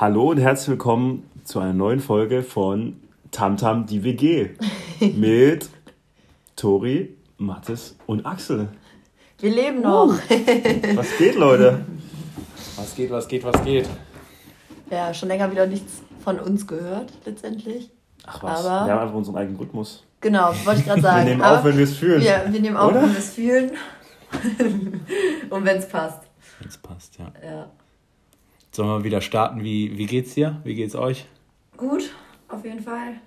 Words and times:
Hallo 0.00 0.32
und 0.32 0.38
herzlich 0.38 0.70
willkommen 0.70 1.30
zu 1.44 1.60
einer 1.60 1.72
neuen 1.72 2.00
Folge 2.00 2.42
von 2.42 3.00
Tamtam 3.30 3.86
die 3.86 4.02
WG 4.02 4.50
mit 5.14 5.68
Tori, 6.56 7.16
Mathis 7.38 7.96
und 8.06 8.26
Axel. 8.26 8.70
Wir 9.38 9.54
leben 9.54 9.82
noch. 9.82 10.08
Uh, 10.08 10.96
was 10.96 11.16
geht, 11.16 11.36
Leute? 11.36 11.84
Was 12.74 12.96
geht, 12.96 13.08
was 13.12 13.28
geht, 13.28 13.44
was 13.44 13.62
geht? 13.62 13.88
Ja, 14.90 15.14
schon 15.14 15.28
länger 15.28 15.52
wieder 15.52 15.68
nichts 15.68 16.02
von 16.24 16.40
uns 16.40 16.66
gehört, 16.66 17.12
letztendlich. 17.24 17.88
Ach 18.26 18.42
was, 18.42 18.66
Aber 18.66 18.86
wir 18.86 18.94
haben 18.94 19.00
einfach 19.00 19.14
unseren 19.14 19.36
eigenen 19.36 19.58
Rhythmus. 19.58 20.04
Genau, 20.20 20.52
wollte 20.64 20.80
ich 20.80 20.86
gerade 20.86 21.02
sagen. 21.02 21.18
wir 21.18 21.34
nehmen 21.36 21.42
auf, 21.42 21.62
wenn 21.62 21.76
wir 21.76 21.84
es 21.84 21.96
fühlen. 21.96 22.20
Ja, 22.20 22.42
wir 22.52 22.60
nehmen 22.60 22.76
auf, 22.76 22.90
Oder? 22.90 23.02
wenn 23.02 23.12
wir 23.12 23.18
es 23.18 23.30
fühlen. 23.32 23.70
und 25.50 25.64
wenn 25.64 25.76
es 25.76 25.88
passt. 25.88 26.22
Wenn 26.58 26.68
es 26.68 26.78
passt, 26.78 27.16
ja. 27.16 27.32
ja. 27.48 27.70
Sollen 28.74 28.88
wir 28.88 29.04
wieder 29.04 29.20
starten? 29.20 29.62
Wie, 29.62 29.96
wie 29.96 30.06
geht's 30.06 30.34
dir? 30.34 30.60
Wie 30.64 30.74
geht's 30.74 30.96
euch? 30.96 31.26
Gut, 31.76 32.10
auf 32.48 32.64
jeden 32.64 32.80
Fall. 32.80 33.20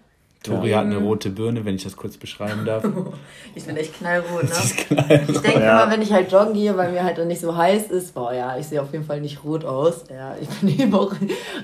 Tori 0.44 0.72
ja. 0.72 0.80
hat 0.80 0.86
eine 0.86 0.98
rote 0.98 1.30
Birne, 1.30 1.64
wenn 1.64 1.76
ich 1.76 1.86
das 1.86 1.96
kurz 1.96 2.18
beschreiben 2.18 2.66
darf. 2.66 2.84
ich 3.55 3.64
bin 3.64 3.78
echt 3.78 3.94
knallrot, 3.94 4.44
ne? 4.44 4.50
knallrot. 4.50 5.30
Ich 5.30 5.38
denke 5.40 5.62
ja. 5.62 5.84
immer, 5.84 5.91
wenn 5.91 6.02
ich 6.02 6.12
halt 6.12 6.30
joggen 6.34 6.54
gehe, 6.54 6.76
weil 6.76 6.91
mir 6.91 7.02
halt 7.02 7.18
dann 7.18 7.30
nicht 7.30 7.40
so 7.40 7.55
heiß 7.55 7.88
ist, 7.88 8.14
boah 8.14 8.34
ja, 8.34 8.58
ich 8.58 8.68
sehe 8.68 8.82
auf 8.82 8.91
jeden 8.91 9.05
Fall 9.05 9.22
nicht 9.22 9.41
rot 9.46 9.64
aus. 9.64 10.04
Ja, 10.10 10.36
ich 10.36 10.50
bin 10.50 10.68
eben 10.80 10.94
auch 10.94 11.14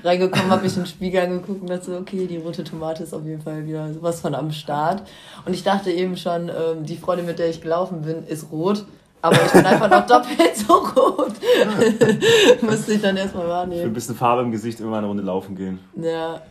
reingekommen, 0.01 0.49
habe 0.49 0.63
mich 0.63 0.77
in 0.77 0.83
den 0.83 0.87
Spiegel 0.87 1.21
angeguckt 1.21 1.61
und 1.61 1.69
dachte 1.69 1.83
so, 1.83 1.97
okay, 1.97 2.25
die 2.25 2.37
rote 2.37 2.63
Tomate 2.63 3.03
ist 3.03 3.13
auf 3.13 3.25
jeden 3.25 3.41
Fall 3.41 3.65
wieder 3.67 3.93
sowas 3.93 4.21
von 4.21 4.33
am 4.33 4.53
Start. 4.53 5.03
Und 5.45 5.53
ich 5.53 5.63
dachte 5.63 5.91
eben 5.91 6.15
schon, 6.15 6.47
ähm, 6.47 6.85
die 6.85 6.95
Freundin, 6.95 7.25
mit 7.25 7.37
der 7.37 7.49
ich 7.49 7.61
gelaufen 7.61 8.03
bin, 8.03 8.25
ist 8.27 8.49
rot. 8.49 8.85
Aber 9.23 9.37
ich 9.45 9.51
bin 9.53 9.65
einfach 9.65 9.89
noch 9.89 10.05
doppelt 10.05 10.53
so 10.55 10.73
rot. 10.73 11.31
Musste 12.61 12.93
ich 12.93 13.01
dann 13.01 13.15
erstmal 13.15 13.47
wahrnehmen. 13.47 13.81
Für 13.81 13.87
ein 13.87 13.93
bisschen 13.93 14.15
Farbe 14.15 14.41
im 14.41 14.51
Gesicht 14.51 14.81
immer 14.81 14.97
eine 14.97 15.07
Runde 15.07 15.23
laufen 15.23 15.55
gehen. 15.55 15.79
Ja. 15.95 16.41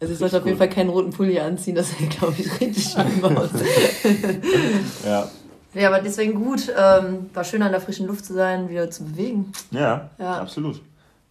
Also 0.00 0.12
ich 0.12 0.18
sollte 0.18 0.38
auf 0.38 0.44
jeden 0.44 0.58
Fall 0.58 0.68
keinen 0.68 0.90
roten 0.90 1.10
Pulli 1.10 1.38
anziehen, 1.38 1.76
das 1.76 1.88
sieht, 1.90 2.18
glaube 2.18 2.34
ich, 2.36 2.60
richtig 2.60 2.84
schlimm 2.84 3.24
aus. 3.24 3.48
ja. 5.06 5.30
Ja, 5.72 5.88
aber 5.88 6.00
deswegen 6.00 6.34
gut. 6.34 6.68
Ähm, 6.76 7.30
war 7.32 7.44
schön 7.44 7.62
an 7.62 7.70
der 7.70 7.80
frischen 7.80 8.08
Luft 8.08 8.24
zu 8.24 8.34
sein, 8.34 8.68
wieder 8.68 8.90
zu 8.90 9.04
bewegen. 9.04 9.52
Ja, 9.70 10.10
ja, 10.18 10.40
absolut. 10.40 10.82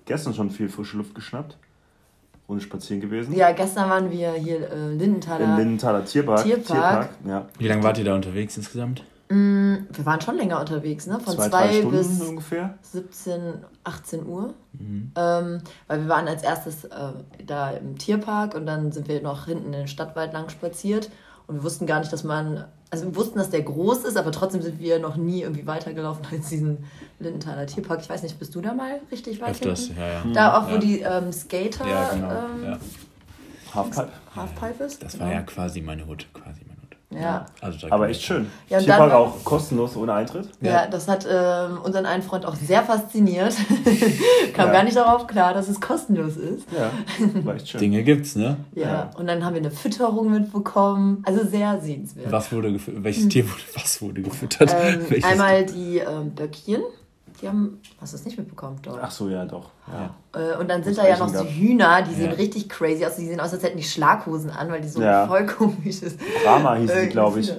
Gestern 0.06 0.34
schon 0.34 0.50
viel 0.50 0.70
frische 0.70 0.96
Luft 0.96 1.14
geschnappt. 1.14 1.58
Runde 2.48 2.64
spazieren 2.64 3.02
gewesen. 3.02 3.36
Ja, 3.36 3.52
gestern 3.52 3.90
waren 3.90 4.12
wir 4.12 4.32
hier 4.34 4.72
äh, 4.72 4.94
Lindenthaler. 4.94 5.44
Im 5.44 5.58
Lindenthaler 5.58 6.06
Tierpark. 6.06 6.44
Tierpark. 6.44 6.68
Tierpark 6.68 7.10
ja. 7.28 7.46
Wie 7.58 7.68
lange 7.68 7.84
wart 7.84 7.98
ihr 7.98 8.06
da 8.06 8.16
unterwegs 8.16 8.56
insgesamt? 8.56 9.04
Mm, 9.30 9.88
wir 9.92 10.06
waren 10.06 10.22
schon 10.22 10.38
länger 10.38 10.60
unterwegs, 10.60 11.08
ne? 11.08 11.20
Von 11.20 11.34
zwei, 11.34 11.50
zwei 11.50 11.82
bis 11.82 12.22
ungefähr. 12.22 12.78
17, 12.82 13.56
18 13.84 14.26
Uhr. 14.28 14.54
Mhm. 14.74 15.12
Ähm, 15.16 15.62
weil 15.88 16.02
wir 16.02 16.10
waren 16.10 16.28
als 16.28 16.44
erstes 16.44 16.86
äh, 16.86 16.90
da 17.46 17.72
im 17.72 17.98
Tierpark 17.98 18.54
und 18.54 18.68
dann 18.68 18.92
sind 18.92 19.08
wir 19.08 19.22
noch 19.22 19.46
hinten 19.46 19.68
in 19.68 19.72
den 19.72 19.88
Stadtwald 19.88 20.32
lang 20.34 20.50
spaziert. 20.50 21.10
Und 21.48 21.56
wir 21.56 21.64
wussten 21.64 21.86
gar 21.88 22.00
nicht, 22.00 22.14
dass 22.14 22.24
man. 22.24 22.66
Also 22.92 23.06
wir 23.06 23.16
wussten, 23.16 23.40
dass 23.40 23.50
der 23.50 23.64
groß 23.64 24.06
ist, 24.06 24.16
aber 24.16 24.32
trotzdem 24.32 24.62
sind 24.62 24.80
wir 24.80 25.00
noch 25.00 25.18
nie 25.18 25.42
irgendwie 25.42 25.66
weitergelaufen 25.66 26.26
als 26.32 26.50
diesen 26.50 26.86
Lindenthaler 27.20 27.66
Tierpark. 27.66 28.02
Ich 28.02 28.10
weiß 28.10 28.22
nicht, 28.22 28.38
bist 28.38 28.54
du 28.54 28.62
da 28.62 28.74
mal 28.74 29.02
richtig 29.12 29.42
weit 29.42 29.52
Öfters, 29.52 29.88
hinten? 29.88 30.02
ja, 30.02 30.08
ja. 30.08 30.24
Da 30.34 30.58
auch, 30.58 30.68
wo 30.68 30.74
ja. 30.74 30.78
die 30.78 31.00
ähm, 31.02 31.34
Skater. 31.34 31.88
Ja, 31.88 32.10
genau. 32.14 32.30
Ähm, 32.30 32.64
ja. 32.64 32.78
Halfpipe. 33.74 34.10
Halfpipe 34.36 34.84
ist. 34.84 35.04
Das 35.04 35.20
war 35.20 35.32
ja 35.32 35.42
quasi 35.42 35.82
meine 35.82 36.06
Hut, 36.06 36.28
quasi 36.34 36.62
meine 36.68 36.75
ja. 37.22 37.46
Also 37.62 37.88
aber 37.90 38.10
echt 38.10 38.22
schön. 38.22 38.48
Ja, 38.70 38.82
dann, 38.82 39.12
auch 39.12 39.44
kostenlos 39.44 39.96
ohne 39.96 40.14
Eintritt. 40.14 40.50
Ja, 40.62 40.72
ja 40.72 40.88
das 40.88 41.08
hat 41.08 41.28
ähm, 41.30 41.80
unseren 41.84 42.06
einen 42.06 42.24
Freund 42.24 42.46
auch 42.46 42.56
sehr 42.56 42.84
fasziniert. 42.84 43.56
Kam 44.54 44.68
ja. 44.68 44.74
gar 44.74 44.84
nicht 44.84 44.96
darauf 44.96 45.28
klar, 45.28 45.54
dass 45.54 45.68
es 45.68 45.80
kostenlos 45.80 46.38
ist. 46.38 46.68
Ja, 46.72 46.92
war 47.44 47.56
echt 47.56 47.70
schön. 47.70 47.80
Dinge 47.80 48.04
gibt's, 48.04 48.36
ne? 48.36 48.58
Ja. 48.74 48.84
ja. 48.84 49.10
Und 49.18 49.28
dann 49.28 49.44
haben 49.46 49.54
wir 49.54 49.62
eine 49.62 49.72
Fütterung 49.72 50.32
mitbekommen. 50.32 51.24
Also 51.26 51.46
sehr 51.46 51.80
sehenswert. 51.82 52.32
Was 52.32 52.52
wurde 52.52 52.72
gefüttert? 52.72 53.04
Welches 53.04 53.28
Tier 53.28 53.46
wurde, 53.46 53.64
was 53.76 54.02
wurde 54.02 54.22
gefüttert? 54.22 54.76
Ähm, 54.80 55.06
einmal 55.24 55.66
die 55.66 56.00
ähm, 56.00 56.32
Böckchen. 56.32 56.82
Die 57.42 57.48
haben, 57.48 57.80
hast 58.00 58.14
du 58.14 58.18
es 58.18 58.26
nicht 58.26 58.38
mitbekommen, 58.38 58.78
doch? 58.82 58.98
Ach 59.02 59.12
so, 59.12 59.30
ja, 59.30 59.46
doch. 59.46 59.72
Ja. 59.92 60.16
Äh, 60.40 60.58
und 60.58 60.70
dann 60.70 60.84
sind 60.84 60.98
da 60.98 61.08
ja 61.08 61.18
noch 61.18 61.32
die 61.32 61.54
Hühner, 61.54 62.02
die 62.02 62.14
sehen 62.14 62.32
richtig 62.32 62.70
crazy 62.70 63.06
aus. 63.06 63.18
Die 63.18 63.26
sehen 63.26 63.40
aus, 63.40 63.54
als 63.54 63.64
hätten 63.64 63.78
die 63.78 63.84
Schlaghosen 63.84 64.50
an, 64.50 64.70
weil 64.70 64.82
die 64.82 64.88
so 64.88 65.02
ja. 65.02 65.28
voll 65.28 65.46
komisch 65.46 66.02
ist. 66.02 66.20
Brahma 66.44 66.76
hieß 66.76 66.92
die, 67.02 67.08
glaube 67.08 67.42
ich. 67.42 67.54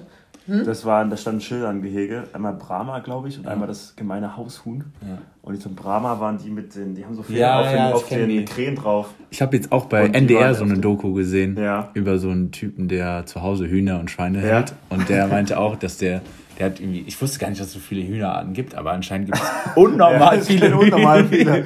Hm? 0.47 0.65
Das 0.65 0.84
waren, 0.84 1.10
da 1.10 1.16
standen 1.16 1.41
Schilder 1.41 1.70
im 1.70 1.82
Gehege. 1.82 2.25
Einmal 2.32 2.54
Brahma, 2.54 3.00
glaube 3.00 3.28
ich, 3.28 3.36
und 3.36 3.44
ja. 3.44 3.50
einmal 3.50 3.66
das 3.66 3.97
gemeine 3.97 4.36
Haushuhn. 4.36 4.84
Ja. 5.03 5.19
Und 5.42 5.54
die 5.54 5.59
zum 5.59 5.75
Brahma 5.75 6.20
waren 6.20 6.38
die 6.38 6.50
mit 6.50 6.75
den, 6.75 6.94
die 6.94 7.04
haben 7.04 7.15
so 7.15 7.22
viel 7.22 7.36
ja, 7.36 7.60
auf, 7.60 7.70
den, 7.70 7.81
auf 7.81 8.09
den 8.09 8.44
Krähen 8.44 8.76
drauf. 8.76 9.09
Ich 9.31 9.42
habe 9.42 9.56
jetzt 9.56 9.72
auch 9.72 9.86
bei 9.86 10.06
NDR 10.06 10.54
so 10.54 10.65
eine 10.65 10.78
Doku 10.78 11.12
gesehen 11.15 11.59
über 11.94 12.19
so 12.19 12.31
einen 12.31 12.53
Typen, 12.53 12.88
der 12.88 13.26
zu 13.26 13.42
Hause 13.42 13.69
Hühner 13.69 13.98
und 13.98 14.10
Schweine 14.10 14.41
hält. 14.41 14.75
Und 14.88 15.09
der 15.09 15.26
meinte 15.28 15.59
auch, 15.59 15.76
dass 15.76 15.98
der 15.98 16.22
der 16.58 16.66
hat 16.66 16.80
irgendwie, 16.80 17.04
ich 17.06 17.20
wusste 17.20 17.38
gar 17.38 17.48
nicht, 17.48 17.60
dass 17.60 17.68
es 17.68 17.74
so 17.74 17.80
viele 17.80 18.06
Hühnerarten 18.06 18.54
gibt, 18.54 18.74
aber 18.74 18.92
anscheinend 18.92 19.26
gibt 19.26 19.38
es 19.38 19.50
unnormal 19.76 20.36
ja, 20.36 20.42
viele, 20.42 20.76
unnormal 20.76 21.26
viele. 21.26 21.64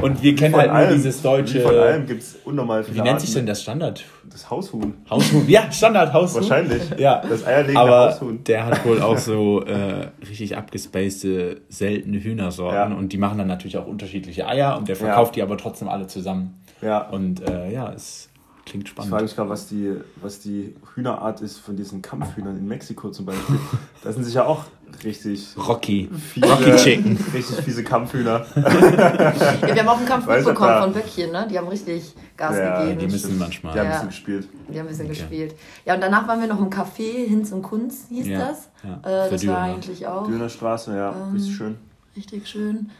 Und 0.00 0.22
wir 0.22 0.34
kennen 0.36 0.54
halt 0.54 0.72
nur 0.72 0.96
dieses 0.96 1.22
deutsche. 1.22 1.60
Von 1.60 1.74
allem 1.74 2.06
gibt 2.06 2.22
es 2.22 2.36
unnormal 2.44 2.84
viele. 2.84 2.98
Wie 2.98 3.02
nennt 3.02 3.20
sich 3.20 3.34
denn 3.34 3.46
das 3.46 3.62
Standard? 3.62 4.04
Das 4.30 4.48
Haushuhn. 4.48 4.94
Haushuhn, 5.10 5.48
ja, 5.48 5.70
Standard 5.72 6.12
Haushuhn. 6.12 6.42
Wahrscheinlich. 6.42 6.82
Ja. 6.98 7.22
Das 7.28 7.46
eierlegende 7.46 7.80
aber 7.80 8.12
Haushuhn. 8.12 8.44
Der 8.44 8.66
hat 8.66 8.84
wohl 8.84 9.02
auch 9.02 9.18
so 9.18 9.64
äh, 9.64 10.08
richtig 10.28 10.56
abgespacede, 10.56 11.62
seltene 11.68 12.22
Hühnersorten 12.22 12.92
ja. 12.92 12.98
und 12.98 13.12
die 13.12 13.18
machen 13.18 13.38
dann 13.38 13.48
natürlich 13.48 13.76
auch 13.76 13.86
unterschiedliche 13.86 14.46
Eier 14.46 14.78
und 14.78 14.88
der 14.88 14.96
verkauft 14.96 15.36
ja. 15.36 15.44
die 15.44 15.50
aber 15.50 15.58
trotzdem 15.58 15.88
alle 15.88 16.06
zusammen. 16.06 16.60
Ja. 16.80 17.00
Und 17.08 17.48
äh, 17.48 17.72
ja, 17.72 17.92
es 17.92 18.28
Klingt 18.68 18.88
spannend. 18.88 19.06
Ich 19.06 19.10
frage 19.10 19.24
mich 19.24 19.36
gerade, 19.36 19.48
was 19.48 19.66
die, 19.66 19.96
was 20.16 20.40
die 20.40 20.74
Hühnerart 20.94 21.40
ist 21.40 21.58
von 21.58 21.76
diesen 21.76 22.02
Kampfhühnern 22.02 22.56
in 22.56 22.68
Mexiko 22.68 23.10
zum 23.10 23.24
Beispiel. 23.24 23.58
da 24.02 24.12
sind 24.12 24.24
sicher 24.24 24.46
auch 24.46 24.64
richtig. 25.04 25.56
Rocky. 25.56 26.10
Fiese, 26.10 26.46
Rocky 26.46 26.76
Chicken. 26.76 27.18
Richtig 27.32 27.56
fiese 27.60 27.84
Kampfhühner. 27.84 28.44
ja, 28.54 28.62
wir 28.62 29.78
haben 29.78 29.88
auch 29.88 29.96
einen 29.96 30.06
Kampf 30.06 30.26
mitbekommen 30.26 30.82
von 30.82 30.92
Böckchen, 30.92 31.32
ne? 31.32 31.46
Die 31.50 31.58
haben 31.58 31.68
richtig 31.68 32.14
Gas 32.36 32.56
ja, 32.56 32.82
gegeben. 32.82 33.00
Die 33.00 33.06
müssen 33.06 33.38
manchmal. 33.38 33.72
Die 33.72 33.80
haben 33.80 33.86
ein 33.86 33.92
bisschen 33.92 34.08
gespielt. 34.08 34.48
Die 34.68 34.78
haben 34.78 34.86
ein 34.86 34.88
bisschen 34.88 35.06
okay. 35.06 35.14
gespielt. 35.14 35.54
Ja, 35.86 35.94
und 35.94 36.00
danach 36.02 36.28
waren 36.28 36.40
wir 36.40 36.48
noch 36.48 36.60
im 36.60 36.68
Café, 36.68 37.26
Hinz 37.26 37.52
und 37.52 37.62
Kunz 37.62 38.06
hieß 38.10 38.26
ja, 38.26 38.38
das. 38.38 38.68
Ja. 38.84 39.26
Äh, 39.26 39.30
das 39.30 39.46
war 39.46 39.62
eigentlich 39.62 40.06
auch. 40.06 40.26
Dönerstraße, 40.26 40.94
ja. 40.94 41.12
Ähm, 41.12 41.32
richtig 41.32 41.56
schön. 41.56 41.76
Richtig 42.14 42.48
schön. 42.48 42.90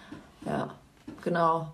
Ja, 0.47 0.71
genau. 1.23 1.73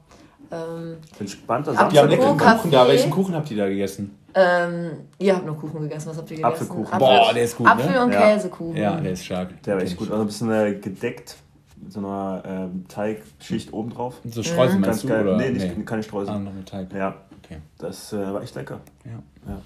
Ähm, 0.50 0.96
ich 1.04 1.18
bin 1.18 1.26
gespannt, 1.26 1.66
dass 1.66 1.76
habt 1.76 1.92
ihr 1.92 2.06
leckeren 2.06 2.38
Kuchen 2.38 2.70
da. 2.70 2.88
Welchen 2.88 3.10
Kuchen 3.10 3.34
habt 3.34 3.50
ihr 3.50 3.56
da 3.56 3.68
gegessen? 3.68 4.18
Ähm, 4.34 4.90
ihr 5.18 5.36
habt 5.36 5.46
nur 5.46 5.56
Kuchen 5.56 5.82
gegessen. 5.82 6.10
Was 6.10 6.18
habt 6.18 6.30
ihr 6.30 6.36
gegessen? 6.36 6.52
Apfelkuchen. 6.52 6.86
Apfel, 6.86 6.98
Boah, 6.98 7.32
der 7.32 7.44
ist 7.44 7.56
gut. 7.56 7.66
Apfel 7.68 7.92
ne? 7.92 8.04
und 8.04 8.12
ja. 8.12 8.20
Käsekuchen. 8.20 8.76
Ja, 8.76 9.00
der 9.00 9.12
ist 9.12 9.24
stark. 9.24 9.62
Der 9.62 9.76
war 9.76 9.82
echt 9.82 9.96
gut. 9.96 10.10
Also 10.10 10.22
ein 10.22 10.26
bisschen 10.26 10.50
äh, 10.50 10.74
gedeckt 10.74 11.36
mit 11.76 11.92
so 11.92 12.00
einer 12.00 12.42
ähm, 12.44 12.84
Teigschicht 12.88 13.72
oben 13.72 13.90
drauf. 13.90 14.16
So 14.24 14.42
Streusel 14.42 14.76
mhm. 14.76 14.80
meinst 14.80 15.04
du? 15.04 15.08
Geil. 15.08 15.26
Oder? 15.26 15.36
Nee, 15.36 15.50
nicht, 15.50 15.78
nee. 15.78 15.84
keine 15.84 16.02
Streusel. 16.02 16.34
Ah, 16.34 16.38
noch 16.38 16.52
mit 16.52 16.68
Teig. 16.68 16.92
Ja. 16.92 17.14
Okay. 17.44 17.58
Das 17.78 18.12
äh, 18.12 18.32
war 18.32 18.42
echt 18.42 18.54
lecker. 18.54 18.80
Ja. 19.04 19.22
Ja, 19.48 19.60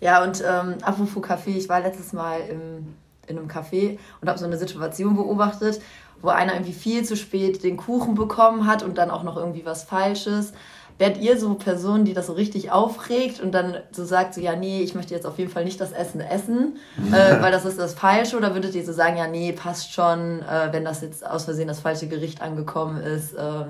ja 0.00 0.24
und 0.24 0.42
ähm, 0.42 0.76
apropos 0.82 1.22
Kaffee, 1.22 1.58
ich 1.58 1.68
war 1.68 1.80
letztes 1.80 2.12
Mal 2.12 2.40
im, 2.48 2.94
in 3.26 3.38
einem 3.38 3.48
Café 3.48 3.98
und 4.20 4.28
habe 4.28 4.38
so 4.38 4.46
eine 4.46 4.56
Situation 4.56 5.16
beobachtet, 5.16 5.80
wo 6.22 6.28
einer 6.28 6.54
irgendwie 6.54 6.72
viel 6.72 7.04
zu 7.04 7.16
spät 7.16 7.62
den 7.62 7.76
Kuchen 7.76 8.14
bekommen 8.14 8.66
hat 8.66 8.82
und 8.82 8.98
dann 8.98 9.10
auch 9.10 9.22
noch 9.22 9.36
irgendwie 9.36 9.64
was 9.64 9.84
Falsches. 9.84 10.52
Werdet 10.98 11.22
ihr 11.22 11.38
so 11.38 11.52
Personen, 11.54 12.06
die 12.06 12.14
das 12.14 12.28
so 12.28 12.32
richtig 12.32 12.70
aufregt 12.70 13.40
und 13.40 13.52
dann 13.52 13.76
so 13.92 14.04
sagt, 14.04 14.32
so 14.32 14.40
ja, 14.40 14.56
nee, 14.56 14.80
ich 14.80 14.94
möchte 14.94 15.14
jetzt 15.14 15.26
auf 15.26 15.38
jeden 15.38 15.50
Fall 15.50 15.64
nicht 15.64 15.78
das 15.78 15.92
Essen 15.92 16.20
essen, 16.20 16.78
äh, 17.12 17.42
weil 17.42 17.52
das 17.52 17.66
ist 17.66 17.78
das 17.78 17.92
Falsche? 17.92 18.36
Oder 18.38 18.54
würdet 18.54 18.74
ihr 18.74 18.84
so 18.84 18.92
sagen, 18.92 19.18
ja, 19.18 19.28
nee, 19.28 19.52
passt 19.52 19.92
schon, 19.92 20.40
äh, 20.40 20.72
wenn 20.72 20.86
das 20.86 21.02
jetzt 21.02 21.26
aus 21.26 21.44
Versehen 21.44 21.68
das 21.68 21.80
falsche 21.80 22.08
Gericht 22.08 22.40
angekommen 22.40 22.96
ist, 22.96 23.34
äh, 23.34 23.64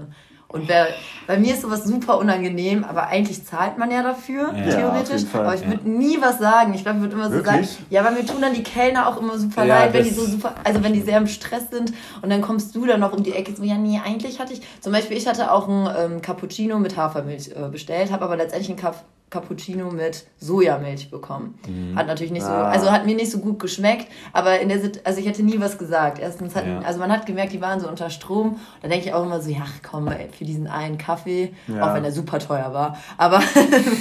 und 0.49 0.69
wer, 0.69 0.89
bei 1.27 1.39
mir 1.39 1.55
ist 1.55 1.63
sowas 1.63 1.85
super 1.85 2.19
unangenehm, 2.19 2.85
aber 2.85 3.09
eigentlich 3.09 3.45
zahlt 3.45 3.79
man 3.79 3.91
ja 3.91 4.03
dafür, 4.03 4.55
ja, 4.55 4.77
theoretisch. 4.77 5.23
aber 5.33 5.55
ich 5.55 5.67
würde 5.67 5.81
ja. 5.85 5.91
nie 5.91 6.19
was 6.21 6.39
sagen. 6.39 6.73
Ich 6.73 6.83
glaube, 6.83 6.99
ich 6.99 7.03
würde 7.03 7.17
immer 7.17 7.27
so 7.29 7.35
Wirklich? 7.35 7.69
sagen, 7.69 7.87
ja, 7.91 8.05
weil 8.05 8.13
mir 8.13 8.25
tun 8.25 8.41
dann 8.41 8.55
die 8.55 8.63
Kellner 8.63 9.09
auch 9.09 9.21
immer 9.21 9.37
super 9.39 9.65
ja, 9.65 9.81
leid, 9.81 9.93
wenn 9.93 10.05
die 10.05 10.11
so 10.11 10.25
super, 10.25 10.55
also 10.63 10.85
wenn 10.85 10.93
die 10.93 11.03
sehr 11.03 11.19
im 11.19 11.27
Stress 11.27 11.71
sind 11.71 11.93
und 12.23 12.31
dann 12.31 12.43
kommst 12.43 12.77
du 12.77 12.87
dann 12.87 13.01
noch 13.01 13.13
um 13.13 13.25
die 13.25 13.33
Ecke 13.33 13.55
so, 13.57 13.65
ja, 13.65 13.77
nee, 13.77 14.01
eigentlich 14.05 14.39
hatte 14.39 14.53
ich, 14.53 14.63
zum 14.81 14.93
Beispiel, 14.93 15.17
ich 15.17 15.27
hatte 15.27 15.51
auch 15.51 15.69
ein 15.69 15.89
ähm, 15.99 16.23
Cappuccino 16.23 16.79
mit 16.79 16.97
Hafermilch 16.97 17.51
äh, 17.51 17.69
bestellt, 17.69 18.13
habe 18.13 18.25
aber 18.25 18.37
letztendlich 18.37 18.71
einen 18.71 18.79
Kaff 18.79 19.03
Cappuccino 19.29 19.91
mit 19.91 20.25
Sojamilch 20.39 21.11
bekommen. 21.11 21.59
Mhm. 21.67 21.97
Hat 21.97 22.07
natürlich 22.07 22.33
nicht 22.33 22.45
so, 22.45 22.53
ah. 22.53 22.71
also 22.71 22.93
hat 22.93 23.07
mir 23.07 23.17
nicht 23.17 23.31
so 23.31 23.39
gut 23.39 23.59
geschmeckt, 23.59 24.07
aber 24.33 24.61
in 24.61 24.69
der 24.69 24.79
also 25.03 25.19
ich 25.19 25.27
hätte 25.27 25.43
nie 25.43 25.59
was 25.59 25.79
gesagt. 25.79 26.21
Erstens 26.21 26.55
hat, 26.55 26.67
ja. 26.67 26.81
also 26.81 27.01
man 27.01 27.11
hat 27.11 27.27
gemerkt, 27.27 27.53
die 27.53 27.61
waren 27.61 27.81
so 27.81 27.89
unter 27.89 28.09
Strom. 28.11 28.61
Da 28.83 28.89
denke 28.89 29.07
ich 29.07 29.15
auch 29.15 29.25
immer 29.25 29.41
so, 29.41 29.51
ja, 29.51 29.67
komm, 29.89 30.07
ey, 30.09 30.29
für 30.31 30.45
diesen 30.45 30.69
einen 30.69 30.97
Kaffee, 30.97 31.53
ja. 31.67 31.83
auch 31.83 31.95
wenn 31.95 32.05
der 32.05 32.13
super 32.13 32.39
teuer 32.39 32.73
war. 32.73 32.99
Aber 33.19 33.43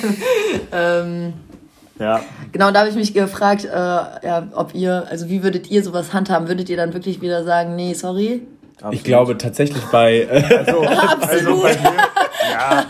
ähm, 0.71 1.33
ja. 1.99 2.21
Genau, 2.51 2.71
da 2.71 2.79
habe 2.79 2.89
ich 2.89 2.95
mich 2.95 3.13
gefragt, 3.13 3.65
äh, 3.65 3.69
ja, 3.69 4.47
ob 4.53 4.75
ihr, 4.75 5.07
also 5.09 5.29
wie 5.29 5.43
würdet 5.43 5.71
ihr 5.71 5.83
sowas 5.83 6.13
handhaben? 6.13 6.47
Würdet 6.47 6.69
ihr 6.69 6.77
dann 6.77 6.93
wirklich 6.93 7.21
wieder 7.21 7.43
sagen, 7.43 7.75
nee, 7.75 7.93
sorry? 7.93 8.45
Absolut. 8.77 8.93
Ich 8.93 9.03
glaube 9.03 9.37
tatsächlich 9.37 9.83
bei. 9.85 10.27
also, 10.65 10.81
also 10.81 11.61
bei 11.61 11.75
mir, 11.75 11.93
ja, 12.51 12.85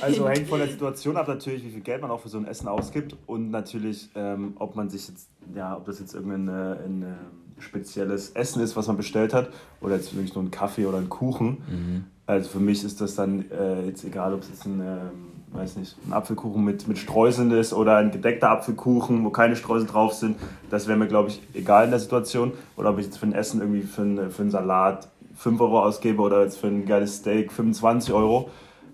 also 0.00 0.28
hängt 0.28 0.48
von 0.48 0.58
der 0.58 0.68
Situation 0.68 1.16
ab 1.16 1.28
natürlich, 1.28 1.64
wie 1.64 1.70
viel 1.70 1.80
Geld 1.80 2.02
man 2.02 2.10
auch 2.10 2.20
für 2.20 2.28
so 2.28 2.38
ein 2.38 2.46
Essen 2.46 2.68
ausgibt 2.68 3.16
und 3.26 3.50
natürlich, 3.50 4.08
ähm, 4.14 4.54
ob 4.58 4.76
man 4.76 4.88
sich 4.88 5.08
jetzt, 5.08 5.28
ja, 5.54 5.76
ob 5.76 5.84
das 5.84 6.00
jetzt 6.00 6.14
irgendein 6.14 6.48
äh, 6.48 6.84
ein, 6.84 7.02
äh, 7.02 7.60
spezielles 7.62 8.30
Essen 8.30 8.62
ist, 8.62 8.76
was 8.76 8.86
man 8.86 8.96
bestellt 8.96 9.32
hat, 9.32 9.48
oder 9.80 9.96
jetzt 9.96 10.14
wirklich 10.14 10.34
nur 10.34 10.44
ein 10.44 10.50
Kaffee 10.50 10.86
oder 10.86 10.98
ein 10.98 11.08
Kuchen. 11.08 11.62
Mhm. 11.68 12.04
Also 12.26 12.50
für 12.50 12.60
mich 12.60 12.84
ist 12.84 13.00
das 13.00 13.14
dann 13.14 13.50
äh, 13.50 13.86
jetzt 13.86 14.04
egal, 14.04 14.34
ob 14.34 14.42
es 14.42 14.48
jetzt 14.48 14.66
ein, 14.66 14.80
äh, 14.80 15.56
weiß 15.56 15.76
nicht, 15.76 15.96
ein 16.06 16.12
Apfelkuchen 16.12 16.62
mit, 16.62 16.86
mit 16.86 16.98
Streuseln 16.98 17.50
ist 17.52 17.72
oder 17.72 17.96
ein 17.96 18.10
gedeckter 18.10 18.50
Apfelkuchen, 18.50 19.24
wo 19.24 19.30
keine 19.30 19.56
Streusel 19.56 19.86
drauf 19.86 20.12
sind. 20.12 20.36
Das 20.68 20.86
wäre 20.86 20.98
mir, 20.98 21.06
glaube 21.06 21.30
ich, 21.30 21.40
egal 21.54 21.84
in 21.84 21.90
der 21.90 22.00
Situation. 22.00 22.52
Oder 22.76 22.90
ob 22.90 22.98
ich 22.98 23.06
jetzt 23.06 23.18
für 23.18 23.26
ein 23.26 23.32
Essen 23.32 23.60
irgendwie 23.60 23.82
für, 23.82 24.02
ein, 24.02 24.30
für 24.30 24.42
einen 24.42 24.50
Salat 24.50 25.08
5 25.36 25.60
Euro 25.60 25.82
ausgebe 25.82 26.20
oder 26.22 26.42
jetzt 26.42 26.58
für 26.58 26.66
ein 26.66 26.86
geiles 26.86 27.16
Steak 27.16 27.52
25 27.52 28.12
Euro, 28.12 28.50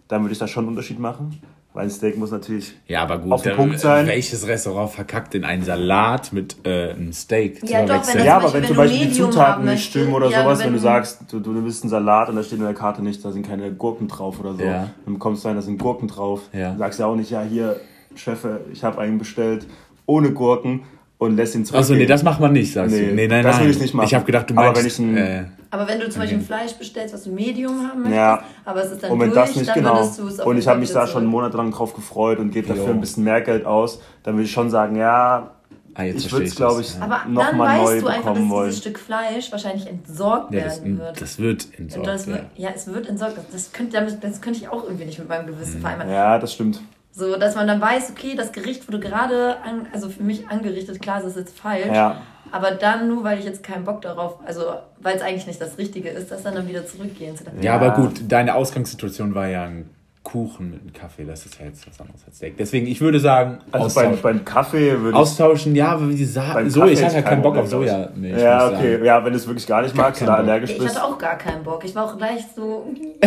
dann 0.08 0.22
würde 0.22 0.32
ich 0.32 0.38
da 0.38 0.46
schon 0.46 0.64
einen 0.64 0.70
Unterschied 0.70 0.98
machen. 0.98 1.40
Weil 1.74 1.84
ein 1.84 1.90
Steak 1.90 2.18
muss 2.18 2.30
natürlich 2.30 2.74
ja, 2.86 3.02
aber 3.02 3.18
gut, 3.18 3.32
auf 3.32 3.42
den 3.42 3.56
Punkt 3.56 3.80
sein. 3.80 4.06
Welches 4.06 4.46
Restaurant 4.46 4.90
verkackt 4.90 5.34
in 5.34 5.42
einen 5.42 5.62
Salat 5.62 6.30
mit 6.30 6.56
äh, 6.66 6.90
einem 6.90 7.14
Steak? 7.14 7.66
Ja, 7.66 7.86
doch, 7.86 8.06
wenn 8.14 8.24
ja 8.26 8.36
aber 8.36 8.52
wenn, 8.52 8.60
wenn 8.60 8.68
zum 8.68 8.76
Beispiel 8.76 9.06
die 9.06 9.12
Zutaten 9.12 9.64
nicht 9.64 9.86
stimmen 9.86 10.12
oder 10.12 10.28
ja, 10.28 10.42
sowas, 10.42 10.58
wenn, 10.58 10.66
wenn, 10.66 10.72
du 10.74 10.78
sagst, 10.78 11.20
du, 11.30 11.40
du 11.40 11.64
willst 11.64 11.82
einen 11.82 11.88
Salat 11.88 12.28
und 12.28 12.36
da 12.36 12.42
steht 12.42 12.58
in 12.58 12.64
der 12.64 12.74
Karte 12.74 13.02
nicht, 13.02 13.24
da 13.24 13.32
sind 13.32 13.46
keine 13.46 13.72
Gurken 13.72 14.06
drauf 14.06 14.38
oder 14.38 14.52
so, 14.52 14.62
ja. 14.62 14.90
dann 15.06 15.18
kommst 15.18 15.44
du 15.44 15.48
rein, 15.48 15.56
da 15.56 15.62
sind 15.62 15.78
Gurken 15.78 16.08
drauf. 16.08 16.42
Ja. 16.52 16.70
Dann 16.70 16.78
sagst 16.78 16.98
du 16.98 17.04
ja 17.04 17.08
auch 17.08 17.16
nicht, 17.16 17.30
ja 17.30 17.40
hier, 17.40 17.80
Chef, 18.16 18.46
ich 18.70 18.84
habe 18.84 19.00
einen 19.00 19.16
bestellt 19.16 19.66
ohne 20.04 20.32
Gurken 20.32 20.82
und 21.16 21.36
lässt 21.36 21.54
ihn 21.54 21.64
zurück. 21.64 21.80
Achso, 21.80 21.94
nee, 21.94 22.04
das 22.04 22.22
macht 22.22 22.40
man 22.40 22.52
nicht, 22.52 22.70
sagst 22.70 22.94
nee, 22.94 23.06
du. 23.06 23.14
Nee, 23.14 23.28
nein, 23.28 23.42
das 23.42 23.56
nein. 23.56 23.64
will 23.64 23.70
ich 23.70 23.80
nicht 23.80 23.94
machen. 23.94 24.06
Ich 24.06 24.14
habe 24.14 24.26
gedacht, 24.26 24.50
du 24.50 24.54
meinst... 24.54 24.68
Aber 24.68 24.78
wenn, 24.78 24.86
ich 24.86 24.98
ein, 24.98 25.16
äh, 25.16 25.44
aber 25.72 25.88
wenn 25.88 25.98
du 25.98 26.10
zum 26.10 26.20
Beispiel 26.20 26.38
ein 26.38 26.44
Fleisch 26.44 26.74
bestellst, 26.74 27.14
was 27.14 27.24
du 27.24 27.30
Medium 27.30 27.88
haben 27.88 28.02
möchtest, 28.02 28.16
ja. 28.16 28.42
aber 28.66 28.84
es 28.84 28.92
ist 28.92 29.02
dann 29.02 29.10
und 29.10 29.20
wenn 29.20 29.30
durch, 29.30 29.46
das 29.46 29.56
nicht, 29.56 29.72
genau. 29.72 30.06
Und 30.44 30.58
ich 30.58 30.68
habe 30.68 30.78
mich 30.78 30.92
da 30.92 31.06
schon 31.06 31.24
monatelang 31.24 31.70
drauf 31.70 31.94
gefreut 31.94 32.38
und 32.38 32.50
gebe 32.50 32.68
dafür 32.68 32.90
ein 32.90 33.00
bisschen 33.00 33.24
mehr 33.24 33.40
Geld 33.40 33.64
aus, 33.64 33.98
dann 34.22 34.34
würde 34.34 34.44
ich 34.44 34.52
schon 34.52 34.68
sagen, 34.68 34.96
ja... 34.96 35.50
Ah, 35.94 36.04
ich 36.04 36.30
würde 36.30 36.46
es, 36.46 36.54
glaube 36.54 36.80
ich, 36.80 36.94
ja. 36.94 37.02
aber 37.02 37.22
noch 37.28 37.44
dann 37.46 37.56
mal 37.56 37.78
weißt 37.80 37.94
neu 37.94 38.00
du 38.00 38.06
einfach, 38.06 38.34
dass 38.34 38.48
wollen. 38.48 38.66
dieses 38.68 38.80
Stück 38.80 38.98
Fleisch 38.98 39.52
wahrscheinlich 39.52 39.86
entsorgt 39.86 40.52
ja, 40.52 40.64
das, 40.64 40.82
werden 40.82 40.98
wird. 40.98 41.20
Das 41.20 41.38
wird 41.38 41.68
entsorgt. 41.78 42.06
Das 42.06 42.26
wird, 42.26 42.44
ja. 42.56 42.68
ja. 42.68 42.74
es 42.74 42.86
wird 42.86 43.08
entsorgt. 43.08 43.38
Das 43.52 43.72
könnte, 43.72 44.18
das 44.20 44.40
könnte 44.40 44.58
ich 44.58 44.68
auch 44.68 44.84
irgendwie 44.84 45.04
nicht 45.04 45.18
mit 45.18 45.28
meinem 45.28 45.46
Gewissen 45.46 45.76
mhm. 45.76 45.80
vereinbaren. 45.82 46.10
Ja, 46.10 46.38
das 46.38 46.54
stimmt. 46.54 46.80
So, 47.10 47.36
dass 47.36 47.56
man 47.56 47.66
dann 47.66 47.78
weiß, 47.78 48.10
okay, 48.10 48.34
das 48.34 48.52
Gericht 48.52 48.88
wurde 48.88 49.00
gerade, 49.00 49.58
an, 49.62 49.86
also 49.92 50.08
für 50.08 50.22
mich 50.22 50.48
angerichtet, 50.48 51.02
klar, 51.02 51.18
das 51.20 51.32
ist 51.32 51.36
jetzt 51.36 51.58
falsch. 51.58 51.86
Ja. 51.86 52.22
Aber 52.50 52.72
dann 52.72 53.08
nur, 53.08 53.24
weil 53.24 53.38
ich 53.38 53.44
jetzt 53.44 53.62
keinen 53.62 53.84
Bock 53.84 54.02
darauf, 54.02 54.36
also 54.44 54.64
weil 55.00 55.16
es 55.16 55.22
eigentlich 55.22 55.46
nicht 55.46 55.60
das 55.60 55.78
Richtige 55.78 56.08
ist, 56.08 56.30
das 56.30 56.42
dann, 56.42 56.54
dann 56.54 56.68
wieder 56.68 56.86
zurückgehen 56.86 57.36
zu 57.36 57.44
der 57.44 57.54
Ja, 57.62 57.74
aber 57.74 57.92
gut, 57.92 58.20
deine 58.28 58.54
Ausgangssituation 58.54 59.34
war 59.34 59.48
ja 59.48 59.64
ein 59.64 59.88
Kuchen 60.22 60.70
mit 60.70 60.80
einem 60.80 60.92
Kaffee, 60.92 61.24
das 61.24 61.44
ist 61.46 61.58
ja 61.58 61.66
jetzt 61.66 61.84
was 61.86 62.00
anderes 62.00 62.24
als 62.24 62.36
Steak. 62.36 62.56
Deswegen, 62.56 62.86
ich 62.86 63.00
würde 63.00 63.18
sagen, 63.18 63.58
also 63.72 63.92
beim, 64.00 64.16
beim 64.20 64.44
Kaffee 64.44 64.96
würde 65.00 65.10
ich 65.10 65.16
austauschen, 65.16 65.74
ja, 65.74 66.00
wie 66.00 66.14
die 66.14 66.24
sagen, 66.24 66.70
so, 66.70 66.84
ich 66.84 67.02
habe 67.02 67.14
ja 67.14 67.22
keinen 67.22 67.42
Bock 67.42 67.56
auf 67.56 67.68
Sojamilch. 67.68 68.40
Ja, 68.40 68.68
okay, 68.68 68.92
sagen. 68.92 69.04
ja, 69.04 69.24
wenn 69.24 69.32
du 69.32 69.38
es 69.38 69.46
wirklich 69.46 69.66
gar 69.66 69.82
nicht 69.82 69.96
magst 69.96 70.22
oder 70.22 70.36
allergisch 70.36 70.70
bist. 70.70 70.82
Ich 70.82 70.88
hatte 70.88 71.04
auch 71.04 71.18
gar 71.18 71.36
keinen 71.36 71.64
Bock, 71.64 71.84
ich 71.84 71.92
war 71.96 72.04
auch 72.04 72.16
gleich 72.16 72.44
so. 72.54 72.86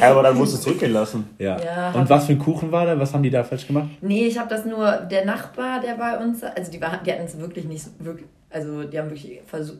ja, 0.00 0.10
aber 0.10 0.24
dann 0.24 0.36
musst 0.36 0.54
du 0.54 0.56
es 0.56 0.62
zurückgehen 0.62 0.92
lassen. 0.92 1.24
Ja. 1.38 1.56
ja. 1.60 1.92
Und 1.92 2.10
was 2.10 2.26
für 2.26 2.32
ein 2.32 2.38
Kuchen 2.40 2.72
war 2.72 2.84
da? 2.84 2.98
Was 2.98 3.14
haben 3.14 3.22
die 3.22 3.30
da 3.30 3.44
falsch 3.44 3.68
gemacht? 3.68 3.90
Nee, 4.00 4.26
ich 4.26 4.38
habe 4.38 4.48
das 4.48 4.64
nur, 4.64 4.90
der 4.90 5.24
Nachbar, 5.24 5.80
der 5.80 5.94
bei 5.94 6.18
uns, 6.18 6.42
also 6.42 6.72
die, 6.72 6.80
war, 6.80 7.00
die 7.06 7.12
hatten 7.12 7.26
es 7.26 7.38
wirklich 7.38 7.64
nicht, 7.64 7.86
wirklich, 8.00 8.26
also 8.50 8.82
die 8.82 8.98
haben 8.98 9.08
wirklich 9.08 9.40
versucht, 9.46 9.78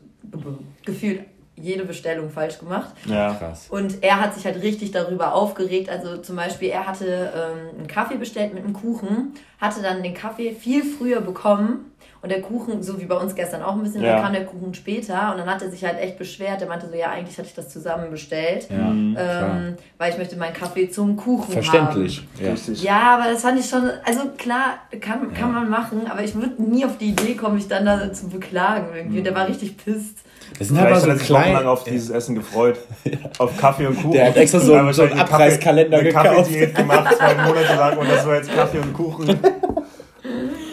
gefühlt 0.85 1.23
jede 1.61 1.85
Bestellung 1.85 2.31
falsch 2.31 2.59
gemacht. 2.59 2.91
Ja, 3.07 3.35
krass. 3.35 3.67
Und 3.71 4.03
er 4.03 4.21
hat 4.21 4.35
sich 4.35 4.45
halt 4.45 4.63
richtig 4.63 4.91
darüber 4.93 5.35
aufgeregt. 5.35 5.89
Also 5.89 6.19
zum 6.19 6.37
Beispiel, 6.37 6.69
er 6.69 6.87
hatte 6.87 7.33
ähm, 7.35 7.79
einen 7.79 7.87
Kaffee 7.87 8.17
bestellt 8.17 8.55
mit 8.55 8.65
einem 8.65 8.73
Kuchen, 8.73 9.35
hatte 9.61 9.83
dann 9.83 10.03
den 10.03 10.15
Kaffee 10.15 10.53
viel 10.53 10.83
früher 10.85 11.21
bekommen 11.21 11.91
und 12.23 12.31
der 12.31 12.43
Kuchen, 12.43 12.83
so 12.83 13.01
wie 13.01 13.07
bei 13.07 13.17
uns 13.17 13.35
gestern 13.35 13.63
auch 13.63 13.75
ein 13.75 13.83
bisschen, 13.83 14.03
ja. 14.03 14.15
dann 14.15 14.23
kam 14.25 14.33
der 14.35 14.45
Kuchen 14.45 14.75
später 14.75 15.33
und 15.33 15.39
dann 15.39 15.49
hat 15.49 15.63
er 15.63 15.71
sich 15.71 15.85
halt 15.85 15.99
echt 15.99 16.19
beschwert. 16.19 16.61
Er 16.61 16.69
meinte 16.69 16.87
so, 16.87 16.95
ja, 16.95 17.11
eigentlich 17.11 17.39
hatte 17.39 17.49
ich 17.49 17.55
das 17.55 17.71
zusammen 17.71 18.11
bestellt, 18.11 18.69
ja, 18.69 18.91
ähm, 18.91 19.77
weil 19.97 20.13
ich 20.13 20.19
möchte 20.19 20.37
meinen 20.37 20.53
Kaffee 20.53 20.91
zum 20.91 21.17
Kuchen 21.17 21.51
Verständlich. 21.51 22.19
haben. 22.19 22.45
Verständlich. 22.45 22.83
Ja. 22.83 22.91
ja, 22.91 23.15
aber 23.15 23.33
das 23.33 23.41
fand 23.41 23.59
ich 23.59 23.67
schon, 23.67 23.91
also 24.05 24.29
klar, 24.37 24.81
kann, 25.01 25.33
kann 25.33 25.53
man 25.53 25.71
machen, 25.71 26.03
aber 26.11 26.23
ich 26.23 26.35
würde 26.35 26.63
nie 26.63 26.85
auf 26.85 26.99
die 26.99 27.11
Idee 27.11 27.35
kommen, 27.37 27.55
mich 27.55 27.69
dann 27.69 27.87
da 27.87 28.13
zu 28.13 28.29
beklagen 28.29 28.89
irgendwie. 28.95 29.21
Mhm. 29.21 29.25
Der 29.25 29.35
war 29.35 29.49
richtig 29.49 29.79
pisst. 29.79 30.19
Das 30.59 30.69
sind 30.69 30.79
aber 30.79 31.01
so 31.01 31.11
klein. 31.15 31.55
lange 31.55 31.71
auf 31.71 31.85
dieses 31.85 32.11
Essen 32.11 32.35
gefreut. 32.35 32.79
ja. 33.05 33.13
Auf 33.39 33.57
Kaffee 33.57 33.87
und 33.87 33.97
Kuchen. 33.97 34.13
Der 34.13 34.29
hat 34.29 34.37
extra 34.37 34.61
so, 34.61 34.93
so 34.93 35.03
einen 35.03 35.19
Abreißkalender 35.19 35.99
Kaffee, 35.99 36.09
gekauft. 36.09 36.37
Kaffee-Diät 36.37 36.75
gemacht, 36.75 37.17
zwei 37.17 37.35
Monate 37.35 37.75
lang 37.77 37.99
und 37.99 38.11
das 38.11 38.27
war 38.27 38.37
jetzt 38.37 38.55
Kaffee 38.55 38.79
und 38.79 38.93
Kuchen. 38.93 39.39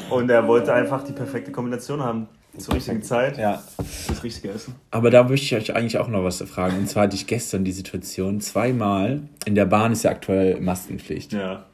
Und 0.10 0.30
er 0.30 0.48
wollte 0.48 0.74
einfach 0.74 1.04
die 1.04 1.14
perfekte 1.14 1.52
Kombination 1.52 2.02
haben. 2.02 2.28
Zur 2.58 2.74
richtigen 2.74 3.04
Zeit. 3.04 3.38
Ja. 3.38 3.62
Das 4.08 4.24
richtige 4.24 4.50
Essen. 4.50 4.74
Aber 4.90 5.12
da 5.12 5.24
möchte 5.24 5.46
ich 5.46 5.56
euch 5.56 5.76
eigentlich 5.76 6.00
auch 6.00 6.08
noch 6.08 6.24
was 6.24 6.42
fragen. 6.42 6.78
Und 6.78 6.90
zwar 6.90 7.04
hatte 7.04 7.16
ich 7.16 7.28
gestern 7.28 7.64
die 7.64 7.72
Situation, 7.72 8.42
zweimal, 8.42 9.22
in 9.46 9.54
der 9.54 9.66
Bahn 9.66 9.92
ist 9.92 10.04
ja 10.04 10.10
aktuell 10.10 10.60
Maskenpflicht. 10.60 11.34
Ja. 11.34 11.66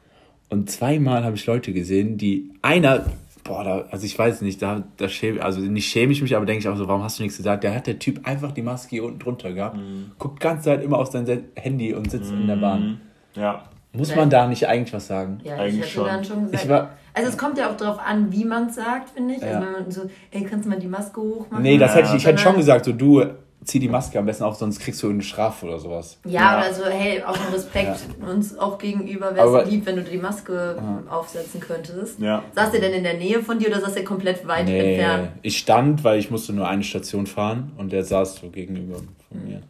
Und 0.50 0.70
zweimal 0.70 1.24
habe 1.24 1.36
ich 1.36 1.46
Leute 1.46 1.72
gesehen, 1.72 2.18
die 2.18 2.50
einer, 2.60 3.06
boah, 3.44 3.62
da, 3.62 3.84
also 3.90 4.04
ich 4.04 4.18
weiß 4.18 4.40
nicht, 4.40 4.60
da, 4.60 4.82
da 4.96 5.08
schäme, 5.08 5.42
also 5.42 5.60
nicht 5.60 5.86
schäme 5.86 6.12
ich 6.12 6.22
mich, 6.22 6.34
aber 6.34 6.46
denke 6.46 6.60
ich 6.60 6.68
auch 6.68 6.76
so, 6.76 6.88
warum 6.88 7.02
hast 7.02 7.18
du 7.18 7.22
nichts 7.22 7.36
gesagt? 7.36 7.62
Da 7.62 7.74
hat 7.74 7.86
der 7.86 7.98
Typ 7.98 8.26
einfach 8.26 8.52
die 8.52 8.62
Maske 8.62 8.90
hier 8.90 9.04
unten 9.04 9.18
drunter 9.18 9.52
gehabt, 9.52 9.76
mhm. 9.76 10.12
guckt 10.18 10.40
ganze 10.40 10.64
Zeit 10.64 10.82
immer 10.82 10.98
auf 10.98 11.08
sein 11.08 11.26
Handy 11.54 11.94
und 11.94 12.10
sitzt 12.10 12.32
mhm. 12.32 12.40
in 12.40 12.46
der 12.48 12.56
Bahn. 12.56 13.00
Ja. 13.34 13.64
Muss 13.92 14.16
man 14.16 14.28
da 14.28 14.48
nicht 14.48 14.66
eigentlich 14.66 14.92
was 14.92 15.06
sagen? 15.06 15.38
Ja, 15.44 15.54
eigentlich 15.54 15.74
ich 15.74 15.80
hätte 15.82 15.90
schon. 15.90 16.06
dann 16.06 16.24
schon 16.24 16.44
gesagt. 16.46 16.64
Ich 16.64 16.68
war, 16.68 16.90
also 17.12 17.28
es 17.28 17.38
kommt 17.38 17.58
ja 17.58 17.70
auch 17.70 17.76
darauf 17.76 18.00
an, 18.00 18.32
wie 18.32 18.44
man 18.44 18.66
es 18.66 18.74
sagt, 18.74 19.10
finde 19.10 19.34
ich. 19.34 19.42
Also 19.42 19.54
ja. 19.54 19.60
Also 19.60 19.76
wenn 19.76 19.82
man 19.82 19.90
so, 19.90 20.02
hey, 20.30 20.44
kannst 20.44 20.64
du 20.64 20.70
mal 20.70 20.80
die 20.80 20.88
Maske 20.88 21.20
hochmachen? 21.20 21.62
Nee, 21.62 21.78
das 21.78 21.94
hätte 21.94 22.08
ich, 22.08 22.14
ich 22.16 22.26
hätte 22.26 22.38
schon 22.38 22.56
gesagt, 22.56 22.86
so 22.86 22.92
du 22.92 23.22
zieh 23.64 23.78
die 23.78 23.88
Maske 23.88 24.18
am 24.18 24.26
besten 24.26 24.44
auf, 24.44 24.56
sonst 24.56 24.80
kriegst 24.80 25.02
du 25.02 25.10
eine 25.10 25.22
Strafe 25.22 25.66
oder 25.66 25.78
sowas. 25.78 26.18
Ja, 26.24 26.40
ja. 26.40 26.58
oder 26.58 26.74
so, 26.74 26.84
hey, 26.84 27.22
auch 27.22 27.36
ein 27.36 27.52
Respekt 27.52 27.98
ja. 28.20 28.28
uns 28.28 28.58
auch 28.58 28.78
gegenüber, 28.78 29.34
wäre 29.34 29.62
es 29.62 29.70
lieb, 29.70 29.86
wenn 29.86 29.96
du 29.96 30.02
die 30.02 30.18
Maske 30.18 30.76
ja. 30.76 31.02
aufsetzen 31.10 31.60
könntest. 31.60 32.20
Ja. 32.20 32.42
Saß 32.54 32.70
der 32.72 32.80
denn 32.80 32.92
in 32.92 33.04
der 33.04 33.14
Nähe 33.14 33.42
von 33.42 33.58
dir 33.58 33.68
oder 33.68 33.80
saß 33.80 33.94
der 33.94 34.04
komplett 34.04 34.46
weit 34.46 34.66
nee, 34.66 34.94
entfernt? 34.94 35.28
Ich 35.42 35.58
stand, 35.58 36.04
weil 36.04 36.18
ich 36.18 36.30
musste 36.30 36.52
nur 36.52 36.68
eine 36.68 36.84
Station 36.84 37.26
fahren 37.26 37.72
und 37.76 37.92
der 37.92 38.04
saß 38.04 38.36
so 38.36 38.50
gegenüber 38.50 38.96
von 38.96 39.44
mir. 39.44 39.62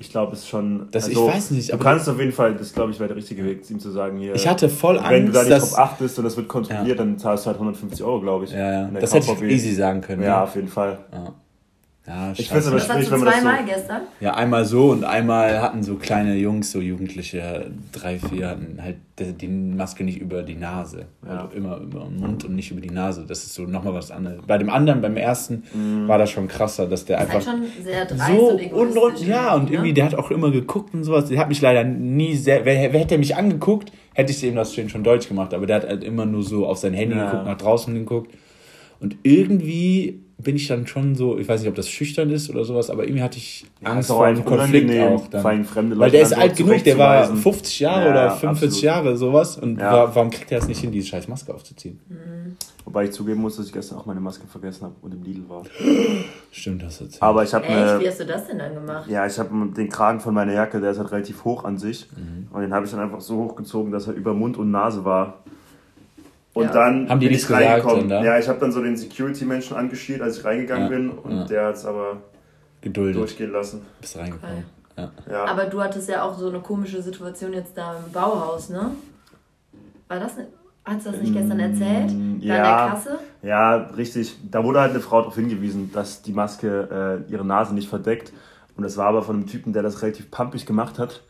Ich 0.00 0.10
glaube, 0.10 0.32
es 0.32 0.40
ist 0.40 0.48
schon. 0.48 0.86
Das, 0.92 1.06
also, 1.06 1.28
ich 1.28 1.34
weiß 1.34 1.50
nicht. 1.50 1.72
du 1.72 1.78
kannst 1.78 2.08
auf 2.08 2.20
jeden 2.20 2.30
Fall, 2.30 2.54
das 2.54 2.72
glaube 2.72 2.92
ich, 2.92 3.00
wäre 3.00 3.08
der 3.08 3.16
richtige 3.16 3.44
Weg, 3.44 3.68
ihm 3.68 3.80
zu 3.80 3.90
sagen, 3.90 4.18
hier. 4.18 4.32
Ich 4.32 4.46
hatte 4.46 4.68
voll 4.68 4.96
Angst. 4.96 5.10
Wenn 5.10 5.26
du 5.26 5.32
da 5.32 5.42
nicht 5.42 5.60
drauf 5.60 5.76
achtest 5.76 6.18
und 6.18 6.24
das 6.24 6.36
wird 6.36 6.46
kontrolliert, 6.46 6.86
ja. 6.86 6.94
dann 6.94 7.18
zahlst 7.18 7.44
du 7.44 7.48
halt 7.48 7.56
150 7.56 8.04
Euro, 8.04 8.20
glaube 8.20 8.44
ich. 8.44 8.52
Ja, 8.52 8.82
ja. 8.82 8.90
Das 9.00 9.12
hätte 9.12 9.32
ich 9.32 9.42
easy 9.42 9.74
sagen 9.74 10.00
können. 10.00 10.22
Ja, 10.22 10.28
ja. 10.28 10.44
auf 10.44 10.54
jeden 10.54 10.68
Fall. 10.68 11.00
Ja. 11.12 11.34
Ja, 12.08 12.32
ich 12.34 12.48
finde 12.48 12.60
es 12.60 12.66
aber 12.68 12.80
schwierig, 12.80 13.10
wenn 13.10 13.20
man 13.20 13.26
das 13.26 13.40
zweimal 13.40 13.58
so 13.58 13.66
gestern? 13.66 14.00
Ja, 14.20 14.34
einmal 14.34 14.64
so 14.64 14.90
und 14.90 15.04
einmal 15.04 15.60
hatten 15.60 15.82
so 15.82 15.96
kleine 15.96 16.36
Jungs, 16.36 16.72
so 16.72 16.80
Jugendliche, 16.80 17.70
drei, 17.92 18.18
vier, 18.18 18.48
hatten 18.48 18.78
halt 18.80 18.96
die 19.18 19.48
Maske 19.48 20.04
nicht 20.04 20.18
über 20.18 20.42
die 20.42 20.54
Nase. 20.54 21.06
Ja. 21.26 21.42
Also 21.42 21.54
immer 21.54 21.76
über 21.76 22.00
den 22.00 22.18
Mund 22.18 22.44
und 22.44 22.54
nicht 22.54 22.70
über 22.70 22.80
die 22.80 22.90
Nase. 22.90 23.26
Das 23.28 23.42
ist 23.42 23.52
so 23.52 23.64
nochmal 23.64 23.92
was 23.92 24.10
anderes. 24.10 24.38
Bei 24.46 24.56
dem 24.56 24.70
anderen, 24.70 25.02
beim 25.02 25.18
ersten, 25.18 25.64
mm. 25.74 26.08
war 26.08 26.16
das 26.16 26.30
schon 26.30 26.48
krasser, 26.48 26.86
dass 26.86 27.04
der 27.04 27.18
das 27.18 27.26
einfach. 27.26 27.46
Halt 27.46 27.58
schon 27.58 27.84
sehr 27.84 28.04
dreist 28.06 28.38
so 28.38 28.76
und, 28.76 28.96
und 28.96 29.26
Ja, 29.26 29.54
und 29.54 29.64
ne? 29.64 29.72
irgendwie, 29.72 29.92
der 29.92 30.06
hat 30.06 30.14
auch 30.14 30.30
immer 30.30 30.50
geguckt 30.50 30.94
und 30.94 31.04
sowas. 31.04 31.26
Der 31.26 31.38
hat 31.38 31.48
mich 31.50 31.60
leider 31.60 31.84
nie 31.84 32.36
sehr. 32.36 32.64
Wer, 32.64 32.90
wer 32.92 33.00
hätte 33.00 33.18
mich 33.18 33.36
angeguckt, 33.36 33.92
hätte 34.14 34.32
ich 34.32 34.42
ihm 34.42 34.54
das 34.54 34.74
schon 34.74 35.04
Deutsch 35.04 35.28
gemacht. 35.28 35.52
Aber 35.52 35.66
der 35.66 35.76
hat 35.76 35.86
halt 35.86 36.04
immer 36.04 36.24
nur 36.24 36.42
so 36.42 36.66
auf 36.66 36.78
sein 36.78 36.94
Handy 36.94 37.16
ja. 37.16 37.26
geguckt, 37.26 37.44
nach 37.44 37.58
draußen 37.58 37.92
geguckt. 37.92 38.32
Und 39.00 39.16
irgendwie 39.22 40.20
bin 40.40 40.54
ich 40.54 40.68
dann 40.68 40.86
schon 40.86 41.16
so, 41.16 41.36
ich 41.36 41.48
weiß 41.48 41.60
nicht, 41.60 41.68
ob 41.68 41.74
das 41.74 41.88
schüchtern 41.88 42.30
ist 42.30 42.48
oder 42.48 42.64
sowas, 42.64 42.90
aber 42.90 43.02
irgendwie 43.04 43.22
hatte 43.22 43.38
ich 43.38 43.66
Angst 43.82 44.08
vor 44.08 44.24
einem 44.24 44.44
Konflikt 44.44 44.88
auch. 45.00 45.26
Dann. 45.26 45.64
Fremde 45.64 45.98
Weil 45.98 46.12
der 46.12 46.22
ist 46.22 46.32
alt 46.32 46.56
genug, 46.56 46.84
der 46.84 46.96
war 46.96 47.34
50 47.34 47.80
Jahre 47.80 48.04
ja, 48.04 48.10
oder 48.10 48.30
45 48.30 48.48
absolut. 48.48 48.82
Jahre 48.82 49.16
sowas 49.16 49.58
und 49.58 49.80
ja. 49.80 49.92
war, 49.92 50.14
warum 50.14 50.30
kriegt 50.30 50.52
er 50.52 50.58
es 50.58 50.68
nicht 50.68 50.80
hin, 50.80 50.92
diese 50.92 51.08
scheiß 51.08 51.26
Maske 51.26 51.52
aufzuziehen? 51.52 51.98
Mhm. 52.08 52.56
Wobei 52.84 53.04
ich 53.04 53.10
zugeben 53.10 53.40
muss, 53.40 53.56
dass 53.56 53.66
ich 53.66 53.72
gestern 53.72 53.98
auch 53.98 54.06
meine 54.06 54.20
Maske 54.20 54.46
vergessen 54.46 54.84
habe 54.84 54.94
und 55.02 55.12
im 55.12 55.22
Lidl 55.24 55.48
war. 55.48 55.64
Stimmt, 56.52 56.84
das 56.84 57.00
erzählt. 57.00 57.20
Aber 57.20 57.42
ich 57.42 57.52
habe 57.52 57.66
Echt? 57.66 58.00
Wie 58.00 58.08
hast 58.08 58.20
du 58.20 58.26
das 58.26 58.46
denn 58.46 58.58
dann 58.60 58.74
gemacht? 58.74 59.10
Ja, 59.10 59.26
ich 59.26 59.38
habe 59.40 59.50
den 59.76 59.88
Kragen 59.88 60.20
von 60.20 60.32
meiner 60.32 60.52
Jacke, 60.52 60.80
der 60.80 60.92
ist 60.92 60.98
halt 60.98 61.10
relativ 61.10 61.44
hoch 61.44 61.64
an 61.64 61.78
sich 61.78 62.08
mhm. 62.16 62.46
und 62.52 62.60
den 62.62 62.72
habe 62.72 62.86
ich 62.86 62.92
dann 62.92 63.00
einfach 63.00 63.20
so 63.20 63.38
hochgezogen, 63.38 63.90
dass 63.90 64.06
er 64.06 64.14
über 64.14 64.34
Mund 64.34 64.56
und 64.56 64.70
Nase 64.70 65.04
war. 65.04 65.42
Und 66.58 66.64
ja. 66.64 66.72
dann 66.72 67.08
haben 67.08 67.20
die 67.20 67.28
nichts 67.28 67.46
gesagt. 67.46 67.86
Dann? 67.86 68.24
Ja, 68.24 68.36
ich 68.36 68.48
habe 68.48 68.58
dann 68.58 68.72
so 68.72 68.82
den 68.82 68.96
Security-Menschen 68.96 69.76
angeschielt, 69.76 70.20
als 70.20 70.38
ich 70.38 70.44
reingegangen 70.44 70.90
ja. 70.90 70.96
bin. 70.96 71.10
Und 71.10 71.36
ja. 71.36 71.44
der 71.44 71.66
hat 71.66 71.76
es 71.76 71.86
aber 71.86 72.16
Geduldet. 72.80 73.14
durchgehen 73.14 73.52
lassen. 73.52 73.86
Bist 74.00 74.16
reingekommen. 74.16 74.64
Okay. 74.96 75.08
Ja. 75.30 75.44
Aber 75.44 75.66
du 75.66 75.80
hattest 75.80 76.08
ja 76.08 76.24
auch 76.24 76.36
so 76.36 76.48
eine 76.48 76.58
komische 76.58 77.00
Situation 77.00 77.52
jetzt 77.52 77.78
da 77.78 77.96
im 78.04 78.10
Bauhaus, 78.10 78.70
ne? 78.70 78.90
War 80.08 80.18
das 80.18 80.36
ne? 80.36 80.48
Hast 80.84 81.06
du 81.06 81.12
das 81.12 81.20
nicht 81.20 81.32
gestern 81.32 81.60
erzählt? 81.60 82.10
Mm, 82.10 82.40
ja, 82.40 82.54
der 82.54 82.90
Kasse? 82.90 83.18
Ja, 83.42 83.76
richtig. 83.96 84.36
Da 84.50 84.64
wurde 84.64 84.80
halt 84.80 84.90
eine 84.90 85.00
Frau 85.00 85.20
darauf 85.20 85.36
hingewiesen, 85.36 85.92
dass 85.92 86.22
die 86.22 86.32
Maske 86.32 87.24
äh, 87.28 87.32
ihre 87.32 87.44
Nase 87.44 87.72
nicht 87.72 87.88
verdeckt. 87.88 88.32
Und 88.76 88.82
das 88.82 88.96
war 88.96 89.06
aber 89.06 89.22
von 89.22 89.36
einem 89.36 89.46
Typen, 89.46 89.72
der 89.72 89.84
das 89.84 90.02
relativ 90.02 90.28
pumpig 90.32 90.66
gemacht 90.66 90.98
hat. 90.98 91.22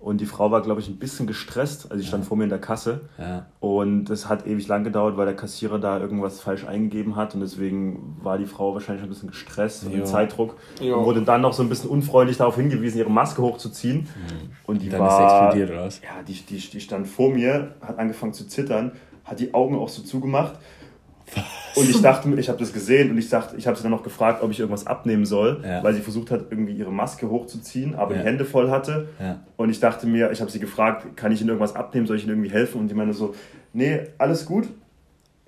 Und 0.00 0.20
die 0.20 0.26
Frau 0.26 0.52
war, 0.52 0.62
glaube 0.62 0.80
ich, 0.80 0.88
ein 0.88 0.96
bisschen 0.96 1.26
gestresst. 1.26 1.90
Also, 1.90 2.00
sie 2.00 2.06
stand 2.06 2.24
ja. 2.24 2.28
vor 2.28 2.36
mir 2.36 2.44
in 2.44 2.50
der 2.50 2.60
Kasse. 2.60 3.08
Ja. 3.18 3.46
Und 3.58 4.10
es 4.10 4.28
hat 4.28 4.46
ewig 4.46 4.68
lang 4.68 4.84
gedauert, 4.84 5.16
weil 5.16 5.26
der 5.26 5.34
Kassierer 5.34 5.80
da 5.80 5.98
irgendwas 5.98 6.40
falsch 6.40 6.64
eingegeben 6.66 7.16
hat. 7.16 7.34
Und 7.34 7.40
deswegen 7.40 8.16
war 8.22 8.38
die 8.38 8.46
Frau 8.46 8.74
wahrscheinlich 8.74 9.02
ein 9.02 9.08
bisschen 9.08 9.28
gestresst 9.28 9.84
und 9.84 10.06
Zeitdruck. 10.06 10.56
Jo. 10.80 10.98
Und 10.98 11.04
wurde 11.04 11.22
dann 11.22 11.40
noch 11.40 11.52
so 11.52 11.64
ein 11.64 11.68
bisschen 11.68 11.90
unfreundlich 11.90 12.36
darauf 12.36 12.54
hingewiesen, 12.54 12.98
ihre 12.98 13.10
Maske 13.10 13.42
hochzuziehen. 13.42 14.02
Mhm. 14.02 14.50
Und 14.66 14.82
die 14.82 14.88
dann 14.88 15.00
war. 15.00 15.18
Ist 15.18 15.32
explodiert, 15.32 15.70
oder 15.70 15.86
was? 15.86 16.00
Ja, 16.00 16.22
die, 16.26 16.34
die, 16.34 16.58
die 16.58 16.80
stand 16.80 17.08
vor 17.08 17.30
mir, 17.30 17.74
hat 17.80 17.98
angefangen 17.98 18.32
zu 18.32 18.46
zittern, 18.46 18.92
hat 19.24 19.40
die 19.40 19.52
Augen 19.52 19.76
auch 19.76 19.88
so 19.88 20.02
zugemacht 20.02 20.54
und 21.74 21.88
ich 21.88 22.00
dachte, 22.00 22.28
ich 22.38 22.48
habe 22.48 22.58
das 22.58 22.72
gesehen 22.72 23.10
und 23.10 23.18
ich 23.18 23.28
dachte, 23.28 23.56
ich 23.56 23.66
habe 23.66 23.76
sie 23.76 23.82
dann 23.82 23.92
noch 23.92 24.02
gefragt, 24.02 24.42
ob 24.42 24.50
ich 24.50 24.58
irgendwas 24.58 24.86
abnehmen 24.86 25.24
soll, 25.26 25.62
ja. 25.64 25.82
weil 25.82 25.94
sie 25.94 26.00
versucht 26.00 26.30
hat, 26.30 26.46
irgendwie 26.50 26.72
ihre 26.72 26.92
Maske 26.92 27.28
hochzuziehen, 27.28 27.94
aber 27.94 28.14
ja. 28.14 28.20
die 28.20 28.26
Hände 28.26 28.44
voll 28.44 28.70
hatte. 28.70 29.08
Ja. 29.20 29.40
Und 29.56 29.70
ich 29.70 29.80
dachte 29.80 30.06
mir, 30.06 30.30
ich 30.30 30.40
habe 30.40 30.50
sie 30.50 30.58
gefragt, 30.58 31.16
kann 31.16 31.32
ich 31.32 31.40
ihnen 31.40 31.50
irgendwas 31.50 31.76
abnehmen, 31.76 32.06
soll 32.06 32.16
ich 32.16 32.24
ihnen 32.24 32.32
irgendwie 32.32 32.50
helfen? 32.50 32.80
Und 32.80 32.88
die 32.88 32.94
meinte 32.94 33.14
so, 33.14 33.34
nee, 33.72 34.00
alles 34.18 34.44
gut. 34.44 34.68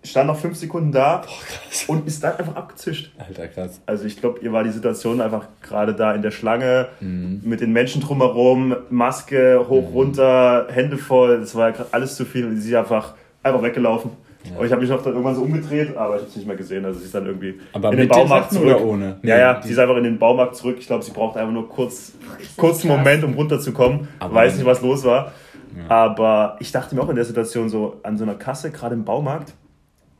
Stand 0.02 0.28
noch 0.28 0.38
fünf 0.38 0.56
Sekunden 0.56 0.92
da 0.92 1.18
Boah, 1.18 1.94
und 1.94 2.06
ist 2.06 2.24
dann 2.24 2.36
einfach 2.36 2.56
abgezischt. 2.56 3.12
Alter, 3.18 3.48
krass. 3.48 3.82
Also 3.84 4.06
ich 4.06 4.18
glaube, 4.18 4.40
ihr 4.40 4.50
war 4.50 4.64
die 4.64 4.70
Situation 4.70 5.20
einfach 5.20 5.48
gerade 5.60 5.94
da 5.94 6.14
in 6.14 6.22
der 6.22 6.30
Schlange 6.30 6.88
mhm. 7.00 7.42
mit 7.44 7.60
den 7.60 7.72
Menschen 7.72 8.00
drumherum, 8.00 8.74
Maske 8.88 9.66
hoch, 9.68 9.90
mhm. 9.90 9.94
runter, 9.94 10.68
Hände 10.70 10.96
voll, 10.96 11.40
das 11.40 11.54
war 11.54 11.74
alles 11.90 12.16
zu 12.16 12.24
viel 12.24 12.46
und 12.46 12.58
sie 12.58 12.70
ist 12.70 12.76
einfach, 12.76 13.14
einfach 13.42 13.62
weggelaufen. 13.62 14.12
Ja. 14.44 14.58
Und 14.58 14.66
ich 14.66 14.72
habe 14.72 14.80
mich 14.80 14.90
noch 14.90 15.02
dann 15.02 15.12
irgendwann 15.12 15.34
so 15.34 15.42
umgedreht, 15.42 15.96
aber 15.96 16.14
ich 16.14 16.20
habe 16.22 16.30
es 16.30 16.36
nicht 16.36 16.46
mehr 16.46 16.56
gesehen. 16.56 16.84
Also 16.84 16.98
sie 16.98 17.06
ist 17.06 17.14
dann 17.14 17.26
irgendwie 17.26 17.60
aber 17.72 17.92
in 17.92 17.98
den 17.98 18.08
Baumarkt 18.08 18.52
zurück. 18.52 18.76
Oder 18.76 18.84
ohne? 18.84 19.18
Ja, 19.22 19.38
ja, 19.38 19.62
sie 19.62 19.72
ist 19.72 19.78
einfach 19.78 19.96
in 19.96 20.04
den 20.04 20.18
Baumarkt 20.18 20.56
zurück. 20.56 20.76
Ich 20.78 20.86
glaube, 20.86 21.04
sie 21.04 21.12
braucht 21.12 21.36
einfach 21.36 21.52
nur 21.52 21.68
kurz, 21.68 22.12
kurz 22.56 22.84
einen 22.84 22.96
Moment, 22.96 23.22
um 23.22 23.34
runterzukommen. 23.34 24.08
Aber 24.18 24.34
Weiß 24.34 24.56
nicht, 24.56 24.64
was 24.64 24.80
los 24.80 25.04
war. 25.04 25.32
Ja. 25.76 25.90
Aber 25.94 26.56
ich 26.58 26.72
dachte 26.72 26.94
mir 26.94 27.02
auch 27.02 27.08
in 27.10 27.16
der 27.16 27.24
Situation 27.24 27.68
so, 27.68 28.00
an 28.02 28.16
so 28.16 28.24
einer 28.24 28.34
Kasse, 28.34 28.70
gerade 28.70 28.94
im 28.94 29.04
Baumarkt, 29.04 29.54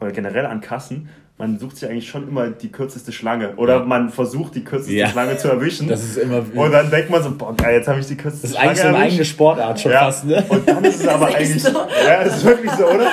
oder 0.01 0.13
generell 0.13 0.47
an 0.47 0.61
Kassen, 0.61 1.09
man 1.41 1.59
sucht 1.59 1.79
sich 1.79 1.89
eigentlich 1.89 2.09
schon 2.09 2.29
immer 2.29 2.51
die 2.51 2.71
kürzeste 2.71 3.13
Schlange. 3.13 3.57
Oder 3.57 3.79
ja. 3.79 3.85
man 3.85 4.11
versucht, 4.11 4.55
die 4.55 4.63
kürzeste 4.63 4.93
ja. 4.93 5.09
Schlange 5.09 5.39
zu 5.39 5.49
erwischen. 5.49 5.89
Das 5.89 6.05
ist 6.05 6.19
immer 6.19 6.45
Und 6.55 6.71
dann 6.71 6.91
denkt 6.91 7.09
man 7.09 7.23
so, 7.23 7.31
boah, 7.31 7.57
geil, 7.57 7.77
jetzt 7.77 7.89
habe 7.89 7.99
ich 7.99 8.07
die 8.07 8.17
kürzeste 8.17 8.49
Schlange. 8.49 8.69
Das 8.69 8.79
ist 8.79 8.85
eigentlich 8.85 8.93
so 8.93 8.97
eine 8.97 9.07
eigene 9.07 9.25
Sportart 9.25 9.81
schon 9.81 9.93
ja. 9.93 10.01
fast, 10.01 10.27
ne? 10.27 10.45
Und 10.49 10.69
dann 10.69 10.85
ist 10.85 11.01
es 11.01 11.09
aber 11.09 11.27
eigentlich. 11.29 11.63
So. 11.63 11.71
Ja, 12.07 12.21
ist 12.21 12.45
wirklich 12.45 12.71
so, 12.73 12.85
oder? 12.85 13.11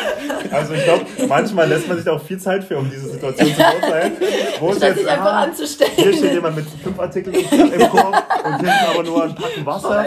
Also 0.51 0.73
ich 0.73 0.83
glaube, 0.83 1.05
manchmal 1.29 1.69
lässt 1.69 1.87
man 1.87 1.95
sich 1.95 2.05
da 2.05 2.11
auch 2.11 2.21
viel 2.21 2.37
Zeit 2.37 2.65
für, 2.65 2.77
um 2.77 2.89
diese 2.89 3.07
Situation 3.07 3.47
zu 3.47 3.55
beurteilen. 3.55 4.11
Wo 4.59 4.71
ist 4.71 4.81
jetzt, 4.81 5.07
einfach 5.07 5.25
ah, 5.25 5.43
anzustellen. 5.43 5.91
Hier 5.95 6.13
steht 6.13 6.33
jemand 6.33 6.57
mit 6.57 6.65
fünf 6.83 6.99
Artikeln 6.99 7.35
im 7.35 7.89
Korb 7.89 8.23
und 8.45 8.55
hinten 8.55 8.69
aber 8.89 9.03
nur 9.03 9.23
ein 9.23 9.35
Packen 9.35 9.65
Wasser. 9.65 10.05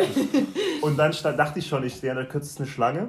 Und 0.83 0.99
dann 0.99 1.13
dachte 1.37 1.59
ich 1.59 1.67
schon, 1.67 1.85
ich 1.85 1.95
stehe 1.95 2.13
an 2.13 2.19
der 2.19 2.27
kürzesten 2.27 2.67
Schlange. 2.67 3.09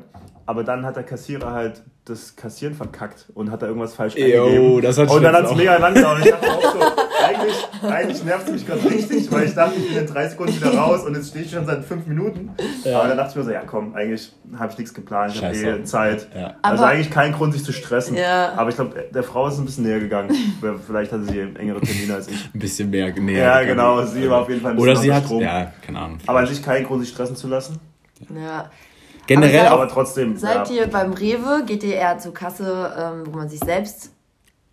Aber 0.51 0.65
dann 0.65 0.85
hat 0.85 0.97
der 0.97 1.03
Kassierer 1.03 1.53
halt 1.53 1.81
das 2.03 2.35
Kassieren 2.35 2.75
verkackt 2.75 3.27
und 3.35 3.51
hat 3.51 3.61
da 3.61 3.67
irgendwas 3.67 3.93
falsch 3.93 4.17
Eyo, 4.17 4.43
eingegeben. 4.43 4.81
Das 4.81 4.97
hat 4.97 5.09
und 5.09 5.23
dann 5.23 5.33
hat 5.33 5.45
es 5.45 5.55
mega 5.55 5.77
lang 5.77 5.93
gedauert. 5.93 6.25
Ich 6.25 6.29
dachte 6.29 6.51
auch 6.51 6.73
so, 6.73 6.79
eigentlich, 7.25 7.67
eigentlich 7.81 8.23
nervt 8.25 8.47
es 8.47 8.51
mich 8.51 8.67
gerade 8.67 8.83
richtig, 8.83 9.31
weil 9.31 9.45
ich 9.45 9.53
dachte, 9.53 9.79
ich 9.79 9.87
bin 9.87 9.97
in 9.99 10.07
drei 10.07 10.27
Sekunden 10.27 10.53
wieder 10.53 10.77
raus 10.77 11.05
und 11.05 11.15
jetzt 11.15 11.29
stehe 11.29 11.45
ich 11.45 11.51
schon 11.51 11.65
seit 11.65 11.85
fünf 11.85 12.05
Minuten. 12.05 12.49
Ja. 12.83 12.99
Aber 12.99 13.07
dann 13.07 13.15
dachte 13.15 13.29
ich 13.29 13.35
mir 13.37 13.43
so, 13.45 13.51
ja 13.51 13.61
komm, 13.65 13.95
eigentlich 13.95 14.33
habe 14.59 14.73
ich 14.73 14.77
nichts 14.77 14.93
geplant, 14.93 15.35
ich 15.35 15.41
habe 15.41 15.55
eh 15.55 15.83
Zeit. 15.85 16.27
Ja. 16.35 16.55
Also 16.63 16.83
eigentlich 16.83 17.11
kein 17.11 17.31
Grund, 17.31 17.53
sich 17.53 17.63
zu 17.63 17.71
stressen. 17.71 18.17
Ja. 18.17 18.51
Aber 18.57 18.71
ich 18.71 18.75
glaube, 18.75 19.05
der 19.09 19.23
Frau 19.23 19.47
ist 19.47 19.57
ein 19.57 19.63
bisschen 19.63 19.85
näher 19.85 20.01
gegangen. 20.01 20.35
Vielleicht 20.85 21.13
hatte 21.13 21.23
sie 21.23 21.39
engere 21.39 21.79
Termine 21.79 22.15
als 22.15 22.27
ich. 22.27 22.49
Ein 22.53 22.59
bisschen 22.59 22.89
mehr 22.89 23.17
näher. 23.17 23.41
Ja, 23.41 23.63
genau. 23.63 24.03
Sie 24.03 24.29
war 24.29 24.41
auf 24.41 24.49
jeden 24.49 24.59
Fall 24.59 24.71
ein 24.71 24.75
bisschen 24.75 24.91
Oder 24.91 24.99
sie 24.99 25.13
hat, 25.13 25.23
Strom. 25.23 25.43
ja, 25.43 25.71
keine 25.81 25.97
Ahnung. 25.97 26.17
Aber 26.27 26.39
an 26.39 26.47
sich 26.47 26.61
kein 26.61 26.83
Grund, 26.83 27.05
sich 27.05 27.13
stressen 27.13 27.37
zu 27.37 27.47
lassen. 27.47 27.79
Ja. 28.35 28.69
Generell 29.33 29.59
aber, 29.59 29.69
seid, 29.69 29.71
aber 29.71 29.87
trotzdem. 29.89 30.37
Seid 30.37 30.69
ja. 30.69 30.75
ihr 30.75 30.87
beim 30.87 31.13
Rewe, 31.13 31.63
geht 31.65 31.83
ihr 31.83 31.95
eher 31.95 32.17
zur 32.17 32.33
Kasse, 32.33 32.93
ähm, 32.97 33.23
wo 33.25 33.37
man 33.37 33.49
sich 33.49 33.59
selbst 33.59 34.11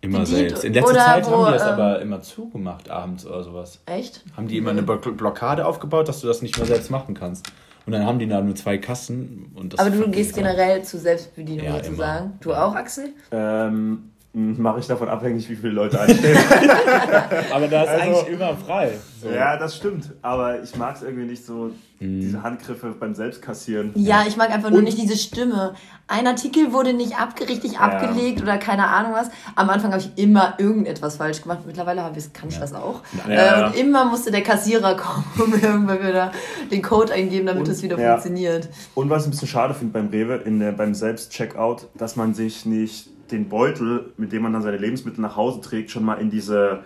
Immer 0.01 0.19
bedient? 0.19 0.49
selbst. 0.49 0.63
In 0.63 0.73
letzter 0.73 0.93
Zeit 0.93 1.27
wo, 1.27 1.31
haben 1.31 1.45
die 1.45 1.51
das 1.51 1.63
ähm, 1.63 1.69
aber 1.69 2.01
immer 2.01 2.21
zugemacht, 2.21 2.89
abends 2.89 3.25
oder 3.25 3.43
sowas. 3.43 3.81
Echt? 3.85 4.23
Haben 4.35 4.47
die 4.47 4.57
immer 4.57 4.71
eine 4.71 4.83
Blockade 4.83 5.65
aufgebaut, 5.65 6.07
dass 6.07 6.21
du 6.21 6.27
das 6.27 6.41
nicht 6.41 6.57
mehr 6.57 6.67
selbst 6.67 6.89
machen 6.89 7.13
kannst. 7.13 7.51
Und 7.85 7.93
dann 7.93 8.05
haben 8.05 8.19
die 8.19 8.27
da 8.27 8.41
nur 8.41 8.55
zwei 8.55 8.77
Kassen. 8.77 9.51
Und 9.55 9.73
das 9.73 9.79
aber 9.79 9.89
du 9.89 10.09
gehst 10.11 10.35
generell 10.35 10.83
zur 10.83 10.99
Selbstbedienung 10.99 11.65
ja, 11.65 11.83
sozusagen. 11.83 12.25
Immer. 12.25 12.37
Du 12.39 12.53
auch, 12.53 12.75
Axel? 12.75 13.13
Ähm, 13.31 14.11
mache 14.33 14.79
ich 14.79 14.87
davon 14.87 15.09
abhängig, 15.09 15.49
wie 15.49 15.55
viele 15.55 15.73
Leute 15.73 15.99
anstehen. 15.99 16.37
aber 17.51 17.67
da 17.67 17.83
ist 17.83 17.89
also, 17.89 18.03
eigentlich 18.03 18.27
immer 18.27 18.55
frei. 18.55 18.91
So. 19.21 19.29
Ja, 19.29 19.57
das 19.57 19.75
stimmt. 19.75 20.11
Aber 20.21 20.61
ich 20.61 20.75
mag 20.75 20.95
es 20.97 21.01
irgendwie 21.01 21.25
nicht 21.25 21.43
so, 21.43 21.71
mhm. 21.99 22.21
diese 22.21 22.43
Handgriffe 22.43 22.91
beim 22.91 23.15
Selbstkassieren. 23.15 23.91
Ja, 23.95 24.25
ich 24.27 24.37
mag 24.37 24.51
einfach 24.51 24.69
nur 24.69 24.79
Und 24.79 24.85
nicht 24.85 24.99
diese 24.99 25.17
Stimme. 25.17 25.73
Ein 26.07 26.27
Artikel 26.27 26.73
wurde 26.73 26.93
nicht 26.93 27.13
richtig 27.49 27.73
ja. 27.73 27.79
abgelegt 27.79 28.41
oder 28.43 28.59
keine 28.59 28.87
Ahnung 28.87 29.13
was. 29.13 29.31
Am 29.55 29.67
Anfang 29.71 29.93
habe 29.93 30.03
ich 30.03 30.23
immer 30.23 30.53
irgendetwas 30.59 31.17
falsch 31.17 31.41
gemacht. 31.41 31.61
Mittlerweile 31.65 32.03
ich, 32.15 32.31
kann 32.31 32.49
ich 32.49 32.55
ja. 32.55 32.61
das 32.61 32.75
auch. 32.75 33.01
Ja. 33.27 33.63
Äh, 33.63 33.65
und 33.65 33.75
immer 33.77 34.05
musste 34.05 34.29
der 34.29 34.43
Kassierer 34.43 34.95
kommen 35.35 35.53
und 35.53 35.63
irgendwann 35.63 36.07
wieder 36.07 36.31
den 36.69 36.83
Code 36.83 37.13
eingeben, 37.13 37.47
damit 37.47 37.67
es 37.67 37.81
wieder 37.81 37.97
funktioniert. 37.97 38.69
Und 38.93 39.09
was 39.09 39.23
ich 39.23 39.29
ein 39.29 39.31
bisschen 39.31 39.47
schade 39.47 39.73
finde 39.73 39.93
beim 39.93 40.09
Rewe, 40.09 40.35
in 40.35 40.59
der, 40.59 40.71
beim 40.71 40.93
Selbstcheckout, 40.93 41.87
dass 41.95 42.15
man 42.15 42.35
sich 42.35 42.67
nicht 42.67 43.09
den 43.31 43.49
Beutel, 43.49 44.13
mit 44.17 44.31
dem 44.31 44.43
man 44.43 44.53
dann 44.53 44.61
seine 44.61 44.77
Lebensmittel 44.77 45.21
nach 45.21 45.35
Hause 45.35 45.61
trägt, 45.61 45.91
schon 45.91 46.03
mal 46.03 46.15
in 46.15 46.29
diese, 46.29 46.83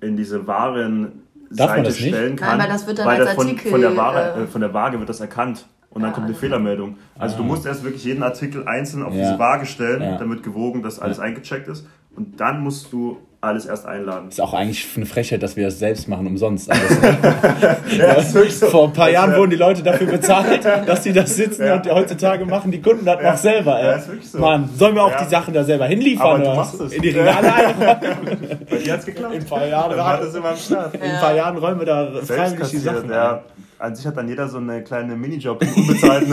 in 0.00 0.16
diese 0.16 0.46
Waren 0.46 1.22
Seite 1.50 1.92
stellen 1.92 2.36
kann. 2.36 2.58
Nein, 2.58 2.66
weil 2.66 2.72
das 2.72 2.86
wird 2.86 2.98
dann 2.98 3.06
weil 3.06 3.20
als 3.20 3.34
von, 3.34 3.46
Artikel... 3.46 3.70
Von 3.70 3.80
der, 3.80 3.96
Ware, 3.96 4.42
äh, 4.42 4.46
von 4.46 4.60
der 4.60 4.74
Waage 4.74 4.98
wird 4.98 5.08
das 5.08 5.20
erkannt. 5.20 5.66
Und 5.90 6.02
dann 6.02 6.10
ja, 6.10 6.14
kommt 6.14 6.26
eine 6.26 6.34
Fehlermeldung. 6.34 6.96
Also 7.18 7.36
ja. 7.36 7.42
du 7.42 7.46
musst 7.46 7.64
erst 7.64 7.82
wirklich 7.82 8.04
jeden 8.04 8.22
Artikel 8.22 8.68
einzeln 8.68 9.02
auf 9.02 9.14
ja. 9.14 9.22
diese 9.22 9.38
Waage 9.38 9.64
stellen, 9.64 10.20
wird 10.28 10.42
gewogen, 10.42 10.82
dass 10.82 10.98
alles 10.98 11.18
eingecheckt 11.18 11.66
ist. 11.66 11.86
Und 12.14 12.40
dann 12.40 12.62
musst 12.62 12.92
du 12.92 13.18
alles 13.40 13.66
erst 13.66 13.86
einladen. 13.86 14.28
Ist 14.30 14.40
auch 14.40 14.52
eigentlich 14.52 14.84
eine 14.96 15.06
Frechheit, 15.06 15.42
dass 15.42 15.54
wir 15.54 15.66
das 15.66 15.78
selbst 15.78 16.08
machen, 16.08 16.26
umsonst. 16.26 16.68
ja, 17.96 18.12
ist 18.14 18.32
so. 18.58 18.66
Vor 18.66 18.88
ein 18.88 18.92
paar 18.92 19.10
Jahren 19.10 19.36
wurden 19.36 19.50
die 19.50 19.56
Leute 19.56 19.82
dafür 19.84 20.08
bezahlt, 20.08 20.64
dass 20.86 21.04
sie 21.04 21.12
das 21.12 21.36
sitzen 21.36 21.64
ja. 21.66 21.76
und 21.76 21.88
heutzutage 21.88 22.44
machen 22.44 22.72
die 22.72 22.82
Kunden 22.82 23.04
das 23.04 23.22
ja. 23.22 23.30
noch 23.30 23.38
selber. 23.38 23.78
Ey. 23.78 23.86
Ja, 23.86 23.92
ist 23.92 24.08
wirklich 24.08 24.30
so. 24.30 24.38
Mann, 24.38 24.68
sollen 24.76 24.96
wir 24.96 25.04
auch 25.04 25.16
die 25.16 25.28
Sachen 25.28 25.54
da 25.54 25.62
selber 25.62 25.86
hinliefern? 25.86 26.26
Aber 26.26 26.44
du 26.50 26.56
machst 26.56 26.80
es. 26.80 26.92
In 26.92 27.02
die 27.02 27.10
Regale 27.10 27.54
einräumen. 27.54 28.66
Bei 28.68 28.76
dir 28.76 28.92
hat's 28.94 29.06
geklappt. 29.06 29.34
In 29.34 29.40
ein 29.40 29.46
paar 29.46 29.66
Jahren. 29.66 29.92
In 29.92 31.02
ein 31.02 31.20
paar 31.20 31.34
Jahren 31.34 31.58
räumen 31.58 31.78
wir 31.78 31.86
da 31.86 32.10
freiwillig 32.24 32.70
die 32.70 32.78
Sachen 32.78 33.10
ja. 33.10 33.42
An 33.78 33.94
sich 33.94 34.04
hat 34.04 34.16
dann 34.16 34.28
jeder 34.28 34.48
so 34.48 34.58
eine 34.58 34.82
kleine 34.82 35.14
Minijob 35.14 35.64
unbezahlt. 35.76 36.26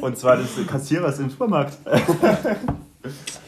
und 0.00 0.16
zwar 0.16 0.36
des 0.36 0.50
Kassierers 0.68 1.18
im 1.18 1.28
Supermarkt. 1.28 1.76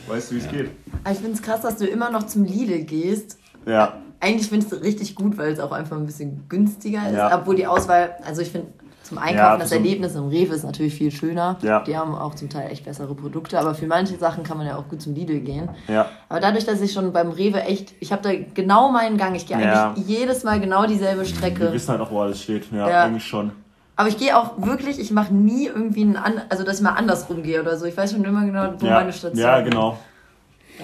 Weißt 0.06 0.30
du, 0.30 0.34
wie 0.34 0.38
es 0.38 0.48
geht? 0.48 0.70
ich 1.10 1.18
finde 1.18 1.32
es 1.32 1.42
krass, 1.42 1.60
dass 1.60 1.76
du 1.76 1.86
immer 1.86 2.10
noch 2.10 2.24
zum 2.24 2.44
Lidl 2.44 2.84
gehst. 2.84 3.38
Ja. 3.66 3.94
Eigentlich 4.20 4.48
finde 4.48 4.66
ich 4.66 4.72
es 4.72 4.82
richtig 4.82 5.14
gut, 5.14 5.36
weil 5.36 5.52
es 5.52 5.60
auch 5.60 5.72
einfach 5.72 5.96
ein 5.96 6.06
bisschen 6.06 6.48
günstiger 6.48 7.06
ist. 7.08 7.16
Ja. 7.16 7.38
Obwohl 7.38 7.56
die 7.56 7.66
Auswahl, 7.66 8.16
also 8.24 8.40
ich 8.40 8.50
finde 8.50 8.68
zum 9.02 9.18
Einkaufen 9.18 9.36
ja, 9.36 9.56
das 9.56 9.72
Erlebnis 9.72 10.14
im 10.14 10.28
Rewe 10.28 10.54
ist 10.54 10.64
natürlich 10.64 10.94
viel 10.94 11.10
schöner. 11.10 11.58
Ja. 11.62 11.80
Die 11.80 11.96
haben 11.96 12.14
auch 12.14 12.34
zum 12.34 12.48
Teil 12.48 12.70
echt 12.70 12.84
bessere 12.84 13.14
Produkte, 13.14 13.58
aber 13.58 13.74
für 13.74 13.86
manche 13.86 14.16
Sachen 14.16 14.44
kann 14.44 14.56
man 14.58 14.66
ja 14.66 14.76
auch 14.76 14.88
gut 14.88 15.02
zum 15.02 15.14
Lidl 15.14 15.40
gehen. 15.40 15.68
Ja. 15.88 16.06
Aber 16.28 16.40
dadurch, 16.40 16.64
dass 16.64 16.80
ich 16.80 16.92
schon 16.92 17.12
beim 17.12 17.30
Rewe 17.30 17.62
echt, 17.62 17.94
ich 18.00 18.12
habe 18.12 18.22
da 18.22 18.30
genau 18.54 18.90
meinen 18.90 19.18
Gang, 19.18 19.34
ich 19.34 19.46
gehe 19.46 19.56
eigentlich 19.56 20.06
jedes 20.06 20.44
Mal 20.44 20.60
genau 20.60 20.86
dieselbe 20.86 21.26
Strecke. 21.26 21.60
Wir 21.60 21.72
wissen 21.72 21.90
halt 21.90 22.00
auch, 22.00 22.10
wo 22.10 22.20
alles 22.20 22.42
steht. 22.42 22.70
Ja, 22.72 22.88
ja. 22.88 23.04
eigentlich 23.04 23.24
schon. 23.24 23.52
Aber 23.94 24.08
ich 24.08 24.16
gehe 24.16 24.36
auch 24.36 24.60
wirklich, 24.64 24.98
ich 24.98 25.10
mache 25.10 25.34
nie 25.34 25.66
irgendwie 25.66 26.02
einen, 26.02 26.16
an, 26.16 26.40
also 26.48 26.64
dass 26.64 26.76
ich 26.76 26.82
mal 26.82 26.94
andersrum 26.94 27.42
gehe 27.42 27.60
oder 27.60 27.76
so. 27.76 27.84
Ich 27.84 27.96
weiß 27.96 28.12
schon 28.12 28.24
immer 28.24 28.44
genau, 28.44 28.74
wo 28.78 28.86
ja, 28.86 29.00
meine 29.00 29.12
Station 29.12 29.38
ist. 29.38 29.40
Ja, 29.40 29.60
genau. 29.60 29.98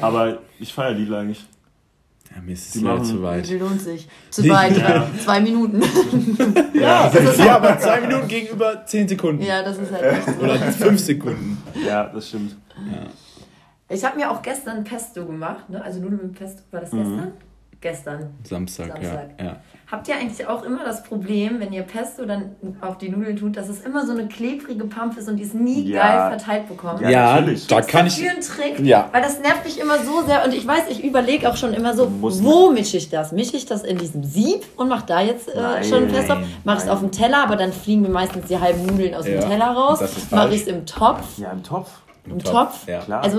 Aber 0.01 0.39
ich 0.59 0.73
feiere 0.73 0.93
Lidl 0.93 1.15
eigentlich. 1.15 1.47
Ja, 2.35 2.43
mir 2.43 2.53
ist 2.53 2.75
es 2.75 2.83
ja 2.83 3.03
zu 3.03 3.23
weit. 3.23 3.49
Lohnt 3.51 3.81
sich. 3.81 4.07
Zu 4.31 4.47
weit, 4.51 4.77
ja. 4.77 5.07
zwei 5.25 5.41
Minuten. 5.41 5.81
ja, 6.75 7.11
ja, 7.13 7.33
ja 7.33 7.57
aber 7.57 7.79
zwei 7.79 8.03
Minuten 8.03 8.29
gegenüber 8.29 8.85
zehn 8.85 9.09
Sekunden. 9.09 9.43
Ja, 9.43 9.63
das 9.63 9.79
ist 9.79 9.91
halt 9.91 10.05
echt 10.05 10.27
so. 10.27 10.45
Oder 10.45 10.59
fünf 10.59 11.01
Sekunden. 11.01 11.63
Ja, 11.87 12.05
das 12.05 12.29
stimmt. 12.29 12.57
Ja. 12.77 13.07
Ich 13.89 14.05
habe 14.05 14.17
mir 14.17 14.31
auch 14.31 14.43
gestern 14.43 14.85
Pesto 14.85 15.25
gemacht, 15.25 15.71
ne? 15.71 15.83
also 15.83 16.01
Nudeln 16.01 16.21
mit 16.25 16.39
Pesto. 16.39 16.63
War 16.71 16.83
das 16.83 16.93
mhm. 16.93 16.99
gestern? 16.99 17.33
Gestern. 17.81 18.31
Samstag, 18.45 18.89
Samstag. 18.89 19.31
ja. 19.39 19.45
ja. 19.45 19.57
Habt 19.91 20.07
ihr 20.07 20.17
eigentlich 20.17 20.47
auch 20.47 20.65
immer 20.65 20.85
das 20.85 21.03
Problem, 21.03 21.61
wenn 21.61 21.73
ihr 21.73 21.83
Pesto 21.83 22.27
dann 22.27 22.57
auf 22.83 22.99
die 22.99 23.09
Nudeln 23.09 23.37
tut, 23.39 23.57
dass 23.57 23.71
es 23.71 23.81
immer 23.81 24.05
so 24.05 24.13
eine 24.13 24.27
klebrige 24.27 24.85
Pampe 24.85 25.19
ist 25.19 25.31
und 25.31 25.37
die 25.37 25.45
es 25.45 25.55
nie 25.55 25.83
ja. 25.85 26.03
geil 26.03 26.39
verteilt 26.39 26.69
bekommt? 26.69 27.01
Ja, 27.01 27.09
ja 27.09 27.41
natürlich. 27.41 27.67
Da 27.69 27.81
kann 27.81 28.07
ich. 28.07 28.29
Einen 28.29 28.43
Trick, 28.43 28.81
ja. 28.81 29.09
Weil 29.13 29.23
das 29.23 29.41
nervt 29.41 29.65
mich 29.65 29.81
immer 29.81 29.99
so 30.01 30.27
sehr 30.27 30.45
und 30.45 30.53
ich 30.53 30.67
weiß, 30.67 30.91
ich 30.91 31.03
überlege 31.03 31.49
auch 31.49 31.57
schon 31.57 31.73
immer 31.73 31.97
so, 31.97 32.13
wo 32.21 32.71
mische 32.71 32.99
ich 32.99 33.09
das? 33.09 33.33
Mische 33.33 33.57
ich 33.57 33.65
das 33.65 33.83
in 33.83 33.97
diesem 33.97 34.25
Sieb 34.25 34.67
und 34.77 34.89
mache 34.89 35.07
da 35.07 35.23
jetzt 35.23 35.49
äh, 35.49 35.59
nein, 35.59 35.85
schon 35.85 36.09
Pesto? 36.09 36.37
Mache 36.65 36.79
ich 36.79 36.85
es 36.85 36.91
auf 36.91 37.01
dem 37.01 37.11
Teller, 37.11 37.43
aber 37.43 37.57
dann 37.57 37.73
fliegen 37.73 38.03
mir 38.03 38.11
meistens 38.11 38.45
die 38.45 38.61
halben 38.61 38.85
Nudeln 38.85 39.15
aus 39.15 39.27
ja. 39.27 39.41
dem 39.41 39.49
Teller 39.49 39.69
raus. 39.69 40.01
Mache 40.31 40.55
ich 40.55 40.61
es 40.63 40.67
im 40.67 40.85
Topf? 40.85 41.39
Ja, 41.39 41.51
im 41.51 41.63
Topf. 41.63 41.89
Im 42.27 42.39
Topf? 42.41 42.53
Topf? 42.53 42.89
Ja. 42.89 43.01
Klar. 43.01 43.25
Also 43.25 43.39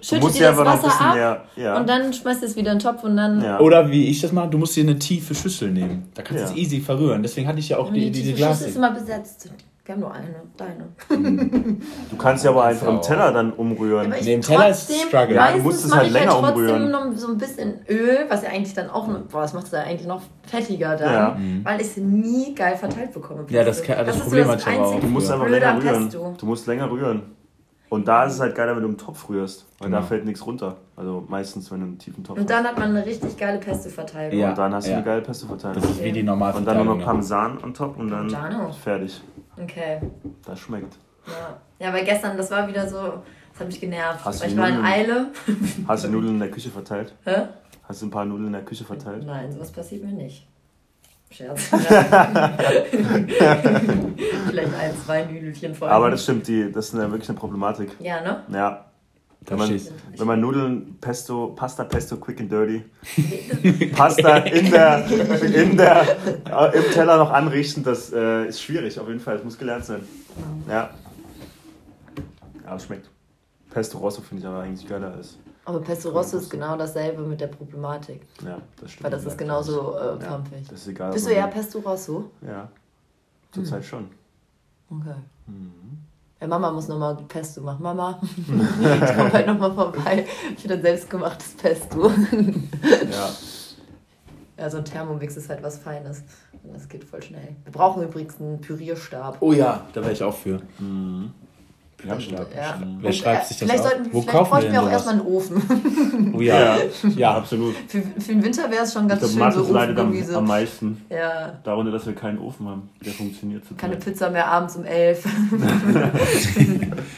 schüttet 0.00 0.40
ihr 0.40 0.52
das 0.52 0.58
Wasser 0.58 1.00
ab 1.00 1.14
mehr, 1.14 1.44
ja. 1.56 1.76
und 1.76 1.88
dann 1.88 2.12
schmeißt 2.12 2.42
es 2.42 2.56
wieder 2.56 2.72
in 2.72 2.78
den 2.78 2.82
Topf 2.82 3.04
und 3.04 3.16
dann... 3.16 3.42
Ja. 3.42 3.60
Oder 3.60 3.90
wie 3.90 4.08
ich 4.08 4.20
das 4.20 4.32
mache, 4.32 4.48
du 4.48 4.58
musst 4.58 4.76
dir 4.76 4.84
eine 4.84 4.98
tiefe 4.98 5.34
Schüssel 5.34 5.70
nehmen. 5.70 6.08
Da 6.14 6.22
kannst 6.22 6.44
du 6.44 6.48
es 6.48 6.56
easy 6.56 6.80
verrühren. 6.80 7.22
Deswegen 7.22 7.46
hatte 7.48 7.58
ich 7.58 7.68
ja 7.68 7.78
auch 7.78 7.92
die, 7.92 8.10
die, 8.10 8.22
diese 8.22 8.32
Glas. 8.34 8.62
ist 8.62 8.76
immer 8.76 8.92
besetzt. 8.92 9.50
Wir 9.90 9.94
haben 9.94 10.00
nur 10.02 10.14
eine, 10.14 10.34
deine. 10.56 11.78
Du 12.10 12.16
kannst 12.16 12.44
ja 12.44 12.50
aber 12.50 12.62
einfach 12.62 12.86
im 12.86 13.02
Teller 13.02 13.32
dann 13.32 13.52
umrühren. 13.52 14.12
Ja, 14.12 14.18
nee, 14.22 14.34
im 14.34 14.40
Teller 14.40 14.68
ist 14.68 14.92
Struggle. 14.92 15.34
Ja, 15.34 15.50
du 15.50 15.58
musst 15.58 15.84
es 15.84 15.92
halt 15.92 16.12
länger 16.12 16.40
halt 16.40 16.54
umrühren. 16.54 16.90
noch 16.92 17.06
so 17.16 17.26
ein 17.26 17.38
bisschen 17.38 17.80
Öl, 17.88 18.18
was 18.28 18.42
ja 18.42 18.50
eigentlich 18.50 18.74
dann 18.74 18.88
auch, 18.88 19.08
boah, 19.08 19.42
das 19.42 19.52
macht 19.52 19.66
es 19.66 19.72
ja 19.72 19.80
eigentlich 19.80 20.06
noch 20.06 20.22
fettiger 20.46 20.94
dann, 20.94 21.12
ja. 21.12 21.30
Mhm. 21.36 21.64
weil 21.64 21.80
ich 21.80 21.88
es 21.88 21.96
nie 21.96 22.54
geil 22.54 22.76
verteilt 22.76 23.12
bekomme. 23.12 23.46
Ja, 23.48 23.64
das, 23.64 23.82
das, 23.82 24.06
das 24.06 24.20
Problem 24.20 24.44
so 24.44 24.50
hat 24.52 24.60
ich 24.60 24.66
aber 24.68 24.86
auch. 24.86 25.00
Du 25.00 25.06
musst 25.08 25.28
einfach 25.28 25.48
länger 25.48 25.82
rühren. 25.82 26.36
Du 26.38 26.46
musst 26.46 26.66
länger 26.68 26.88
rühren. 26.88 27.22
Und 27.90 28.06
da 28.06 28.24
ist 28.24 28.34
es 28.34 28.40
halt 28.40 28.54
geiler, 28.54 28.76
wenn 28.76 28.84
du 28.84 28.88
im 28.88 28.96
Topf 28.96 29.28
rührst, 29.28 29.66
weil 29.78 29.88
genau. 29.88 30.00
da 30.00 30.06
fällt 30.06 30.24
nichts 30.24 30.46
runter. 30.46 30.76
Also 30.94 31.24
meistens, 31.28 31.70
wenn 31.72 31.80
du 31.80 31.86
einen 31.86 31.98
tiefen 31.98 32.22
Topf 32.22 32.38
Und 32.38 32.48
dann 32.48 32.62
hast. 32.62 32.70
hat 32.70 32.78
man 32.78 32.96
eine 32.96 33.04
richtig 33.04 33.36
geile 33.36 33.58
Pesto-Verteilung. 33.58 34.38
Ja. 34.38 34.50
Und 34.50 34.58
dann 34.58 34.72
hast 34.72 34.86
du 34.86 34.92
ja. 34.92 34.96
eine 34.98 35.04
geile 35.04 35.22
Pesto-Verteilung. 35.22 35.82
Das 35.82 35.90
ist 35.90 36.02
wie 36.02 36.12
die 36.12 36.22
normale 36.22 36.56
Und 36.56 36.64
dann 36.64 36.84
nur 36.84 36.96
noch 36.96 37.04
Parmesan 37.04 37.58
on 37.62 37.74
top 37.74 37.98
und 37.98 38.08
dann 38.08 38.28
Parmigiano. 38.28 38.72
fertig. 38.72 39.20
Okay. 39.60 40.00
Das 40.46 40.60
schmeckt. 40.60 40.96
Ja. 41.26 41.86
ja, 41.86 41.92
weil 41.92 42.04
gestern, 42.04 42.36
das 42.36 42.48
war 42.52 42.68
wieder 42.68 42.88
so, 42.88 42.96
das 43.52 43.60
hat 43.60 43.66
mich 43.66 43.80
genervt. 43.80 44.24
Hast 44.24 44.40
weil 44.40 44.50
ich 44.50 44.56
war 44.56 44.68
in 44.68 44.84
Eile. 44.84 45.26
Hast 45.88 46.04
du 46.04 46.08
Nudeln 46.12 46.34
in 46.34 46.40
der 46.40 46.50
Küche 46.50 46.70
verteilt? 46.70 47.12
Hä? 47.24 47.48
Hast 47.82 48.02
du 48.02 48.06
ein 48.06 48.10
paar 48.10 48.24
Nudeln 48.24 48.46
in 48.46 48.52
der 48.52 48.64
Küche 48.64 48.84
verteilt? 48.84 49.26
Nein, 49.26 49.50
sowas 49.50 49.72
passiert 49.72 50.04
mir 50.04 50.12
nicht. 50.12 50.46
Scherz. 51.30 51.62
Vielleicht 54.48 54.74
ein, 54.74 54.96
zwei 55.04 55.24
Nüdelchen 55.24 55.74
voll. 55.74 55.88
Aber 55.88 56.10
das 56.10 56.24
stimmt, 56.24 56.48
die, 56.48 56.70
das 56.72 56.88
ist 56.88 56.94
eine, 56.94 57.10
wirklich 57.10 57.28
eine 57.28 57.38
Problematik. 57.38 57.90
Ja, 58.00 58.20
ne? 58.20 58.44
Ja. 58.52 58.86
Wenn 59.46 59.56
man, 59.58 59.70
wenn 59.70 60.26
man 60.26 60.38
Nudeln, 60.40 60.98
Pesto, 61.00 61.54
Pasta, 61.56 61.84
Pesto, 61.84 62.18
quick 62.18 62.40
and 62.40 62.52
dirty, 62.52 62.84
Pasta 63.96 64.36
in 64.36 64.70
der, 64.70 65.06
in 65.42 65.78
der, 65.78 66.02
äh, 66.44 66.76
im 66.76 66.84
Teller 66.92 67.16
noch 67.16 67.30
anrichten, 67.30 67.82
das 67.82 68.12
äh, 68.12 68.46
ist 68.48 68.60
schwierig, 68.60 69.00
auf 69.00 69.08
jeden 69.08 69.20
Fall. 69.20 69.36
Das 69.36 69.44
muss 69.44 69.56
gelernt 69.56 69.86
sein. 69.86 70.02
Ja. 70.68 70.90
Ja, 72.66 72.76
es 72.76 72.84
schmeckt. 72.84 73.08
Pesto 73.70 73.96
Rosso 73.98 74.20
finde 74.20 74.42
ich 74.42 74.46
aber 74.46 74.60
eigentlich 74.60 74.86
geiler 74.86 75.14
als. 75.14 75.38
Aber 75.70 75.80
Pesto 75.80 76.10
Rosso 76.10 76.38
ist 76.38 76.50
genau 76.50 76.76
dasselbe 76.76 77.22
mit 77.22 77.40
der 77.40 77.46
Problematik. 77.46 78.22
Ja, 78.44 78.60
das 78.80 78.90
stimmt. 78.90 79.04
Weil 79.04 79.10
das 79.12 79.24
ist 79.24 79.38
genauso 79.38 79.96
äh, 79.96 80.16
pumpig. 80.16 80.62
Ja, 80.62 80.68
das 80.68 80.80
ist 80.80 80.88
egal. 80.88 81.12
Bist 81.12 81.26
du 81.26 81.30
eher 81.30 81.46
Pesto 81.46 81.78
Rosso? 81.78 82.28
Ja, 82.44 82.68
zurzeit 83.52 83.82
hm. 83.82 83.88
schon. 83.88 84.10
Okay. 84.90 85.14
Mhm. 85.46 85.98
Ja, 86.40 86.48
Mama 86.48 86.72
muss 86.72 86.88
nochmal 86.88 87.16
Pesto 87.28 87.60
machen. 87.60 87.84
Mama, 87.84 88.20
ich 88.36 89.16
komme 89.16 89.32
halt 89.32 89.46
nochmal 89.46 89.72
vorbei 89.72 90.26
für 90.56 90.72
ein 90.72 90.82
selbstgemachtes 90.82 91.52
Pesto. 91.52 92.08
ja. 92.08 93.30
Ja, 94.58 94.68
so 94.68 94.78
ein 94.78 94.84
Thermomix 94.84 95.36
ist 95.36 95.48
halt 95.48 95.62
was 95.62 95.78
Feines. 95.78 96.24
Und 96.64 96.74
das 96.74 96.88
geht 96.88 97.04
voll 97.04 97.22
schnell. 97.22 97.54
Wir 97.62 97.72
brauchen 97.72 98.02
übrigens 98.02 98.40
einen 98.40 98.60
Pürierstab. 98.60 99.36
Oh 99.40 99.52
ja, 99.52 99.86
da 99.92 100.02
wäre 100.02 100.12
ich 100.12 100.22
auch 100.22 100.34
für. 100.34 100.60
Mhm. 100.80 101.30
Pürierstab. 102.00 102.48
Ja. 102.54 102.78
Wer 103.00 103.12
schreibt 103.12 103.46
sich 103.46 103.58
das 103.58 103.68
vielleicht 103.68 103.84
auf? 103.84 103.90
Sollten, 103.90 104.12
Wo 104.12 104.22
vielleicht 104.22 104.50
bräuchten 104.50 104.72
wir 104.72 104.82
auch 104.82 104.90
erstmal 104.90 105.14
einen 105.14 105.26
Ofen. 105.26 105.62
Oh 106.32 106.40
ja, 106.40 106.76
ja, 107.16 107.34
absolut. 107.34 107.74
Für, 107.88 108.02
für 108.02 108.32
den 108.32 108.42
Winter 108.42 108.70
wäre 108.70 108.84
es 108.84 108.92
schon 108.92 109.08
ganz 109.08 109.22
ich 109.22 109.36
glaub, 109.36 109.52
schön, 109.52 109.64
so 109.64 109.72
leidet 109.72 109.98
am, 109.98 110.22
so. 110.22 110.38
am 110.38 110.46
meisten. 110.46 111.04
Ja. 111.10 111.58
Darunter, 111.64 111.92
dass 111.92 112.06
wir 112.06 112.14
keinen 112.14 112.38
Ofen 112.38 112.68
haben, 112.68 112.88
der 113.04 113.12
funktioniert. 113.12 113.64
Keine 113.76 113.96
Pizza 113.96 114.30
mehr 114.30 114.46
abends 114.46 114.76
um 114.76 114.84
elf. 114.84 115.24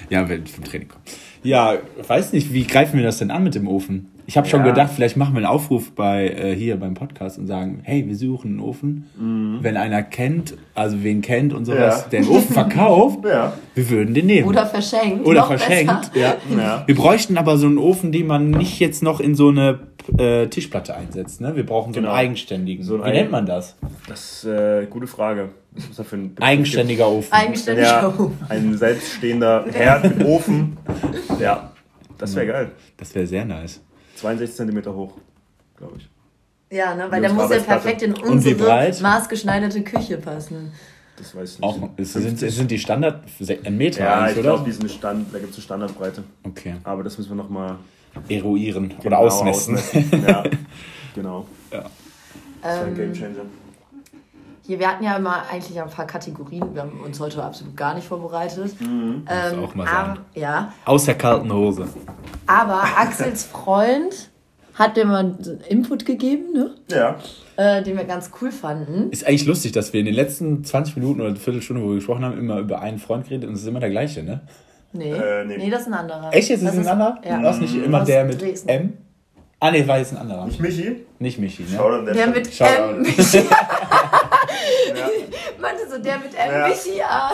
ja, 0.09 0.29
wenn 0.29 0.45
ich 0.45 0.53
vom 0.53 0.65
Training 0.65 0.89
komme. 0.89 1.03
Ja, 1.43 1.79
weiß 2.07 2.33
nicht, 2.33 2.53
wie 2.53 2.65
greifen 2.65 2.97
wir 2.97 3.05
das 3.05 3.19
denn 3.19 3.31
an 3.31 3.43
mit 3.43 3.55
dem 3.55 3.69
Ofen? 3.69 4.12
Ich 4.33 4.39
habe 4.39 4.49
schon 4.49 4.61
ja. 4.61 4.69
gedacht, 4.69 4.93
vielleicht 4.95 5.19
machen 5.19 5.35
wir 5.35 5.41
einen 5.41 5.47
Aufruf 5.47 5.91
bei 5.91 6.27
äh, 6.27 6.57
hier 6.57 6.81
beim 6.81 6.95
Podcast 6.95 7.39
und 7.39 7.47
sagen, 7.49 7.81
hey, 7.83 8.09
wir 8.09 8.17
suchen 8.17 8.53
einen 8.53 8.61
Ofen. 8.61 9.11
Mhm. 9.15 9.59
Wenn 9.61 9.77
einer 9.77 10.03
kennt, 10.03 10.55
also 10.75 11.05
wen 11.05 11.21
kennt 11.21 11.53
und 11.53 11.67
sowas, 11.67 12.05
ja. 12.05 12.09
der 12.09 12.21
einen 12.21 12.31
Ofen 12.31 12.55
verkauft, 12.55 13.19
ja. 13.27 13.53
wir 13.75 13.91
würden 13.91 14.15
den 14.15 14.25
nehmen. 14.25 14.49
Oder 14.49 14.65
verschenkt. 14.65 15.27
Oder 15.27 15.45
verschenkt, 15.45 16.13
ja. 16.15 16.37
Wir 16.87 16.95
bräuchten 16.95 17.37
aber 17.37 17.59
so 17.59 17.67
einen 17.67 17.77
Ofen, 17.77 18.11
den 18.11 18.27
man 18.27 18.51
nicht 18.53 18.81
jetzt 18.81 19.03
noch 19.03 19.21
in 19.21 19.35
so 19.35 19.51
eine 19.51 19.81
äh, 20.17 20.47
Tischplatte 20.47 20.97
einsetzt. 20.97 21.43
Ne? 21.43 21.55
Wir 21.55 21.67
brauchen 21.67 21.93
so 21.93 22.01
genau. 22.01 22.13
einen 22.13 22.29
eigenständigen. 22.29 22.87
So 22.87 22.95
einen 22.95 23.05
Wie 23.05 23.19
nennt 23.19 23.31
man 23.31 23.45
das? 23.45 23.77
Das 24.09 24.45
ist 24.45 24.45
äh, 24.47 24.87
gute 24.89 25.09
Frage. 25.09 25.51
Was 25.73 25.85
ist 25.85 25.99
das 25.99 26.07
für 26.07 26.17
ein 26.17 26.35
Eigenständiger 26.41 27.07
Ofen. 27.07 27.31
Eigenständiger 27.35 27.87
ja, 27.87 28.09
Ofen. 28.09 28.39
Ein 28.49 28.79
selbststehender 28.79 29.67
Herd 29.71 30.05
mit 30.05 30.27
Ofen. 30.27 30.79
Ja, 31.39 31.73
das 32.17 32.35
wäre 32.35 32.47
geil. 32.47 32.71
Das 32.97 33.15
wäre 33.15 33.27
sehr 33.27 33.45
nice. 33.45 33.83
62 34.17 34.57
cm 34.57 34.95
hoch, 34.95 35.13
glaube 35.77 35.95
ich. 35.99 36.09
Ja, 36.77 36.95
ne? 36.95 37.11
weil 37.11 37.21
der 37.21 37.33
muss 37.33 37.51
ja 37.51 37.59
perfekt 37.59 38.03
in 38.03 38.15
unsere 38.15 38.93
maßgeschneiderte 39.01 39.83
Küche 39.83 40.17
passen. 40.17 40.73
Das 41.17 41.37
weiß 41.37 41.55
ich 41.55 41.59
nicht. 41.61 41.69
Auch, 41.69 41.91
ist, 41.97 42.15
sind, 42.15 42.39
sind 42.39 42.71
die 42.71 42.79
Standard 42.79 43.25
ein 43.65 43.77
Meter 43.77 44.03
Ja, 44.03 44.29
ich 44.31 44.41
glaube, 44.41 44.73
Stand, 44.89 45.33
da 45.33 45.39
gibt 45.39 45.51
es 45.51 45.57
eine 45.59 45.63
Standardbreite. 45.63 46.25
Okay. 46.43 46.77
Aber 46.85 47.03
das 47.03 47.19
müssen 47.19 47.31
wir 47.31 47.37
nochmal 47.37 47.77
eruieren 48.29 48.89
genau, 48.89 49.07
oder 49.07 49.19
ausmessen. 49.19 49.77
ausmessen. 49.77 50.25
ja, 50.27 50.43
genau. 51.15 51.47
Ja. 51.71 51.85
Das 52.63 52.77
ist 52.77 52.83
ein 52.83 52.95
Game 52.95 53.13
Changer. 53.13 53.45
Hier, 54.65 54.79
wir 54.79 54.89
hatten 54.89 55.03
ja 55.03 55.17
immer 55.17 55.43
eigentlich 55.51 55.81
ein 55.81 55.91
paar 55.91 56.07
Kategorien. 56.07 56.73
Wir 56.73 56.83
haben 56.83 57.01
uns 57.05 57.19
heute 57.19 57.43
absolut 57.43 57.77
gar 57.77 57.95
nicht 57.95 58.07
vorbereitet. 58.07 58.81
Mhm. 58.81 59.27
Ähm, 59.29 59.65
auch 59.65 59.75
mal 59.75 59.87
sagen. 59.87 60.11
Aber, 60.11 60.21
ja. 60.35 60.73
Aus 60.85 61.05
der 61.05 61.17
kalten 61.17 61.53
Hose. 61.53 61.89
Aber 62.47 62.83
Axels 62.97 63.43
Freund 63.43 64.31
hat 64.75 64.97
dir 64.97 65.05
mal 65.05 65.19
einen 65.19 65.61
Input 65.69 66.07
gegeben, 66.07 66.53
ne? 66.55 66.75
Ja. 66.89 67.17
Äh, 67.57 67.83
den 67.83 67.97
wir 67.97 68.05
ganz 68.05 68.31
cool 68.41 68.53
fanden. 68.53 69.11
Ist 69.11 69.27
eigentlich 69.27 69.47
lustig, 69.47 69.73
dass 69.73 69.93
wir 69.93 70.01
in 70.01 70.07
den 70.07 70.15
letzten 70.15 70.65
20 70.65 70.97
Minuten 70.97 71.21
oder 71.21 71.31
eine 71.31 71.39
Viertelstunde, 71.39 71.83
wo 71.83 71.89
wir 71.89 71.97
gesprochen 71.97 72.25
haben, 72.25 72.39
immer 72.39 72.59
über 72.59 72.81
einen 72.81 72.99
Freund 72.99 73.25
geredet 73.25 73.49
und 73.49 73.57
es 73.57 73.63
ist 73.63 73.69
immer 73.69 73.81
der 73.81 73.91
gleiche, 73.91 74.23
ne? 74.23 74.43
Nee. 74.93 75.11
Äh, 75.11 75.45
nee. 75.45 75.57
nee. 75.59 75.71
das 75.71 75.83
ist 75.83 75.87
ein 75.89 75.95
anderer. 75.95 76.33
Echt 76.33 76.51
jetzt? 76.51 76.63
Ist 76.63 76.69
das 76.69 76.87
ein 76.87 76.87
anderer? 76.87 77.19
Ja. 77.25 77.41
Du 77.41 77.49
hast 77.49 77.61
nicht 77.61 77.75
immer 77.75 78.05
der 78.05 78.25
mit 78.25 78.41
Dresden. 78.41 78.69
M? 78.69 78.93
Ah, 79.59 79.71
nee, 79.71 79.87
war 79.87 79.99
jetzt 79.99 80.13
ein 80.13 80.19
anderer. 80.19 80.45
Nicht 80.47 80.61
Michi? 80.61 81.07
Nicht 81.19 81.39
Michi, 81.39 81.63
ne? 81.63 81.69
Schau 81.77 81.91
dann 81.91 82.05
der, 82.05 82.15
der 82.15 82.27
mit 82.29 82.61
M. 82.61 83.07
Meinte 85.63 85.89
so, 85.89 85.99
der 85.99 86.19
mit 86.19 86.35
M. 86.35 86.53
Ja. 86.53 86.69
Michi, 86.69 87.01
ah. 87.09 87.33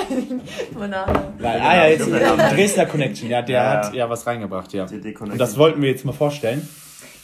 Ah, 1.43 1.77
ja, 1.77 1.87
jetzt 1.87 2.07
Dresdner 2.07 2.85
Connection, 2.85 3.31
ja, 3.31 3.41
der 3.41 3.63
ja. 3.63 3.71
hat 3.71 3.95
ja 3.95 4.11
was 4.11 4.27
reingebracht, 4.27 4.73
ja. 4.75 4.85
Und 4.85 5.39
das 5.39 5.57
wollten 5.57 5.81
wir 5.81 5.89
jetzt 5.89 6.05
mal 6.05 6.13
vorstellen. 6.13 6.69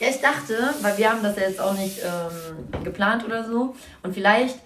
Ja, 0.00 0.08
ich 0.08 0.20
dachte, 0.20 0.56
weil 0.80 0.96
wir 0.96 1.10
haben 1.10 1.22
das 1.22 1.36
ja 1.36 1.42
jetzt 1.42 1.60
auch 1.60 1.74
nicht 1.74 1.98
ähm, 2.02 2.82
geplant 2.82 3.24
oder 3.24 3.44
so. 3.44 3.74
Und 4.02 4.14
vielleicht 4.14 4.58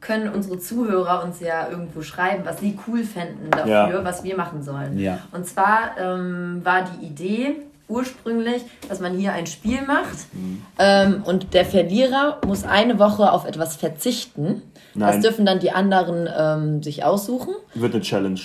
können 0.00 0.32
unsere 0.32 0.58
Zuhörer 0.58 1.24
uns 1.24 1.40
ja 1.40 1.68
irgendwo 1.68 2.02
schreiben, 2.02 2.44
was 2.44 2.60
sie 2.60 2.78
cool 2.86 3.04
fänden 3.04 3.50
dafür, 3.50 3.98
ja. 3.98 4.04
was 4.04 4.24
wir 4.24 4.36
machen 4.36 4.62
sollen. 4.62 4.98
Ja. 4.98 5.18
Und 5.32 5.46
zwar 5.46 5.96
ähm, 5.98 6.60
war 6.64 6.84
die 6.84 7.06
Idee 7.06 7.56
ursprünglich, 7.90 8.62
dass 8.88 9.00
man 9.00 9.16
hier 9.16 9.32
ein 9.32 9.46
Spiel 9.46 9.82
macht 9.82 10.32
mhm. 10.32 10.62
ähm, 10.78 11.22
und 11.24 11.52
der 11.52 11.64
Verlierer 11.64 12.38
muss 12.46 12.64
eine 12.64 12.98
Woche 12.98 13.32
auf 13.32 13.44
etwas 13.44 13.76
verzichten. 13.76 14.62
Nein. 14.94 15.12
Das 15.12 15.20
dürfen 15.20 15.44
dann 15.44 15.60
die 15.60 15.70
anderen 15.70 16.28
ähm, 16.36 16.82
sich 16.82 17.04
aussuchen. 17.04 17.54
Wird 17.74 17.94
eine 17.94 18.02
Challenge. 18.02 18.40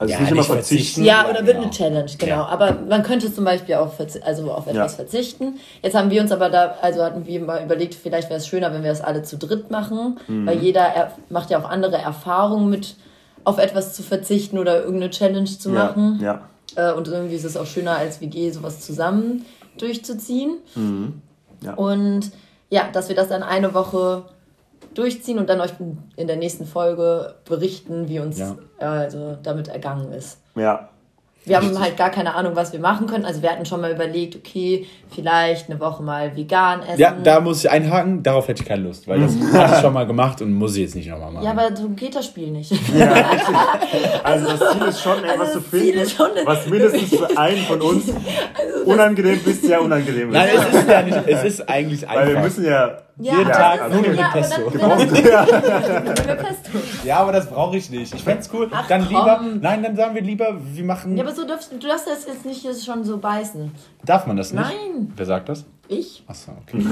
Also 0.00 0.14
ja, 0.14 0.20
nicht 0.20 0.30
immer 0.30 0.44
verzichten. 0.44 1.04
Ja, 1.04 1.28
oder 1.28 1.40
wird 1.40 1.56
genau. 1.56 1.62
eine 1.64 1.70
Challenge, 1.70 2.10
genau. 2.16 2.36
Ja. 2.36 2.46
Aber 2.46 2.78
man 2.88 3.02
könnte 3.02 3.32
zum 3.34 3.44
Beispiel 3.44 3.74
auf, 3.74 3.98
also 4.24 4.50
auf 4.50 4.66
etwas 4.66 4.92
ja. 4.92 4.96
verzichten. 4.96 5.58
Jetzt 5.82 5.94
haben 5.94 6.08
wir 6.08 6.22
uns 6.22 6.32
aber 6.32 6.48
da, 6.48 6.76
also 6.80 7.02
hatten 7.02 7.26
wir 7.26 7.38
mal 7.40 7.62
überlegt, 7.62 7.94
vielleicht 7.94 8.30
wäre 8.30 8.38
es 8.38 8.46
schöner, 8.46 8.72
wenn 8.72 8.82
wir 8.82 8.88
das 8.88 9.02
alle 9.02 9.24
zu 9.24 9.36
dritt 9.36 9.70
machen, 9.70 10.18
mhm. 10.26 10.46
weil 10.46 10.56
jeder 10.56 11.12
macht 11.28 11.50
ja 11.50 11.60
auch 11.60 11.68
andere 11.68 11.98
Erfahrungen 11.98 12.70
mit, 12.70 12.96
auf 13.44 13.58
etwas 13.58 13.92
zu 13.92 14.02
verzichten 14.02 14.58
oder 14.58 14.82
irgendeine 14.82 15.10
Challenge 15.10 15.44
zu 15.44 15.68
machen. 15.68 16.18
Ja. 16.22 16.48
Äh, 16.76 16.92
und 16.92 17.08
irgendwie 17.08 17.34
ist 17.34 17.44
es 17.44 17.56
auch 17.56 17.66
schöner, 17.66 17.96
als 17.96 18.20
WG 18.20 18.50
sowas 18.50 18.80
zusammen 18.80 19.44
durchzuziehen. 19.78 20.58
Mhm. 20.74 21.22
Ja. 21.62 21.74
Und 21.74 22.30
ja, 22.70 22.88
dass 22.92 23.08
wir 23.08 23.16
das 23.16 23.28
dann 23.28 23.42
eine 23.42 23.74
Woche 23.74 24.24
durchziehen 24.94 25.38
und 25.38 25.48
dann 25.48 25.60
euch 25.60 25.72
in 26.16 26.26
der 26.26 26.36
nächsten 26.36 26.66
Folge 26.66 27.34
berichten, 27.44 28.08
wie 28.08 28.20
uns 28.20 28.38
ja. 28.38 28.56
also 28.78 29.36
damit 29.42 29.68
ergangen 29.68 30.12
ist. 30.12 30.38
Ja. 30.54 30.88
Wir 31.46 31.56
haben 31.56 31.80
halt 31.80 31.96
gar 31.96 32.10
keine 32.10 32.34
Ahnung, 32.34 32.54
was 32.54 32.72
wir 32.72 32.80
machen 32.80 33.06
können. 33.06 33.24
Also 33.24 33.40
wir 33.40 33.50
hatten 33.50 33.64
schon 33.64 33.80
mal 33.80 33.90
überlegt, 33.90 34.36
okay, 34.36 34.86
vielleicht 35.08 35.70
eine 35.70 35.80
Woche 35.80 36.02
mal 36.02 36.36
vegan 36.36 36.82
essen. 36.82 37.00
Ja, 37.00 37.12
da 37.12 37.40
muss 37.40 37.64
ich 37.64 37.70
einhaken, 37.70 38.22
darauf 38.22 38.46
hätte 38.46 38.62
ich 38.62 38.68
keine 38.68 38.82
Lust, 38.82 39.08
weil 39.08 39.20
das 39.20 39.34
hatte 39.52 39.74
ich 39.76 39.80
schon 39.80 39.94
mal 39.94 40.06
gemacht 40.06 40.42
und 40.42 40.52
muss 40.52 40.76
ich 40.76 40.82
jetzt 40.82 40.96
nicht 40.96 41.08
nochmal 41.08 41.32
machen. 41.32 41.44
Ja, 41.44 41.52
aber 41.52 41.74
so 41.74 41.88
geht 41.88 42.14
das 42.14 42.26
Spiel 42.26 42.50
nicht. 42.50 42.72
Ja, 42.94 43.12
also 44.22 44.46
das 44.48 44.72
Ziel 44.72 44.82
ist 44.86 45.02
schon, 45.02 45.24
etwas 45.24 45.48
also 45.48 45.60
zu 45.60 45.62
finden, 45.62 46.06
was 46.44 46.66
mindestens 46.66 47.08
für 47.16 47.38
einen 47.38 47.64
von 47.64 47.80
uns 47.80 48.04
also 48.54 48.90
unangenehm 48.90 49.38
bis 49.38 49.62
sehr 49.62 49.80
unangenehm 49.80 50.28
ist. 50.28 50.34
Nein, 50.34 50.48
es 50.54 50.74
ist 50.74 50.88
ja 50.88 51.02
nicht, 51.02 51.18
es 51.26 51.44
ist 51.44 51.68
eigentlich 51.68 52.06
einfach. 52.06 52.26
Weil 52.26 52.34
wir 52.34 52.40
müssen 52.40 52.64
ja 52.66 52.98
Ja, 53.20 53.38
Jeden 53.38 53.52
Tag 53.52 53.82
also, 53.82 53.96
Nudeln 53.96 54.16
mit 54.16 54.32
Pesto. 54.32 54.62
ja, 57.04 57.18
aber 57.18 57.32
das 57.32 57.50
brauche 57.50 57.76
ich 57.76 57.90
nicht. 57.90 58.14
Ich 58.14 58.22
fände 58.24 58.40
es 58.40 58.50
cool. 58.52 58.68
Ach, 58.72 58.86
dann 58.88 59.02
komm. 59.02 59.08
lieber, 59.10 59.40
nein, 59.60 59.82
dann 59.82 59.94
sagen 59.94 60.14
wir 60.14 60.22
lieber, 60.22 60.56
wir 60.58 60.84
machen. 60.84 61.18
Ja, 61.18 61.24
aber 61.24 61.34
so 61.34 61.46
darfst, 61.46 61.70
du 61.70 61.86
darfst 61.86 62.06
das 62.06 62.26
jetzt 62.26 62.46
nicht 62.46 62.66
schon 62.82 63.04
so 63.04 63.18
beißen. 63.18 63.72
Darf 64.04 64.26
man 64.26 64.38
das 64.38 64.52
nicht? 64.52 64.62
Nein. 64.62 65.12
Wer 65.14 65.26
sagt 65.26 65.50
das? 65.50 65.66
Ich. 65.88 66.24
Achso, 66.26 66.52
okay. 66.62 66.78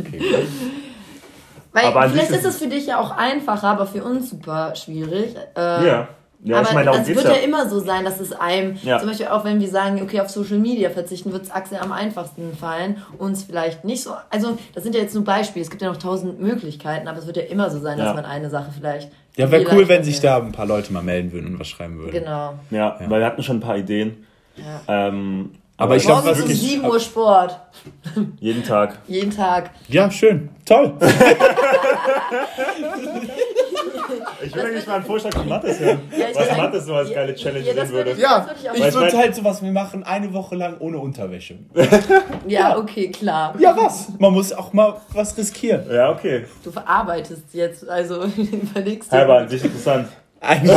okay. 0.00 0.46
Weil 1.72 1.86
aber 1.86 2.08
vielleicht 2.10 2.30
ist 2.30 2.44
es 2.44 2.58
für 2.58 2.68
dich 2.68 2.86
ja 2.86 3.00
auch 3.00 3.10
einfacher, 3.10 3.68
aber 3.68 3.86
für 3.86 4.04
uns 4.04 4.30
super 4.30 4.74
schwierig. 4.76 5.34
Äh, 5.56 5.86
ja. 5.86 6.08
Ja, 6.44 6.58
aber 6.58 6.68
ich 6.68 6.74
meine, 6.74 6.90
das 6.90 7.08
wird 7.08 7.24
ja. 7.24 7.30
ja. 7.30 7.36
immer 7.38 7.68
so 7.70 7.80
sein, 7.80 8.04
dass 8.04 8.20
es 8.20 8.32
einem, 8.32 8.76
ja. 8.82 8.98
zum 8.98 9.08
Beispiel 9.08 9.28
auch 9.28 9.46
wenn 9.46 9.60
wir 9.60 9.68
sagen, 9.68 10.02
okay, 10.02 10.20
auf 10.20 10.28
Social 10.28 10.58
Media 10.58 10.90
verzichten, 10.90 11.32
wird 11.32 11.44
es 11.44 11.50
Axel 11.50 11.78
am 11.78 11.90
einfachsten 11.90 12.54
fallen, 12.54 13.02
uns 13.16 13.44
vielleicht 13.44 13.84
nicht 13.84 14.02
so. 14.02 14.10
Also, 14.28 14.58
das 14.74 14.84
sind 14.84 14.94
ja 14.94 15.00
jetzt 15.00 15.14
nur 15.14 15.24
Beispiele, 15.24 15.64
es 15.64 15.70
gibt 15.70 15.80
ja 15.80 15.88
noch 15.88 15.96
tausend 15.96 16.40
Möglichkeiten, 16.40 17.08
aber 17.08 17.18
es 17.18 17.26
wird 17.26 17.38
ja 17.38 17.44
immer 17.44 17.70
so 17.70 17.80
sein, 17.80 17.96
dass 17.96 18.14
man 18.14 18.26
eine 18.26 18.50
Sache 18.50 18.70
vielleicht. 18.76 19.10
Ja, 19.36 19.50
wäre 19.50 19.64
cool, 19.72 19.88
wenn 19.88 20.04
sich 20.04 20.20
da 20.20 20.36
ein 20.36 20.52
paar 20.52 20.66
Leute 20.66 20.92
mal 20.92 21.02
melden 21.02 21.32
würden 21.32 21.54
und 21.54 21.58
was 21.58 21.66
schreiben 21.66 21.98
würden. 21.98 22.12
Genau. 22.12 22.54
Ja, 22.70 22.98
weil 23.08 23.20
wir 23.20 23.26
hatten 23.26 23.42
schon 23.42 23.56
ein 23.56 23.60
paar 23.60 23.78
Ideen. 23.78 24.26
Ja. 24.56 25.08
Ähm, 25.08 25.50
aber 25.76 25.96
ich 25.96 26.04
glaube 26.04 26.26
wirklich. 26.26 26.62
um 26.62 26.68
7 26.68 26.84
Uhr 26.84 27.00
Sport. 27.00 27.58
Jeden 28.38 28.62
Tag. 28.62 28.98
Jeden 29.08 29.32
Tag. 29.32 29.70
Ja, 29.88 30.08
schön. 30.10 30.50
Toll. 30.64 30.94
ich 34.54 34.62
würde 34.62 34.68
eigentlich 34.68 34.86
mal 34.86 34.94
einen 34.94 35.04
Vorschlag 35.04 35.34
von 35.34 35.48
Mattes 35.48 35.80
hören. 35.80 36.00
Ja, 36.16 36.26
was 36.34 36.56
Mattes 36.56 36.86
so 36.86 36.94
als 36.94 37.08
ja, 37.10 37.14
geile 37.16 37.34
Challenge 37.34 37.66
ja, 37.66 37.74
sehen 37.74 37.90
würde. 37.90 38.14
Ja, 38.18 38.48
ich, 38.54 38.84
ich 38.84 38.94
würde 38.94 39.16
halt 39.16 39.34
sowas, 39.34 39.62
wir 39.62 39.72
machen 39.72 40.04
eine 40.04 40.32
Woche 40.32 40.54
lang 40.54 40.76
ohne 40.78 40.98
Unterwäsche. 40.98 41.58
ja, 42.46 42.78
okay, 42.78 43.10
klar. 43.10 43.54
Ja, 43.58 43.76
was? 43.76 44.08
Man 44.18 44.32
muss 44.32 44.52
auch 44.52 44.72
mal 44.72 45.00
was 45.12 45.36
riskieren. 45.36 45.84
Ja, 45.90 46.10
okay. 46.10 46.44
Du 46.62 46.70
verarbeitest 46.70 47.52
jetzt, 47.52 47.88
also 47.88 48.24
überlegst 48.36 49.12
du. 49.12 49.16
Aber 49.16 49.38
an 49.38 49.48
sich 49.48 49.64
interessant. 49.64 50.08
Nein! 50.40 50.70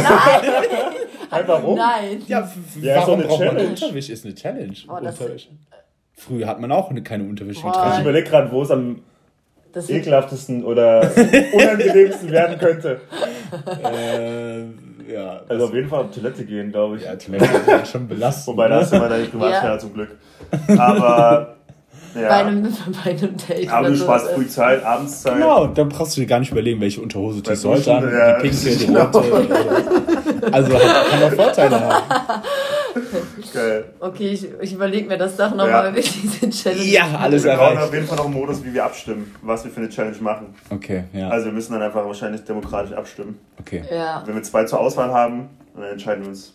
Halt 1.30 1.48
warum? 1.48 1.78
Nein. 1.78 2.24
Ja, 2.28 2.50
ja 2.82 2.98
warum 2.98 3.22
braucht 3.22 3.40
Challenge. 3.40 3.64
man 3.64 3.72
Unterwäsche? 3.72 4.14
Ist 4.14 4.26
eine 4.26 4.34
Challenge. 4.34 4.78
Oh, 4.88 4.94
Unterwäsche. 4.94 5.50
Früher 6.14 6.48
hat 6.48 6.60
man 6.60 6.72
auch 6.72 6.92
keine 7.04 7.26
Unterwäsche 7.26 7.64
getragen. 7.64 7.96
Ich 7.96 8.02
überlege 8.02 8.30
gerade, 8.30 8.52
wo 8.52 8.64
es 8.64 8.72
am 8.72 9.02
das 9.78 9.90
ekelhaftesten 9.90 10.64
oder 10.64 11.12
unangenehmsten 11.54 12.32
werden 12.32 12.58
könnte. 12.58 13.02
Äh, 13.84 14.62
ja. 15.14 15.42
Also 15.48 15.66
auf 15.66 15.74
jeden 15.74 15.88
Fall 15.88 16.06
auf 16.06 16.12
Toilette 16.12 16.46
gehen, 16.46 16.72
glaube 16.72 16.98
ich. 16.98 17.04
Ja, 17.04 17.16
Toilette 17.16 17.46
ist 17.84 17.92
schon 17.92 18.08
belastend. 18.08 18.48
Wobei, 18.48 18.68
da 18.68 18.82
hast 18.82 18.94
du 18.94 18.98
mal 18.98 19.10
deine 19.10 19.26
Privatsphäre 19.26 19.74
ja. 19.74 19.80
zum 19.80 19.94
Glück. 19.94 20.10
Aber 20.78 21.56
ja. 22.16 22.28
Bei, 22.28 22.46
einem, 22.46 22.74
bei 23.04 23.12
einem 23.12 23.36
Date. 23.38 23.72
Aber 23.72 23.90
du 23.90 23.96
sparst 23.96 24.32
früh 24.32 24.48
Zeit, 24.48 24.84
abends 24.84 25.22
Zeit. 25.22 25.36
Genau, 25.36 25.68
dann 25.68 25.90
brauchst 25.90 26.18
du 26.18 26.22
dir 26.22 26.28
gar 26.28 26.40
nicht 26.40 26.52
überlegen, 26.52 26.82
welche 26.82 27.02
Unterhose 27.02 27.42
du 27.42 27.70
heute 27.70 27.96
an. 27.96 28.12
Ja, 28.12 28.40
die 28.40 28.50
pinke, 28.50 28.76
die 28.76 28.86
genau. 28.88 29.06
rote. 29.06 29.56
also 30.52 30.72
kann 30.72 31.24
auch 31.24 31.34
Vorteile 31.34 31.80
haben. 31.80 32.04
Geil. 33.54 33.86
Okay, 34.00 34.30
ich, 34.30 34.48
ich 34.62 34.74
überlege 34.74 35.08
mir 35.08 35.18
das 35.18 35.36
doch 35.38 35.52
nochmal, 35.52 35.86
ja. 35.86 35.96
wie 35.96 36.02
diese 36.02 36.50
Challenge 36.50 36.84
Ja, 36.84 37.18
alles 37.18 37.44
Wir 37.44 37.56
brauchen 37.56 37.78
auf 37.78 37.94
jeden 37.94 38.08
Fall 38.08 38.18
noch 38.18 38.26
einen 38.26 38.34
Modus, 38.34 38.64
wie 38.64 38.74
wir 38.74 38.86
abstimmen, 38.86 39.34
was 39.42 39.64
wir 39.64 39.72
für 39.72 39.82
eine 39.82 39.90
Challenge 39.90 40.18
machen. 40.20 40.56
Okay, 40.70 41.04
ja. 41.14 41.30
Also 41.30 41.48
wir 41.48 41.54
müssen 41.54 41.74
dann 41.74 41.82
einfach 41.82 42.06
wahrscheinlich 42.06 42.44
demokratisch 42.44 42.94
abstimmen. 42.94 43.40
Okay. 43.60 43.84
Ja. 43.92 44.24
Wenn 44.26 44.36
wir 44.36 44.44
zwei 44.44 44.64
zur 44.66 44.80
Auswahl 44.80 45.12
haben, 45.12 45.50
dann 45.76 45.84
entscheiden 45.84 46.24
wir 46.24 46.30
uns. 46.30 46.54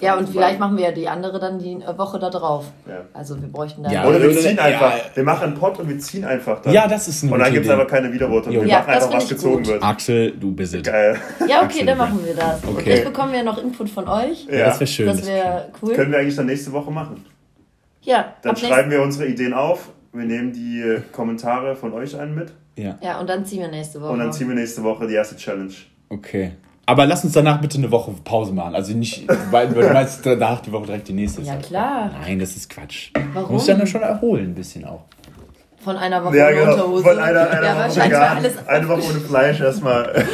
Ja, 0.00 0.16
und 0.16 0.28
vielleicht 0.28 0.58
machen 0.58 0.76
wir 0.76 0.84
ja 0.84 0.90
die 0.90 1.08
andere 1.08 1.38
dann 1.38 1.58
die 1.58 1.78
Woche 1.96 2.18
da 2.18 2.28
drauf. 2.28 2.66
Ja. 2.86 3.02
Also 3.12 3.40
wir 3.40 3.48
bräuchten 3.48 3.84
dann. 3.84 3.92
Ja, 3.92 4.06
oder 4.06 4.20
wir 4.20 4.36
ziehen 4.36 4.58
einfach. 4.58 4.92
Wir 5.14 5.22
machen 5.22 5.44
einen 5.44 5.54
Pod 5.54 5.78
und 5.78 5.88
wir 5.88 5.98
ziehen 5.98 6.24
einfach 6.24 6.60
dann. 6.62 6.72
Ja, 6.72 6.88
das 6.88 7.06
ist 7.06 7.22
eine 7.22 7.32
Und 7.32 7.38
dann 7.38 7.52
gibt 7.52 7.64
es 7.64 7.70
aber 7.70 7.86
keine 7.86 8.12
Widerworte. 8.12 8.50
Wir 8.50 8.66
ja, 8.66 8.80
machen 8.80 8.90
einfach, 8.90 9.12
was 9.12 9.28
gezogen 9.28 9.58
gut. 9.58 9.68
wird. 9.68 9.82
Axel, 9.82 10.32
du 10.32 10.52
bist 10.52 10.82
Geil. 10.82 11.16
Ja, 11.48 11.58
okay, 11.58 11.64
Axel, 11.66 11.86
dann 11.86 11.98
machen 11.98 12.20
wir 12.24 12.34
das. 12.34 12.62
Okay. 12.64 12.76
Und 12.76 12.86
jetzt 12.86 13.04
bekommen 13.04 13.32
wir 13.32 13.42
noch 13.44 13.62
Input 13.62 13.88
von 13.88 14.08
euch. 14.08 14.46
Ja, 14.46 14.66
das 14.66 14.80
wäre 14.80 14.86
schön. 14.88 15.06
Das 15.06 15.26
wäre 15.26 15.68
cool. 15.80 15.94
Können 15.94 16.10
wir 16.10 16.18
eigentlich 16.18 16.36
dann 16.36 16.46
nächste 16.46 16.72
Woche 16.72 16.90
machen. 16.90 17.24
Ja. 18.02 18.34
Dann 18.42 18.56
schreiben 18.56 18.90
wir 18.90 19.00
unsere 19.00 19.26
Ideen 19.26 19.54
auf. 19.54 19.90
Wir 20.12 20.24
nehmen 20.24 20.52
die 20.52 21.02
Kommentare 21.12 21.76
von 21.76 21.92
euch 21.92 22.18
ein 22.18 22.34
mit. 22.34 22.52
Ja. 22.76 22.98
Ja, 23.00 23.20
und 23.20 23.28
dann 23.28 23.44
ziehen 23.44 23.60
wir 23.60 23.68
nächste 23.68 24.00
Woche. 24.00 24.10
Und 24.10 24.18
dann 24.18 24.32
ziehen 24.32 24.48
wir 24.48 24.56
nächste 24.56 24.82
Woche 24.82 25.06
die 25.06 25.14
erste 25.14 25.36
Challenge. 25.36 25.72
Okay. 26.08 26.52
Aber 26.86 27.06
lass 27.06 27.24
uns 27.24 27.32
danach 27.32 27.60
bitte 27.60 27.78
eine 27.78 27.90
Woche 27.90 28.12
Pause 28.24 28.52
machen. 28.52 28.74
Also 28.74 28.94
nicht, 28.94 29.26
weil 29.50 29.68
du 29.68 29.80
meinst 29.92 30.24
danach 30.24 30.60
die 30.60 30.72
Woche 30.72 30.86
direkt 30.86 31.08
die 31.08 31.14
nächste. 31.14 31.42
Ja, 31.42 31.56
klar. 31.56 32.10
Nein, 32.20 32.38
das 32.38 32.56
ist 32.56 32.68
Quatsch. 32.68 33.10
Warum? 33.32 33.48
Du 33.48 33.52
musst 33.54 33.68
ja 33.68 33.74
dann 33.74 33.86
schon 33.86 34.02
erholen, 34.02 34.50
ein 34.50 34.54
bisschen 34.54 34.84
auch. 34.84 35.04
Von 35.78 35.96
einer 35.96 36.24
Woche 36.24 36.36
ja, 36.36 36.50
genau. 36.50 36.72
Unterhose. 36.72 37.04
Von 37.04 37.18
einer, 37.18 37.50
einer 37.50 37.66
ja, 37.66 37.88
Woche 37.88 38.08
gar, 38.08 38.36
alles 38.36 38.68
Eine 38.68 38.88
Woche 38.88 39.02
ohne 39.02 39.20
Fleisch 39.20 39.60
erstmal. 39.60 40.04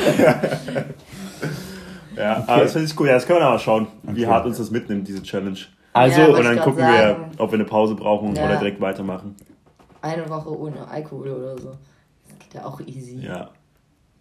ja, 2.16 2.38
okay. 2.38 2.44
aber 2.46 2.62
das 2.62 2.72
finde 2.72 2.86
ich 2.86 3.00
cool. 3.00 3.08
Ja, 3.08 3.14
das 3.14 3.26
können 3.26 3.38
wir 3.38 3.44
dann 3.44 3.52
mal 3.54 3.58
schauen, 3.58 3.88
okay. 4.04 4.16
wie 4.16 4.26
hart 4.26 4.46
uns 4.46 4.58
das 4.58 4.70
mitnimmt, 4.70 5.08
diese 5.08 5.22
Challenge. 5.22 5.58
Also, 5.92 6.20
ja, 6.20 6.28
und 6.28 6.44
dann 6.44 6.60
gucken 6.60 6.80
sagen. 6.80 7.32
wir, 7.32 7.42
ob 7.42 7.50
wir 7.50 7.58
eine 7.58 7.64
Pause 7.64 7.96
brauchen 7.96 8.36
ja. 8.36 8.44
oder 8.44 8.56
direkt 8.56 8.80
weitermachen. 8.80 9.34
Eine 10.02 10.28
Woche 10.30 10.56
ohne 10.56 10.86
Alkohol 10.88 11.30
oder 11.30 11.58
so. 11.58 11.72
Das 12.28 12.38
geht 12.38 12.54
ja 12.54 12.64
auch 12.64 12.80
easy. 12.86 13.18
Ja. 13.18 13.50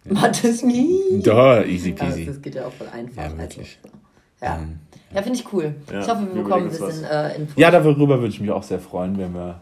Mathis 0.04 0.62
nie. 0.62 1.20
Da, 1.22 1.62
easy 1.62 1.92
peasy. 1.92 2.26
das 2.26 2.40
geht 2.40 2.54
ja 2.54 2.66
auch 2.66 2.72
voll 2.72 2.88
einfach. 2.88 3.22
Ja, 3.22 3.38
wirklich. 3.38 3.78
Also, 3.82 3.96
ja. 4.42 4.62
Ähm, 4.62 4.78
ja, 5.12 5.22
finde 5.22 5.38
ich 5.38 5.52
cool. 5.52 5.74
Ja, 5.90 6.00
ich 6.00 6.08
hoffe, 6.08 6.26
wir 6.32 6.42
bekommen 6.42 6.64
ein 6.64 6.70
bisschen 6.70 7.04
äh, 7.04 7.36
Info. 7.36 7.60
Ja, 7.60 7.70
darüber 7.70 8.18
würde 8.18 8.28
ich 8.28 8.40
mich 8.40 8.50
auch 8.50 8.62
sehr 8.62 8.78
freuen, 8.78 9.18
wenn 9.18 9.34
wir 9.34 9.60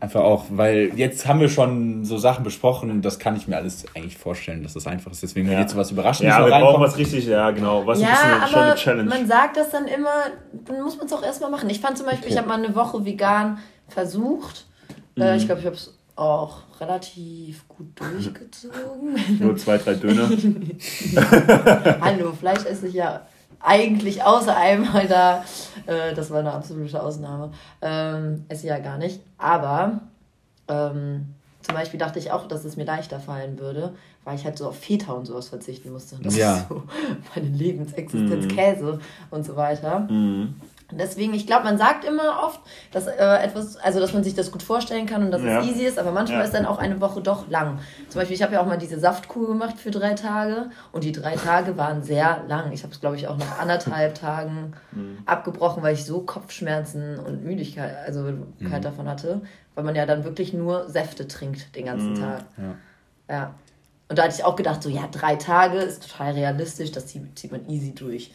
einfach 0.00 0.20
auch, 0.20 0.46
weil 0.50 0.92
jetzt 0.96 1.26
haben 1.26 1.40
wir 1.40 1.48
schon 1.48 2.04
so 2.04 2.18
Sachen 2.18 2.44
besprochen, 2.44 3.02
das 3.02 3.18
kann 3.18 3.36
ich 3.36 3.48
mir 3.48 3.56
alles 3.56 3.84
eigentlich 3.96 4.16
vorstellen, 4.16 4.62
dass 4.62 4.74
das 4.74 4.86
einfach 4.86 5.10
ist. 5.10 5.22
Deswegen, 5.22 5.50
ja. 5.50 5.60
jetzt 5.60 5.72
so 5.72 5.78
was 5.78 5.90
Überraschendes 5.90 6.36
Ja, 6.36 6.44
wir 6.44 6.50
brauchen 6.50 6.80
was 6.80 6.96
richtig, 6.96 7.26
ja, 7.26 7.50
genau. 7.50 7.86
Was 7.86 8.00
ja, 8.00 8.08
ein 8.08 8.40
bisschen 8.40 8.48
schon 8.48 8.60
eine 8.60 8.74
Challenge. 8.74 9.08
Man 9.08 9.26
sagt 9.26 9.56
das 9.56 9.70
dann 9.70 9.86
immer, 9.86 10.26
dann 10.66 10.82
muss 10.82 10.96
man 10.96 11.06
es 11.06 11.12
auch 11.12 11.22
erstmal 11.22 11.50
machen. 11.50 11.68
Ich 11.70 11.80
fand 11.80 11.96
zum 11.96 12.06
Beispiel, 12.06 12.26
okay. 12.26 12.32
ich 12.32 12.38
habe 12.38 12.48
mal 12.48 12.62
eine 12.62 12.74
Woche 12.74 13.04
vegan 13.04 13.58
versucht. 13.88 14.66
Äh, 15.16 15.32
mhm. 15.32 15.38
Ich 15.38 15.46
glaube, 15.46 15.60
ich 15.60 15.66
habe 15.66 15.76
es 15.76 15.97
auch 16.18 16.58
relativ 16.80 17.66
gut 17.68 17.98
durchgezogen. 17.98 19.16
Nur 19.38 19.56
zwei, 19.56 19.78
drei 19.78 19.94
Döner. 19.94 20.28
Hallo, 22.00 22.32
Fleisch 22.32 22.64
esse 22.66 22.88
ich 22.88 22.94
ja 22.94 23.22
eigentlich 23.60 24.22
außer 24.22 24.56
einmal 24.56 25.06
da. 25.06 25.44
Äh, 25.86 26.14
das 26.14 26.30
war 26.30 26.40
eine 26.40 26.52
absolute 26.52 27.02
Ausnahme. 27.02 27.52
Ähm, 27.82 28.44
esse 28.48 28.66
ich 28.66 28.70
ja 28.70 28.78
gar 28.78 28.98
nicht. 28.98 29.20
Aber 29.36 30.00
ähm, 30.68 31.34
zum 31.62 31.74
Beispiel 31.74 32.00
dachte 32.00 32.18
ich 32.18 32.30
auch, 32.32 32.48
dass 32.48 32.64
es 32.64 32.76
mir 32.76 32.84
leichter 32.84 33.20
fallen 33.20 33.58
würde, 33.58 33.94
weil 34.24 34.36
ich 34.36 34.44
halt 34.44 34.58
so 34.58 34.68
auf 34.68 34.78
Feta 34.78 35.12
und 35.12 35.26
sowas 35.26 35.48
verzichten 35.48 35.92
musste. 35.92 36.16
Das 36.22 36.36
ja. 36.36 36.56
ist 36.56 36.68
so 36.68 36.82
meine 37.34 37.48
Lebensexistenz, 37.48 38.46
mm. 38.46 38.48
Käse 38.48 39.00
und 39.30 39.44
so 39.44 39.54
weiter. 39.56 40.00
Mm. 40.00 40.54
Deswegen, 40.90 41.34
ich 41.34 41.46
glaube, 41.46 41.64
man 41.64 41.76
sagt 41.76 42.04
immer 42.04 42.42
oft, 42.44 42.60
dass 42.92 43.06
äh, 43.06 43.12
etwas, 43.12 43.76
also 43.76 44.00
dass 44.00 44.14
man 44.14 44.24
sich 44.24 44.34
das 44.34 44.50
gut 44.50 44.62
vorstellen 44.62 45.04
kann 45.04 45.22
und 45.22 45.30
dass 45.30 45.42
ja. 45.42 45.60
es 45.60 45.66
easy 45.66 45.84
ist, 45.84 45.98
aber 45.98 46.12
manchmal 46.12 46.38
ja. 46.38 46.44
ist 46.44 46.54
dann 46.54 46.64
auch 46.64 46.78
eine 46.78 46.98
Woche 47.02 47.20
doch 47.20 47.48
lang. 47.50 47.78
Zum 48.08 48.20
Beispiel, 48.20 48.34
ich 48.34 48.42
habe 48.42 48.54
ja 48.54 48.62
auch 48.62 48.66
mal 48.66 48.78
diese 48.78 48.98
Saftkur 48.98 49.48
gemacht 49.48 49.78
für 49.78 49.90
drei 49.90 50.14
Tage 50.14 50.70
und 50.92 51.04
die 51.04 51.12
drei 51.12 51.36
Tage 51.36 51.76
waren 51.76 52.02
sehr 52.02 52.42
lang. 52.48 52.72
Ich 52.72 52.84
habe 52.84 52.94
es, 52.94 53.00
glaube 53.00 53.16
ich, 53.16 53.28
auch 53.28 53.36
nach 53.36 53.58
anderthalb 53.58 54.14
Tagen 54.14 54.72
mhm. 54.92 55.18
abgebrochen, 55.26 55.82
weil 55.82 55.92
ich 55.92 56.06
so 56.06 56.20
Kopfschmerzen 56.20 57.18
und 57.18 57.44
Müdigkeit, 57.44 57.94
also 58.06 58.20
mhm. 58.20 58.72
Halt 58.72 58.84
davon 58.84 59.08
hatte, 59.08 59.42
weil 59.74 59.84
man 59.84 59.94
ja 59.94 60.06
dann 60.06 60.24
wirklich 60.24 60.54
nur 60.54 60.88
Säfte 60.88 61.28
trinkt 61.28 61.76
den 61.76 61.84
ganzen 61.84 62.12
mhm. 62.12 62.20
Tag. 62.20 62.44
Ja. 62.56 63.34
ja. 63.34 63.54
Und 64.08 64.18
da 64.18 64.22
hatte 64.22 64.34
ich 64.34 64.44
auch 64.44 64.56
gedacht, 64.56 64.82
so 64.82 64.88
ja, 64.88 65.06
drei 65.12 65.36
Tage 65.36 65.78
ist 65.78 66.10
total 66.10 66.32
realistisch, 66.32 66.92
das 66.92 67.08
zieht, 67.08 67.38
zieht 67.38 67.52
man 67.52 67.68
easy 67.68 67.94
durch. 67.94 68.32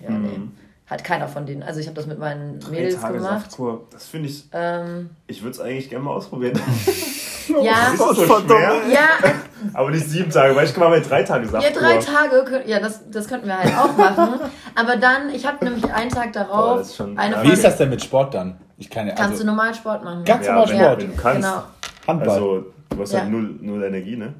Ja, 0.00 0.10
nee. 0.10 0.40
Hat 0.86 1.02
keiner 1.02 1.26
von 1.26 1.46
denen. 1.46 1.64
Also 1.64 1.80
ich 1.80 1.86
habe 1.86 1.96
das 1.96 2.06
mit 2.06 2.20
meinen 2.20 2.60
Drei 2.60 2.70
Mädels 2.70 3.00
Tage 3.00 3.18
gemacht. 3.18 3.42
Saftkur. 3.42 3.88
Das 3.90 4.06
finde 4.06 4.28
ich. 4.28 4.44
Ähm, 4.52 5.10
ich 5.26 5.42
würde 5.42 5.50
es 5.50 5.60
eigentlich 5.60 5.90
gerne 5.90 6.04
mal 6.04 6.12
ausprobieren. 6.12 6.54
ja. 7.60 7.92
ist 7.92 8.00
das 8.00 8.16
so 8.16 8.24
schwer? 8.24 8.82
Ja. 8.88 9.08
Aber 9.74 9.90
nicht 9.90 10.06
sieben 10.06 10.30
Tage, 10.30 10.54
weil 10.54 10.64
ich 10.64 10.72
kann 10.72 10.84
mal 10.84 10.96
mit 10.96 11.10
drei 11.10 11.24
Tage 11.24 11.48
Saftkur. 11.48 11.82
Ja, 11.82 11.96
drei 11.96 11.98
Tage, 11.98 12.62
ja, 12.66 12.78
das, 12.78 13.10
das 13.10 13.26
könnten 13.26 13.48
wir 13.48 13.58
halt 13.58 13.76
auch 13.76 13.96
machen. 13.96 14.40
Aber 14.76 14.96
dann, 14.96 15.30
ich 15.30 15.44
habe 15.44 15.64
nämlich 15.64 15.92
einen 15.92 16.10
Tag 16.10 16.32
darauf. 16.32 16.76
Boah, 16.76 16.84
schon, 16.84 17.18
eine 17.18 17.34
ja. 17.34 17.42
Wie 17.42 17.50
ist 17.50 17.64
das 17.64 17.78
denn 17.78 17.90
mit 17.90 18.04
Sport 18.04 18.34
dann? 18.34 18.60
Ich 18.76 18.88
kann, 18.88 19.10
also, 19.10 19.20
Kannst 19.20 19.40
du 19.40 19.46
normal 19.46 19.74
Sport 19.74 20.04
machen. 20.04 20.24
Ganz 20.24 20.46
normal 20.46 20.68
ja, 20.68 20.76
Sport. 20.76 21.00
Wenn 21.00 21.10
du 21.10 21.16
kannst. 21.16 21.48
Genau. 21.48 21.62
Handball. 22.06 22.30
Also, 22.30 22.64
du 22.90 23.00
hast 23.00 23.14
halt 23.14 23.30
null, 23.30 23.58
null 23.60 23.82
Energie, 23.82 24.16
ne? 24.16 24.34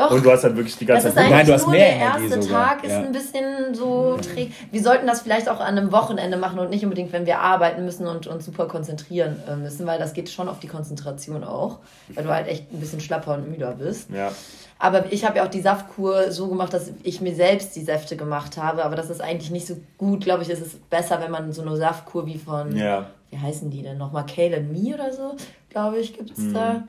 Doch. 0.00 0.12
Und 0.12 0.24
du 0.24 0.30
hast 0.30 0.44
halt 0.44 0.56
wirklich 0.56 0.78
die 0.78 0.86
ganze 0.86 1.08
Zeit. 1.08 1.16
Das 1.16 1.24
ist 1.24 1.30
Nein, 1.30 1.46
du 1.46 1.52
hast 1.52 1.68
mehr 1.68 1.78
der 1.78 1.96
erste 1.98 2.48
Tag 2.48 2.82
ist 2.82 2.90
ja. 2.90 3.00
ein 3.00 3.12
bisschen 3.12 3.74
so 3.74 4.16
träge. 4.16 4.50
Wir 4.70 4.82
sollten 4.82 5.06
das 5.06 5.20
vielleicht 5.20 5.46
auch 5.46 5.60
an 5.60 5.76
einem 5.76 5.92
Wochenende 5.92 6.38
machen 6.38 6.58
und 6.58 6.70
nicht 6.70 6.84
unbedingt, 6.84 7.12
wenn 7.12 7.26
wir 7.26 7.40
arbeiten 7.40 7.84
müssen 7.84 8.06
und 8.06 8.26
uns 8.26 8.46
super 8.46 8.66
konzentrieren 8.66 9.36
äh, 9.46 9.56
müssen, 9.56 9.86
weil 9.86 9.98
das 9.98 10.14
geht 10.14 10.30
schon 10.30 10.48
auf 10.48 10.58
die 10.58 10.68
Konzentration 10.68 11.44
auch, 11.44 11.80
weil 12.14 12.24
du 12.24 12.30
halt 12.30 12.48
echt 12.48 12.72
ein 12.72 12.80
bisschen 12.80 13.00
schlapper 13.00 13.34
und 13.34 13.50
müder 13.50 13.72
bist. 13.72 14.08
Ja. 14.10 14.32
Aber 14.78 15.12
ich 15.12 15.26
habe 15.26 15.36
ja 15.36 15.44
auch 15.44 15.50
die 15.50 15.60
Saftkur 15.60 16.32
so 16.32 16.48
gemacht, 16.48 16.72
dass 16.72 16.90
ich 17.02 17.20
mir 17.20 17.34
selbst 17.34 17.76
die 17.76 17.82
Säfte 17.82 18.16
gemacht 18.16 18.56
habe. 18.56 18.82
Aber 18.86 18.96
das 18.96 19.10
ist 19.10 19.20
eigentlich 19.20 19.50
nicht 19.50 19.66
so 19.66 19.76
gut. 19.98 20.24
Glaube 20.24 20.44
ich, 20.44 20.48
ist 20.48 20.62
es 20.62 20.76
besser, 20.76 21.20
wenn 21.20 21.30
man 21.30 21.52
so 21.52 21.60
eine 21.60 21.76
Saftkur 21.76 22.24
wie 22.24 22.38
von, 22.38 22.74
ja. 22.74 23.04
wie 23.28 23.36
heißen 23.36 23.68
die 23.68 23.82
denn 23.82 23.98
nochmal? 23.98 24.24
Kale 24.24 24.56
and 24.56 24.72
Me 24.72 24.94
oder 24.94 25.12
so, 25.12 25.36
glaube 25.68 25.98
ich, 25.98 26.14
gibt 26.14 26.30
es 26.30 26.38
mhm. 26.38 26.54
da 26.54 26.84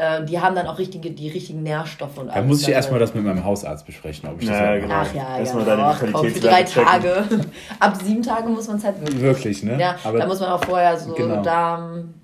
äh, 0.00 0.24
die 0.24 0.40
haben 0.40 0.54
dann 0.54 0.66
auch 0.66 0.78
richtige, 0.78 1.10
die 1.10 1.28
richtigen 1.28 1.62
Nährstoffe 1.62 2.16
und 2.16 2.30
alles. 2.30 2.34
Da 2.34 2.42
muss 2.42 2.62
ich 2.62 2.68
erstmal 2.70 2.98
das 2.98 3.14
mit 3.14 3.22
meinem 3.22 3.44
Hausarzt 3.44 3.84
besprechen, 3.84 4.28
ob 4.30 4.40
ich 4.40 4.48
das 4.48 4.58
ja, 4.58 4.76
genau. 4.78 4.94
Ach 4.94 5.14
ja, 5.14 5.38
erstmal 5.38 5.66
ja, 5.66 5.76
deine 5.76 6.14
oh, 6.14 6.22
für 6.22 6.40
drei 6.40 6.62
Tage. 6.62 7.24
Ab 7.78 7.96
sieben 8.02 8.22
Tage 8.22 8.48
muss 8.48 8.66
man 8.66 8.78
es 8.78 8.84
halt 8.84 8.98
wirklich. 9.00 9.20
Wirklich, 9.20 9.62
ne? 9.62 9.78
Ja, 9.78 9.96
Aber 10.02 10.18
da 10.18 10.26
muss 10.26 10.40
man 10.40 10.50
auch 10.50 10.64
vorher 10.64 10.96
so 10.96 11.12
genau. 11.12 11.42
Darm. 11.42 12.14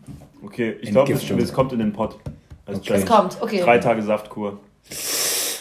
Okay, 0.43 0.77
ich 0.81 0.91
glaube, 0.91 1.13
es 1.13 1.53
kommt 1.53 1.73
in 1.73 1.81
den 1.81 1.93
Pott. 1.93 2.17
Also 2.65 2.81
okay. 2.81 2.95
Es 2.95 3.07
kommt, 3.07 3.37
okay. 3.41 3.61
Drei 3.61 3.79
Tage 3.79 4.03
Saftkur. 4.03 4.59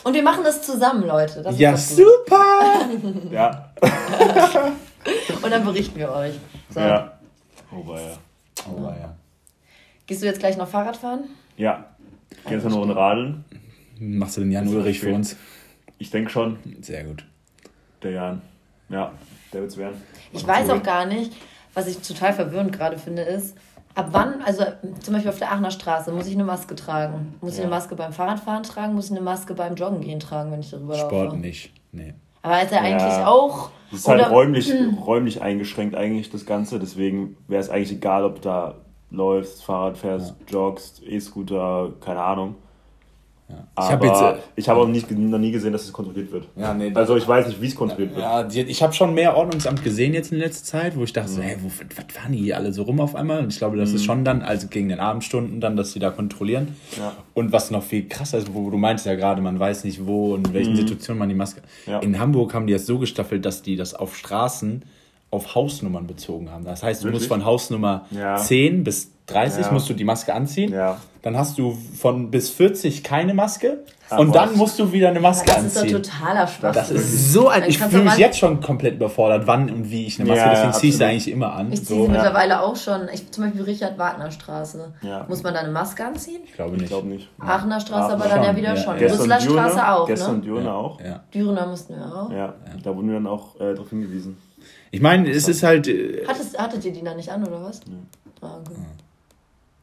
Und 0.03 0.13
wir 0.13 0.23
machen 0.23 0.43
das 0.43 0.61
zusammen, 0.61 1.05
Leute. 1.05 1.41
Das 1.41 1.59
ja, 1.59 1.75
super! 1.75 2.87
ja. 3.31 3.71
Und 5.41 5.51
dann 5.51 5.65
berichten 5.65 5.99
wir 5.99 6.11
euch. 6.11 6.35
So. 6.69 6.79
Ja. 6.79 7.11
Oh, 7.71 7.85
war 7.87 7.99
ja. 7.99 8.13
Oh, 8.69 8.83
war 8.83 8.97
ja. 8.97 9.15
Gehst 10.07 10.21
du 10.21 10.27
jetzt 10.27 10.39
gleich 10.39 10.55
noch 10.55 10.67
Fahrrad 10.67 10.95
fahren? 10.95 11.25
Ja. 11.57 11.85
Gehst 12.47 12.65
du 12.65 12.69
noch 12.69 12.83
in 12.83 12.91
Radeln? 12.91 13.45
Machst 13.99 14.37
du 14.37 14.41
den 14.41 14.51
Jan 14.51 14.67
Ulrich 14.67 14.99
für 14.99 15.13
uns? 15.13 15.35
Ich 15.97 16.09
denke 16.11 16.29
schon. 16.29 16.57
Sehr 16.81 17.03
gut. 17.03 17.25
Der 18.03 18.11
Jan. 18.11 18.41
Ja, 18.89 19.11
der 19.53 19.61
wird's 19.61 19.77
werden. 19.77 20.01
Ich 20.31 20.45
weiß 20.45 20.69
auch 20.69 20.83
gar 20.83 21.05
nicht, 21.05 21.31
was 21.73 21.87
ich 21.87 21.97
total 21.97 22.33
verwirrend 22.33 22.71
gerade 22.71 22.97
finde, 22.97 23.23
ist, 23.23 23.57
ab 23.95 24.09
wann, 24.11 24.41
also 24.43 24.63
zum 25.01 25.13
Beispiel 25.13 25.31
auf 25.31 25.39
der 25.39 25.51
Aachener 25.51 25.71
Straße, 25.71 26.11
muss 26.11 26.27
ich 26.27 26.33
eine 26.33 26.43
Maske 26.43 26.75
tragen? 26.75 27.35
Muss 27.41 27.53
ja. 27.53 27.59
ich 27.59 27.61
eine 27.65 27.69
Maske 27.71 27.95
beim 27.95 28.13
Fahrradfahren 28.13 28.63
tragen? 28.63 28.93
Muss 28.93 29.05
ich 29.05 29.11
eine 29.11 29.21
Maske 29.21 29.53
beim 29.53 29.75
Joggen 29.75 30.01
gehen 30.01 30.19
tragen, 30.19 30.51
wenn 30.51 30.59
ich 30.59 30.69
darüber 30.69 30.95
Sport 30.95 31.11
laufe? 31.11 31.25
Sport 31.27 31.41
nicht, 31.41 31.71
nee. 31.91 32.13
Aber 32.41 32.61
ist 32.61 32.71
er 32.71 32.83
ja. 32.83 32.95
eigentlich 32.95 33.25
auch. 33.25 33.71
Das 33.89 34.01
ist 34.01 34.07
halt 34.07 34.29
räumlich, 34.29 34.71
räumlich 35.05 35.41
eingeschränkt 35.41 35.95
eigentlich 35.95 36.29
das 36.29 36.45
Ganze, 36.45 36.77
deswegen 36.77 37.37
wäre 37.47 37.61
es 37.61 37.69
eigentlich 37.69 37.93
egal, 37.93 38.23
ob 38.23 38.41
da 38.41 38.75
läufst, 39.11 39.63
Fahrrad 39.63 39.97
fährst, 39.97 40.35
ja. 40.39 40.53
joggst, 40.53 41.01
E-Scooter, 41.05 41.93
keine 42.01 42.21
Ahnung. 42.21 42.55
Ja. 43.47 43.67
Ich 43.79 43.91
habe 43.91 44.07
äh, 44.07 44.41
ich 44.55 44.67
habe 44.67 44.79
auch 44.79 44.87
nicht, 44.87 45.11
noch 45.11 45.37
nie 45.37 45.51
gesehen, 45.51 45.71
dass 45.71 45.83
es 45.83 45.93
kontrolliert 45.93 46.31
wird. 46.31 46.47
Ja, 46.55 46.73
nee, 46.73 46.91
also 46.95 47.15
ich 47.15 47.27
weiß 47.27 47.47
nicht, 47.47 47.61
wie 47.61 47.67
es 47.67 47.75
kontrolliert 47.75 48.17
ja, 48.17 48.39
wird. 48.39 48.53
Ja, 48.55 48.63
ich 48.63 48.81
habe 48.81 48.91
schon 48.93 49.13
mehr 49.13 49.37
Ordnungsamt 49.37 49.83
gesehen 49.83 50.15
jetzt 50.15 50.31
in 50.31 50.39
letzter 50.39 50.65
Zeit, 50.65 50.97
wo 50.97 51.03
ich 51.03 51.13
dachte, 51.13 51.29
mhm. 51.29 51.35
so, 51.35 51.41
hey, 51.43 51.57
wo, 51.61 51.67
was 51.67 52.05
fahren 52.11 52.31
die 52.31 52.39
hier 52.39 52.57
alle 52.57 52.73
so 52.73 52.81
rum 52.81 52.99
auf 52.99 53.13
einmal? 53.13 53.43
Und 53.43 53.53
ich 53.53 53.59
glaube, 53.59 53.77
das 53.77 53.91
mhm. 53.91 53.95
ist 53.97 54.05
schon 54.05 54.25
dann, 54.25 54.41
also 54.41 54.67
gegen 54.67 54.89
den 54.89 54.99
Abendstunden 54.99 55.61
dann, 55.61 55.75
dass 55.75 55.91
sie 55.91 55.99
da 55.99 56.09
kontrollieren. 56.09 56.75
Und 57.35 57.51
was 57.51 57.69
noch 57.69 57.83
viel 57.83 58.07
krasser 58.07 58.39
ist, 58.39 58.51
wo 58.51 58.71
du 58.71 58.77
meinst 58.77 59.05
ja 59.05 59.13
gerade, 59.13 59.43
man 59.43 59.59
weiß 59.59 59.83
nicht, 59.83 60.07
wo 60.07 60.33
und 60.33 60.47
in 60.47 60.53
welchen 60.55 60.73
mhm. 60.73 60.77
Situationen 60.77 61.19
man 61.19 61.29
die 61.29 61.35
Maske. 61.35 61.61
In 62.01 62.17
Hamburg 62.19 62.55
haben 62.55 62.65
die 62.65 62.73
das 62.73 62.87
so 62.87 62.97
gestaffelt, 62.97 63.45
dass 63.45 63.61
die 63.61 63.75
das 63.75 63.93
auf 63.93 64.15
Straßen 64.15 64.81
auf 65.35 65.55
Hausnummern 65.55 66.07
bezogen 66.07 66.51
haben. 66.51 66.65
Das 66.65 66.83
heißt, 66.83 67.01
du 67.01 67.05
Wirklich? 67.05 67.21
musst 67.21 67.29
von 67.29 67.45
Hausnummer 67.45 68.05
ja. 68.11 68.37
10 68.37 68.83
bis 68.83 69.11
30 69.27 69.65
ja. 69.65 69.71
musst 69.71 69.89
du 69.89 69.93
die 69.93 70.03
Maske 70.03 70.33
anziehen. 70.33 70.71
Ja. 70.71 70.97
Dann 71.23 71.35
hast 71.35 71.57
du 71.57 71.75
von 71.97 72.29
bis 72.29 72.51
40 72.51 73.03
keine 73.03 73.33
Maske. 73.33 73.79
Ach, 74.11 74.19
und 74.19 74.35
dann 74.35 74.55
musst 74.55 74.77
du 74.77 74.91
wieder 74.91 75.09
eine 75.09 75.19
Maske 75.19 75.47
das 75.47 75.55
anziehen. 75.55 75.73
Das 75.73 75.83
ist 75.83 75.93
doch 75.93 76.19
totaler 76.19 76.45
Spaß. 76.45 76.75
Das 76.75 76.91
ist 76.91 77.33
so 77.33 77.47
ein. 77.47 77.63
Ich 77.67 77.79
fühle 77.79 78.03
mich 78.03 78.17
jetzt 78.17 78.37
schon 78.37 78.61
komplett 78.61 78.95
überfordert, 78.95 79.47
wann 79.47 79.71
und 79.71 79.89
wie 79.89 80.05
ich 80.05 80.19
eine 80.19 80.29
Maske. 80.29 80.45
Ja, 80.45 80.51
deswegen 80.51 80.73
ziehe 80.73 80.91
ich 80.91 80.97
sie 80.97 81.03
eigentlich 81.03 81.31
immer 81.31 81.53
an. 81.53 81.73
Ich 81.73 81.83
ziehe 81.83 81.97
sie 81.97 82.05
so. 82.05 82.11
mittlerweile 82.11 82.61
auch 82.61 82.75
schon. 82.75 83.09
Ich, 83.11 83.31
zum 83.31 83.45
Beispiel 83.45 83.63
Richard 83.63 83.97
Wagner 83.97 84.29
Straße. 84.29 84.93
Muss 85.27 85.41
man 85.41 85.55
da 85.55 85.61
eine 85.61 85.71
Maske 85.71 86.05
anziehen? 86.05 86.41
Ich 86.45 86.53
glaube 86.53 86.73
nicht. 86.73 86.83
Ich 86.83 86.89
glaube 86.89 87.07
nicht. 87.07 87.27
Aachener 87.39 87.79
Straße 87.79 88.13
aber 88.13 88.29
dann 88.29 88.43
ja 88.43 88.55
wieder 88.55 88.77
schon. 88.77 88.95
Brüsseler 88.95 89.41
Straße 89.41 89.87
auch. 89.87 90.05
Gestern 90.05 90.35
ne? 90.35 90.41
Dürener 90.41 90.75
auch. 90.75 90.99
Dürener 91.33 91.65
mussten 91.65 91.95
wir 91.95 92.05
auch. 92.05 92.31
Ja, 92.31 92.53
da 92.83 92.95
wurden 92.95 93.07
wir 93.07 93.15
dann 93.15 93.27
auch 93.27 93.55
äh, 93.55 93.73
darauf 93.73 93.89
hingewiesen. 93.89 94.37
Ich 94.91 95.01
meine, 95.01 95.29
es 95.29 95.47
ist 95.47 95.63
halt. 95.63 95.87
Äh, 95.87 96.25
Hattest, 96.27 96.57
hattet 96.57 96.85
ihr 96.85 96.93
die 96.93 97.03
da 97.03 97.13
nicht 97.13 97.29
an, 97.29 97.45
oder 97.45 97.63
was? 97.63 97.81
Ja. 97.87 98.47
Ah, 98.47 98.59
okay. 98.59 98.75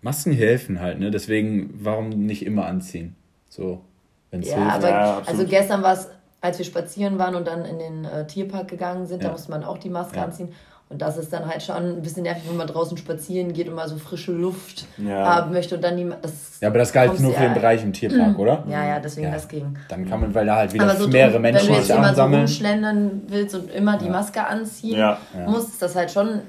Masken 0.01 0.33
helfen 0.33 0.81
halt, 0.81 0.99
ne? 0.99 1.11
Deswegen, 1.11 1.71
warum 1.83 2.09
nicht 2.11 2.45
immer 2.45 2.67
anziehen? 2.67 3.15
So, 3.49 3.83
wenn 4.31 4.41
es 4.41 4.51
ja, 4.51 4.57
hilft. 4.57 4.73
Aber, 4.73 4.89
ja, 4.89 5.23
also 5.25 5.47
gestern 5.47 5.83
war 5.83 5.95
es, 5.95 6.09
als 6.41 6.59
wir 6.59 6.65
spazieren 6.65 7.19
waren 7.19 7.35
und 7.35 7.47
dann 7.47 7.65
in 7.65 7.79
den 7.79 8.05
äh, 8.05 8.27
Tierpark 8.27 8.69
gegangen 8.69 9.07
sind, 9.07 9.23
ja. 9.23 9.29
da 9.29 9.33
musste 9.33 9.51
man 9.51 9.63
auch 9.63 9.79
die 9.79 9.91
Maske 9.91 10.17
ja. 10.17 10.25
anziehen. 10.25 10.53
Und 10.93 11.01
das 11.01 11.17
ist 11.17 11.33
dann 11.33 11.47
halt 11.47 11.63
schon 11.63 11.77
ein 11.77 12.03
bisschen 12.03 12.25
nervig, 12.25 12.43
wenn 12.49 12.57
man 12.57 12.67
draußen 12.67 12.97
spazieren 12.97 13.53
geht 13.53 13.69
und 13.69 13.75
mal 13.75 13.89
so 13.89 13.97
frische 13.97 14.33
Luft 14.33 14.87
ja. 14.99 15.25
haben 15.25 15.53
möchte 15.53 15.77
und 15.77 15.83
dann 15.83 15.97
die. 15.97 16.09
Das 16.21 16.61
ja, 16.61 16.69
aber 16.69 16.79
das 16.79 16.93
galt 16.93 17.19
nur 17.19 17.33
für 17.33 17.43
den 17.43 17.55
Bereich 17.55 17.83
im 17.83 17.93
Tierpark, 17.93 18.39
oder? 18.39 18.65
Ja, 18.69 18.87
ja, 18.87 19.01
deswegen 19.01 19.33
das 19.33 19.49
ging. 19.49 19.77
Dann 19.89 20.09
kann 20.09 20.21
man, 20.21 20.35
weil 20.35 20.47
da 20.47 20.57
halt 20.57 20.73
wieder 20.73 20.95
so 20.95 21.09
mehrere 21.09 21.33
drum, 21.33 21.43
Menschen 21.43 21.69
Wenn 21.69 21.75
du 21.75 21.81
jetzt 21.81 21.91
immer 21.91 22.15
so 22.15 22.23
rumschlendern 22.23 23.23
willst 23.29 23.55
und 23.55 23.71
immer 23.71 23.97
die 23.99 24.11
Maske 24.11 24.47
anziehen 24.47 25.03
musst, 25.47 25.71
ist 25.71 25.83
das 25.83 25.97
halt 25.97 26.11
schon 26.11 26.41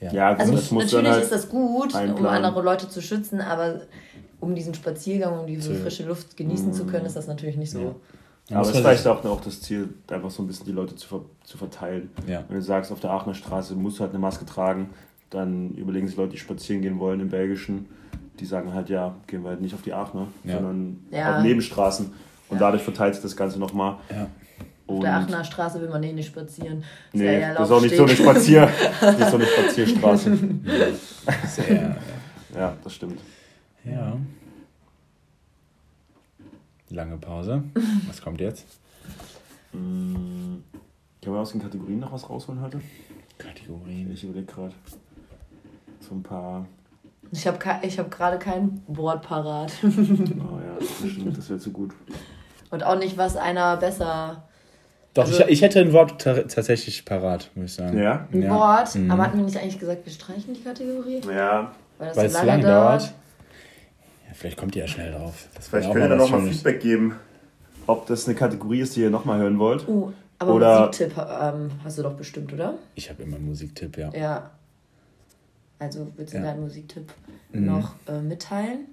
ja, 0.00 0.12
ja 0.12 0.32
gut, 0.32 0.40
also 0.40 0.74
natürlich 0.76 1.10
halt 1.10 1.22
ist 1.22 1.32
das 1.32 1.48
gut, 1.48 1.94
um 1.94 2.26
andere 2.26 2.62
Leute 2.62 2.88
zu 2.88 3.02
schützen, 3.02 3.40
aber 3.40 3.80
um 4.40 4.54
diesen 4.54 4.74
Spaziergang, 4.74 5.40
um 5.40 5.46
diese 5.46 5.74
frische 5.74 6.04
Luft 6.04 6.36
genießen 6.36 6.72
zu 6.72 6.86
können, 6.86 7.06
ist 7.06 7.16
das 7.16 7.26
natürlich 7.26 7.56
nicht 7.56 7.72
so. 7.72 7.96
Ja. 8.48 8.56
Aber 8.56 8.68
es 8.68 8.74
ist 8.74 8.80
vielleicht 8.80 9.06
auch, 9.06 9.24
auch 9.24 9.40
das 9.40 9.60
Ziel, 9.60 9.90
einfach 10.10 10.30
so 10.30 10.42
ein 10.42 10.46
bisschen 10.46 10.66
die 10.66 10.72
Leute 10.72 10.96
zu, 10.96 11.06
ver 11.06 11.20
zu 11.44 11.58
verteilen. 11.58 12.10
Ja. 12.26 12.44
Wenn 12.48 12.56
du 12.56 12.62
sagst, 12.62 12.90
auf 12.90 13.00
der 13.00 13.10
Aachener 13.10 13.34
Straße 13.34 13.74
musst 13.74 13.98
du 13.98 14.02
halt 14.02 14.12
eine 14.12 14.20
Maske 14.20 14.46
tragen, 14.46 14.90
dann 15.30 15.72
überlegen 15.72 16.08
sich 16.08 16.16
Leute, 16.16 16.32
die 16.32 16.38
spazieren 16.38 16.80
gehen 16.80 16.98
wollen 16.98 17.20
im 17.20 17.28
Belgischen, 17.28 17.86
die 18.40 18.46
sagen 18.46 18.72
halt, 18.72 18.88
ja, 18.88 19.14
gehen 19.26 19.42
wir 19.42 19.50
halt 19.50 19.60
nicht 19.60 19.74
auf 19.74 19.82
die 19.82 19.92
Aachener, 19.92 20.28
ja. 20.44 20.54
sondern 20.54 21.00
auf 21.12 21.42
Nebenstraßen. 21.42 22.12
Und 22.48 22.60
dadurch 22.60 22.82
verteilt 22.82 23.14
sich 23.14 23.22
das 23.22 23.36
Ganze 23.36 23.58
nochmal. 23.58 23.96
Ja. 24.10 24.28
Auf 24.86 25.00
der 25.00 25.16
Aachener 25.16 25.44
Straße 25.44 25.82
will 25.82 25.90
man 25.90 26.02
eh 26.02 26.14
nicht 26.14 26.28
spazieren. 26.28 26.82
Das 27.12 27.20
nee, 27.20 27.40
ja 27.40 27.52
das 27.52 27.68
ist 27.68 27.74
auch 27.74 27.82
nicht 27.82 27.94
so 27.94 28.04
eine, 28.04 28.16
Spazier, 28.16 28.62
nicht 29.18 29.28
so 29.28 29.36
eine 29.36 29.44
Spazierstraße. 29.44 30.38
Sehr, 31.46 31.96
ja, 32.54 32.74
das 32.82 32.94
stimmt. 32.94 33.20
Ja. 33.84 34.16
Lange 36.90 37.16
Pause. 37.18 37.62
Was 38.06 38.22
kommt 38.22 38.40
jetzt? 38.40 38.66
Können 39.72 40.64
wir 41.22 41.40
aus 41.40 41.52
den 41.52 41.60
Kategorien 41.60 42.00
noch 42.00 42.10
was 42.10 42.28
rausholen 42.28 42.62
heute? 42.62 42.80
Kategorien? 43.36 44.10
Ich 44.12 44.24
überlege 44.24 44.46
gerade. 44.46 44.74
So 46.00 46.14
ein 46.14 46.22
paar. 46.22 46.66
Ich 47.30 47.46
habe 47.46 47.58
ich 47.82 47.98
hab 47.98 48.10
gerade 48.10 48.38
kein 48.38 48.80
Wort 48.86 49.22
parat. 49.22 49.72
oh 49.82 49.88
ja, 49.88 50.78
das, 50.78 51.10
stimmt, 51.10 51.36
das 51.36 51.50
wäre 51.50 51.58
zu 51.58 51.70
gut. 51.70 51.92
Und 52.70 52.82
auch 52.82 52.98
nicht, 52.98 53.18
was 53.18 53.36
einer 53.36 53.76
besser 53.76 54.48
doch, 55.14 55.24
also, 55.24 55.42
ich, 55.44 55.50
ich 55.50 55.62
hätte 55.62 55.80
ein 55.80 55.92
Wort 55.92 56.20
tatsächlich 56.20 57.04
parat, 57.04 57.50
muss 57.56 57.70
ich 57.70 57.74
sagen. 57.74 57.98
Ja? 57.98 58.28
Ein 58.32 58.42
ja. 58.42 58.50
Wort? 58.50 58.94
Mhm. 58.94 59.10
Aber 59.10 59.24
hatten 59.24 59.38
wir 59.38 59.44
nicht 59.44 59.56
eigentlich 59.56 59.78
gesagt, 59.78 60.04
wir 60.04 60.12
streichen 60.12 60.54
die 60.54 60.62
Kategorie? 60.62 61.20
Ja. 61.26 61.72
Weil, 61.98 62.16
Weil 62.16 62.26
es 62.26 62.34
zu 62.34 62.46
lange 62.46 62.62
dauert. 62.62 63.02
Ja, 63.02 63.08
vielleicht 64.38 64.56
kommt 64.56 64.76
ihr 64.76 64.82
ja 64.82 64.88
schnell 64.88 65.12
drauf. 65.12 65.48
Das 65.54 65.68
vielleicht 65.68 65.92
könnt 65.92 66.04
ihr 66.04 66.08
dann 66.08 66.18
nochmal 66.18 66.42
Feedback 66.42 66.80
geben, 66.80 67.16
ob 67.86 68.06
das 68.06 68.26
eine 68.26 68.36
Kategorie 68.36 68.80
ist, 68.80 68.96
die 68.96 69.00
ihr 69.00 69.10
nochmal 69.10 69.40
hören 69.40 69.58
wollt. 69.58 69.86
Uh, 69.88 70.12
aber 70.38 70.54
oder 70.54 70.86
Musiktipp 70.86 71.16
ähm, 71.18 71.70
hast 71.82 71.98
du 71.98 72.02
doch 72.02 72.14
bestimmt, 72.14 72.52
oder? 72.52 72.78
Ich 72.94 73.10
habe 73.10 73.22
immer 73.22 73.36
einen 73.36 73.46
Musiktipp, 73.46 73.98
ja. 73.98 74.10
Ja. 74.14 74.50
Also 75.80 76.12
willst 76.16 76.32
du 76.32 76.38
ja. 76.38 76.44
deinen 76.44 76.60
Musiktipp 76.60 77.12
mhm. 77.52 77.66
noch 77.66 77.94
äh, 78.06 78.20
mitteilen? 78.20 78.86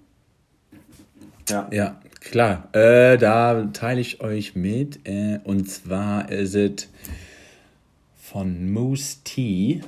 Ja. 1.50 1.68
Ja, 1.72 2.02
klar. 2.22 2.70
Äh, 2.74 3.18
da 3.18 3.66
teile 3.74 4.02
ich 4.02 4.22
euch 4.22 4.56
mit. 4.56 5.08
Äh, 5.08 5.40
und 5.44 5.70
zwar 5.70 6.32
ist 6.32 6.56
es 6.56 6.88
von 8.16 8.72
Moose 8.72 9.18
T. 9.24 9.82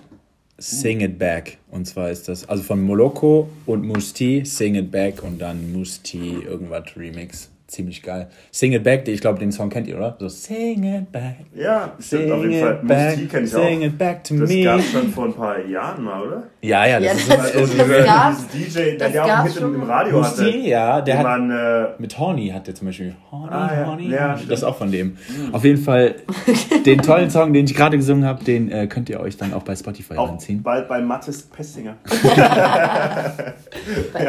Sing 0.57 1.01
It 1.01 1.19
Back. 1.19 1.57
Und 1.69 1.85
zwar 1.85 2.09
ist 2.09 2.27
das, 2.27 2.47
also 2.49 2.63
von 2.63 2.81
Moloko 2.81 3.47
und 3.65 3.85
T, 4.13 4.43
Sing 4.43 4.75
It 4.75 4.91
Back 4.91 5.23
und 5.23 5.39
dann 5.39 5.71
T 6.01 6.17
irgendwas 6.17 6.95
Remix 6.95 7.49
ziemlich 7.67 8.01
geil. 8.01 8.27
Sing 8.51 8.73
It 8.73 8.83
Back, 8.83 9.07
ich 9.07 9.21
glaube, 9.21 9.39
den 9.39 9.51
Song 9.51 9.69
kennt 9.69 9.87
ihr, 9.87 9.97
oder? 9.97 10.15
So 10.19 10.29
Sing 10.29 10.83
It 10.83 11.11
Back. 11.11 11.37
Ja, 11.55 11.93
sing 11.99 12.31
auf 12.31 12.43
jeden 12.43 12.59
Fall. 12.59 12.79
Back, 12.83 13.15
Musik 13.15 13.31
kenne 13.31 13.45
ich 13.45 13.51
sing 13.51 13.81
auch. 13.81 13.85
It 13.85 13.97
back 13.97 14.23
to 14.23 14.35
das 14.35 14.49
me. 14.49 14.63
gab 14.63 14.79
es 14.79 14.91
schon 14.91 15.09
vor 15.09 15.25
ein 15.25 15.33
paar 15.33 15.65
Jahren 15.65 16.03
mal, 16.03 16.25
oder? 16.25 16.43
Ja, 16.61 16.85
ja, 16.85 16.99
das, 16.99 17.05
ja, 17.05 17.11
ist 17.13 17.29
das, 17.29 17.37
das, 17.37 17.53
das, 17.53 17.87
das 17.87 18.05
gab, 18.05 18.51
DJ, 18.51 18.97
der 18.97 19.09
ja 19.09 19.39
auch 19.39 19.43
mit 19.43 19.57
im, 19.57 19.75
im 19.75 19.83
Radio 19.83 20.23
hatte. 20.23 20.49
ja, 20.49 21.01
der 21.01 21.17
hat, 21.17 21.23
man, 21.23 21.51
äh, 21.51 21.87
mit 21.99 22.17
Horny 22.17 22.49
hat 22.49 22.67
der 22.67 22.75
zum 22.75 22.87
Beispiel. 22.87 23.15
Horny, 23.31 23.51
ah, 23.51 23.71
ja. 23.73 23.85
Horny. 23.85 24.09
Ja, 24.09 24.39
das 24.47 24.59
ist 24.59 24.63
auch 24.63 24.77
von 24.77 24.91
dem. 24.91 25.07
Mhm. 25.07 25.53
Auf 25.53 25.63
jeden 25.63 25.81
Fall, 25.81 26.15
den 26.85 27.01
tollen 27.01 27.29
Song, 27.29 27.53
den 27.53 27.65
ich 27.65 27.75
gerade 27.75 27.97
gesungen 27.97 28.25
habe, 28.25 28.43
den 28.43 28.71
äh, 28.71 28.87
könnt 28.87 29.09
ihr 29.09 29.19
euch 29.19 29.37
dann 29.37 29.53
auch 29.53 29.63
bei 29.63 29.75
Spotify 29.75 30.15
auch 30.15 30.31
anziehen. 30.31 30.63
Bald 30.63 30.87
bei 30.87 31.01
Mathis 31.01 31.43
Pestinger. 31.43 31.95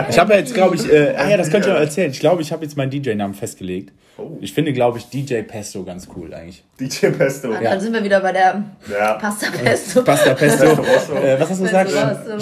ich 0.09 0.18
habe 0.18 0.33
ja 0.33 0.38
jetzt, 0.38 0.55
glaube 0.55 0.77
ich, 0.77 0.92
äh, 0.92 1.14
ah 1.16 1.29
ja, 1.29 1.37
das 1.37 1.51
könnt 1.51 1.66
ihr 1.66 1.74
auch 1.74 1.81
erzählen. 1.81 2.11
Ich 2.11 2.20
glaube, 2.20 2.42
ich 2.42 2.53
habe 2.53 2.64
jetzt 2.64 2.77
meinen 2.77 2.90
DJ-Namen 2.90 3.28
festgelegt. 3.35 3.93
Oh. 4.19 4.37
Ich 4.41 4.53
finde, 4.53 4.73
glaube 4.73 4.99
ich, 4.99 5.09
DJ 5.09 5.43
Pesto 5.43 5.85
ganz 5.85 6.09
cool 6.17 6.35
eigentlich. 6.35 6.64
DJ 6.81 7.07
Pesto. 7.09 7.53
Ja. 7.53 7.61
Dann 7.61 7.81
sind 7.81 7.93
wir 7.93 8.03
wieder 8.03 8.21
bei 8.21 8.33
der 8.33 8.64
ja. 8.91 9.14
Pasta 9.14 9.47
Pesto. 9.51 10.03
Pasta 10.03 10.35
Pesto. 10.35 10.64
äh, 10.67 11.41
was 11.41 11.51
hast 11.51 11.61
du 11.61 11.64
gesagt? 11.64 11.93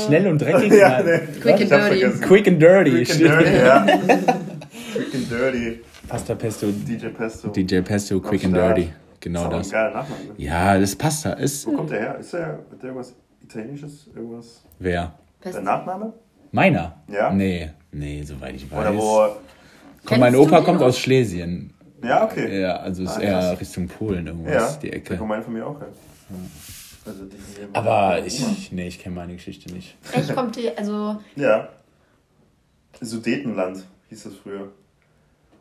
Schnell 0.01 0.27
und 0.27 0.41
dreckig? 0.41 0.73
Ja, 0.73 1.03
nee. 1.03 1.21
Quick 1.41 1.61
and 1.61 1.71
dirty. 1.71 2.27
Quick 2.27 2.49
and 2.49 2.63
dirty. 2.63 3.05
Quick 3.05 3.11
and 3.11 3.21
dirty, 3.21 3.57
ja. 3.59 3.87
Quick 4.95 5.15
and 5.15 5.31
dirty. 5.31 5.81
Pasta 6.09 6.35
Pesto. 6.35 6.69
DJ 6.69 7.09
Pesto. 7.09 7.49
DJ 7.49 7.81
Pesto, 7.83 8.21
Quick 8.21 8.45
and 8.45 8.55
dirty. 8.57 8.91
Genau 9.21 9.49
das. 9.49 9.67
Ist 9.67 9.73
das. 9.73 9.87
Ein 9.87 9.93
Nachname. 9.93 10.35
Ja, 10.39 10.79
das 10.79 10.97
passt 10.97 11.27
da. 11.27 11.33
Ist, 11.35 11.67
Wo 11.67 11.73
kommt 11.73 11.91
der 11.91 12.01
her? 12.01 12.19
Ist 12.19 12.33
der, 12.33 12.61
der 12.71 12.85
irgendwas 12.85 13.15
Italienisches? 13.43 14.09
Irgendwas? 14.15 14.65
Wer? 14.79 15.13
Der 15.45 15.61
Nachname? 15.61 16.15
Meiner? 16.53 17.03
Ja. 17.09 17.31
Nee, 17.33 17.71
nee, 17.93 18.23
soweit 18.23 18.55
ich 18.55 18.71
weiß. 18.71 18.79
Oder 18.79 18.97
wo 18.97 19.37
Komm, 20.07 20.21
mein 20.21 20.37
Opa 20.37 20.61
kommt 20.63 20.83
aus 20.83 20.99
Schlesien. 20.99 21.73
Ja, 22.03 22.25
okay. 22.25 22.61
Ja, 22.61 22.77
also 22.77 23.03
ist 23.03 23.17
ah, 23.17 23.21
eher 23.21 23.61
Richtung 23.61 23.89
Polen 23.89 24.27
irgendwas, 24.27 24.75
ja, 24.75 24.79
die 24.81 24.93
Ecke. 24.93 25.15
Ja, 25.15 25.19
kommt 25.19 25.31
meine 25.31 25.43
von 25.43 25.53
mir 25.53 25.67
auch 25.67 25.79
her. 25.81 25.89
Ja. 26.31 26.37
Also 27.07 27.25
Aber 27.73 28.25
ich, 28.25 28.73
nee, 28.73 28.89
ich 28.89 28.99
kenne 28.99 29.15
meine 29.15 29.35
Geschichte 29.35 29.73
nicht. 29.73 29.97
Echt 30.13 30.35
kommt 30.35 30.57
die, 30.57 30.77
also. 30.77 31.21
Ja. 31.37 31.69
Sudetenland 33.01 33.85
hieß 34.09 34.25
das 34.25 34.35
früher. 34.35 34.71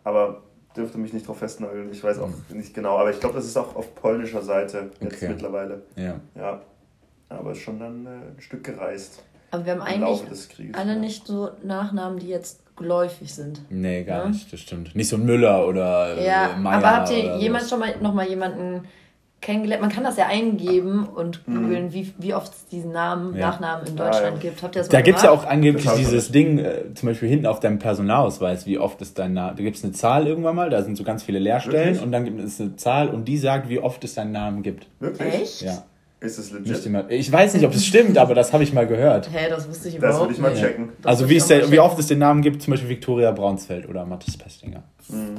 Aber 0.03 0.41
dürfte 0.75 0.97
mich 0.97 1.13
nicht 1.13 1.27
drauf 1.27 1.39
festnageln. 1.39 1.91
Ich 1.91 2.03
weiß 2.03 2.19
auch 2.19 2.29
mhm. 2.29 2.57
nicht 2.57 2.73
genau. 2.73 2.97
Aber 2.97 3.11
ich 3.11 3.19
glaube, 3.19 3.35
das 3.35 3.45
ist 3.45 3.57
auch 3.57 3.75
auf 3.75 3.93
polnischer 3.95 4.41
Seite 4.41 4.91
jetzt 4.99 5.17
okay. 5.17 5.29
mittlerweile. 5.29 5.83
Ja. 5.95 6.19
Ja. 6.35 6.61
Aber 7.29 7.55
schon 7.55 7.79
dann 7.79 8.05
äh, 8.05 8.09
ein 8.09 8.39
Stück 8.39 8.63
gereist. 8.63 9.23
Aber 9.51 9.65
wir 9.65 9.73
haben 9.73 9.81
eigentlich 9.81 10.75
alle 10.75 10.93
ja. 10.93 10.99
nicht 10.99 11.27
so 11.27 11.51
Nachnamen, 11.63 12.19
die 12.19 12.27
jetzt 12.27 12.64
geläufig 12.75 13.33
sind. 13.33 13.61
Nee, 13.69 14.03
gar 14.03 14.23
ja? 14.23 14.29
nicht, 14.29 14.51
das 14.51 14.59
stimmt. 14.59 14.95
Nicht 14.95 15.07
so 15.07 15.17
Müller 15.17 15.67
oder 15.67 16.21
ja, 16.21 16.55
Meier 16.57 16.77
Aber 16.77 16.91
habt 16.91 17.11
ihr 17.11 17.37
jemand 17.37 17.69
schon 17.69 17.79
mal 17.79 17.95
noch 18.01 18.13
mal 18.13 18.27
jemanden 18.27 18.83
kennengelernt? 19.41 19.81
Man 19.81 19.91
kann 19.91 20.03
das 20.03 20.17
ja 20.17 20.27
eingeben 20.27 21.07
und 21.07 21.47
mhm. 21.47 21.55
googeln, 21.55 21.85
mhm. 21.85 21.93
wie, 21.93 22.13
wie 22.17 22.33
oft 22.33 22.53
es 22.53 22.65
diesen 22.67 22.91
Namen, 22.91 23.35
ja. 23.35 23.47
Nachnamen 23.47 23.87
in 23.87 23.95
Deutschland 23.95 24.41
gibt. 24.41 24.61
Habt 24.61 24.75
ihr 24.75 24.79
das 24.79 24.89
mal 24.89 24.97
Da 24.97 25.01
gibt 25.01 25.17
es 25.17 25.23
ja 25.23 25.31
auch 25.31 25.45
angeblich 25.45 25.89
dieses 25.93 26.31
Ding, 26.31 26.59
äh, 26.59 26.93
zum 26.93 27.09
Beispiel 27.09 27.29
hinten 27.29 27.45
auf 27.45 27.59
deinem 27.59 27.79
Personalausweis, 27.79 28.65
wie 28.65 28.77
oft 28.77 29.01
ist 29.01 29.17
dein 29.19 29.33
Name. 29.33 29.55
Da 29.55 29.63
gibt 29.63 29.77
es 29.77 29.83
eine 29.83 29.93
Zahl 29.93 30.27
irgendwann 30.27 30.55
mal, 30.55 30.69
da 30.69 30.81
sind 30.83 30.97
so 30.97 31.03
ganz 31.03 31.23
viele 31.23 31.39
Leerstellen 31.39 31.85
Wirklich? 31.85 32.03
und 32.03 32.11
dann 32.11 32.25
gibt 32.25 32.41
es 32.41 32.59
eine 32.59 32.75
Zahl 32.75 33.09
und 33.09 33.25
die 33.25 33.37
sagt, 33.37 33.69
wie 33.69 33.79
oft 33.79 34.03
es 34.03 34.15
deinen 34.15 34.33
Namen 34.33 34.63
gibt. 34.63 34.87
Wirklich? 34.99 35.33
Echt? 35.33 35.61
Ja. 35.61 35.83
Ist 36.25 36.39
es 36.39 36.51
legit? 36.51 36.89
Ich 37.09 37.31
weiß 37.31 37.53
nicht, 37.53 37.65
ob 37.65 37.73
es 37.73 37.85
stimmt, 37.85 38.17
aber 38.17 38.33
das 38.33 38.51
habe 38.51 38.63
ich 38.63 38.73
mal 38.73 38.87
gehört. 38.87 39.29
Hä, 39.29 39.37
hey, 39.37 39.49
das 39.49 39.67
wusste 39.69 39.89
ich 39.89 39.97
überhaupt 39.97 40.29
nicht. 40.29 40.41
Das 40.41 40.45
würde 40.45 40.57
ich 40.57 40.61
mal 40.61 40.69
checken. 40.69 40.89
also 41.03 41.29
wie, 41.29 41.37
der, 41.37 41.71
wie, 41.71 41.79
oft 41.79 41.99
es 41.99 42.07
den 42.07 42.19
Namen 42.19 42.41
gibt, 42.41 42.61
zum 42.61 42.71
Beispiel 42.71 42.89
Viktoria 42.89 43.31
Braunsfeld 43.31 43.87
oder 43.87 44.05
Mathis 44.05 44.35
Pestinger. 44.35 44.83
Mhm. 45.09 45.35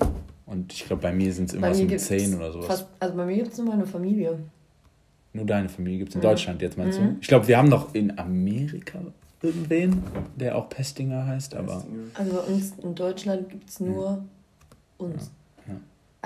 Und 0.47 0.73
ich 0.73 0.87
glaube, 0.87 1.03
bei 1.03 1.13
mir 1.13 1.33
sind 1.33 1.49
es 1.49 1.55
immer 1.55 1.75
so 1.75 1.87
zehn 1.87 2.37
oder 2.37 2.53
sowas. 2.53 2.67
Fast, 2.67 2.87
also 3.01 3.17
bei 3.17 3.27
mir 3.27 3.37
gibt 3.37 3.53
es 3.53 3.59
nur 3.59 3.67
meine 3.67 3.87
Familie. 3.87 4.39
Nur 5.33 5.45
deine 5.45 5.69
Familie 5.69 5.99
gibt 5.99 6.11
es 6.11 6.15
in 6.15 6.21
mhm. 6.21 6.27
Deutschland 6.27 6.63
jetzt, 6.63 6.79
meinst 6.79 7.01
mhm. 7.01 7.05
du? 7.05 7.17
Ich 7.21 7.27
glaube, 7.27 7.49
wir 7.49 7.59
haben 7.59 7.69
noch 7.69 7.95
in 7.95 8.17
Amerika 8.17 9.01
irgendwen, 9.43 10.03
der 10.37 10.57
auch 10.57 10.69
Pestinger 10.69 11.27
heißt, 11.27 11.57
aber... 11.57 11.85
Also 12.15 12.33
bei 12.33 12.53
uns 12.53 12.73
in 12.83 12.95
Deutschland 12.95 13.49
gibt 13.51 13.69
es 13.69 13.81
nur 13.81 14.25
uns. 14.99 15.31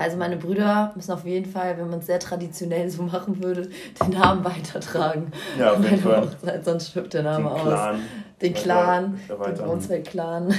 Also 0.01 0.17
meine 0.17 0.39
Brüder 0.39 0.93
müssen 0.97 1.13
auf 1.13 1.27
jeden 1.27 1.51
Fall, 1.51 1.77
wenn 1.77 1.91
man 1.91 1.99
es 1.99 2.07
sehr 2.07 2.19
traditionell 2.19 2.89
so 2.89 3.03
machen 3.03 3.43
würde, 3.43 3.69
den 4.03 4.19
Namen 4.19 4.43
weitertragen. 4.43 5.31
Ja, 5.59 5.73
auf 5.73 5.85
jeden 5.85 6.01
Fall. 6.01 6.23
Hochzeit, 6.23 6.65
sonst 6.65 6.89
stirbt 6.89 7.13
der 7.13 7.23
Name 7.23 7.51
den 7.51 7.73
aus. 7.73 7.99
Den 8.41 8.55
Clan, 8.55 9.21
den 9.29 9.55
Brunsfeld-Clan. 9.55 10.55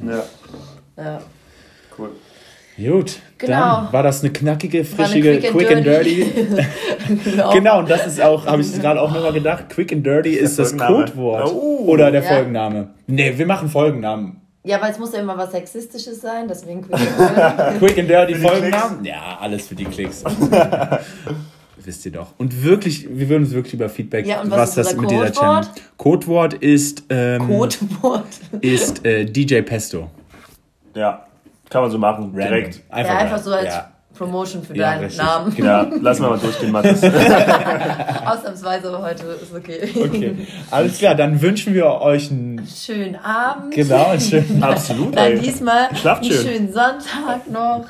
ja. 0.00 0.22
Ja. 1.02 1.20
Cool. 1.96 2.10
Gut, 2.76 3.16
genau. 3.38 3.82
dann 3.82 3.92
war 3.92 4.02
das 4.02 4.22
eine 4.22 4.32
knackige, 4.32 4.84
frischige, 4.84 5.38
quick, 5.38 5.52
quick, 5.52 5.76
and 5.76 5.86
dirty. 5.86 6.24
genau. 7.24 7.52
genau, 7.52 7.78
und 7.78 7.90
das 7.90 8.06
ist 8.06 8.20
auch, 8.20 8.46
habe 8.46 8.60
ich 8.60 8.78
gerade 8.78 9.00
auch 9.00 9.12
nochmal 9.12 9.32
gedacht, 9.32 9.70
quick 9.70 9.92
and 9.92 10.04
dirty 10.04 10.34
ist, 10.34 10.58
ist 10.58 10.58
das 10.58 10.76
Codewort. 10.76 11.50
Oh. 11.50 11.86
Oder 11.86 12.10
der 12.10 12.22
ja. 12.22 12.28
Folgenname. 12.28 12.90
Nee, 13.06 13.36
wir 13.36 13.46
machen 13.46 13.68
Folgennamen. 13.70 14.39
Ja, 14.62 14.80
weil 14.80 14.92
es 14.92 14.98
muss 14.98 15.12
ja 15.12 15.20
immer 15.20 15.38
was 15.38 15.52
Sexistisches 15.52 16.20
sein, 16.20 16.46
deswegen 16.46 16.82
Quick 16.82 17.00
and 17.00 17.18
Dirty. 17.18 17.78
Quick 17.78 17.98
and 17.98 18.10
Dirty 18.10 18.34
Folgennamen? 18.34 19.04
Ja, 19.04 19.38
alles 19.40 19.68
für 19.68 19.74
die 19.74 19.86
Klicks. 19.86 20.22
Wisst 21.82 22.04
ihr 22.04 22.12
doch. 22.12 22.34
Und 22.36 22.62
wirklich, 22.62 23.08
wir 23.08 23.28
würden 23.30 23.44
uns 23.44 23.54
wirklich 23.54 23.72
über 23.72 23.88
Feedback, 23.88 24.26
ja, 24.26 24.42
was, 24.44 24.76
was 24.76 24.88
das 24.88 24.96
mit 24.96 25.10
dieser 25.10 25.32
Channel. 25.32 25.66
Codewort 25.96 26.54
ist. 26.54 27.04
Ähm, 27.08 27.46
Codewort. 27.46 28.26
Ist 28.60 29.04
äh, 29.06 29.24
DJ 29.24 29.62
Pesto. 29.62 30.10
Ja, 30.94 31.26
kann 31.70 31.82
man 31.82 31.90
so 31.90 31.96
machen. 31.96 32.24
Random. 32.34 32.48
Direkt. 32.48 32.82
Einfach, 32.90 33.12
ja, 33.14 33.18
einfach 33.18 33.38
so 33.38 33.52
als 33.52 33.66
ja. 33.66 33.90
Promotion 34.20 34.62
für 34.62 34.76
ja, 34.76 34.90
deinen 34.90 35.04
richtig. 35.04 35.24
Namen. 35.24 35.56
Ja, 35.56 35.90
lassen 35.98 36.22
wir 36.24 36.28
mal 36.28 36.38
durchgehen, 36.38 36.70
Mathis. 36.70 37.02
Ausnahmsweise 38.26 39.00
heute 39.00 39.24
ist 39.28 39.54
okay. 39.54 39.88
Okay, 39.96 40.46
alles 40.70 40.98
klar, 40.98 41.14
dann 41.14 41.40
wünschen 41.40 41.72
wir 41.72 41.86
euch 41.86 42.30
einen 42.30 42.66
schönen 42.66 43.16
Abend. 43.16 43.74
Genau, 43.74 44.08
einen 44.08 44.20
schönen 44.20 44.62
Absolut. 44.62 45.16
Dann 45.16 45.32
ey. 45.32 45.38
diesmal 45.38 45.88
einen 45.88 46.24
schön. 46.24 46.46
schönen 46.46 46.66
Sonntag 46.70 47.50
noch 47.50 47.86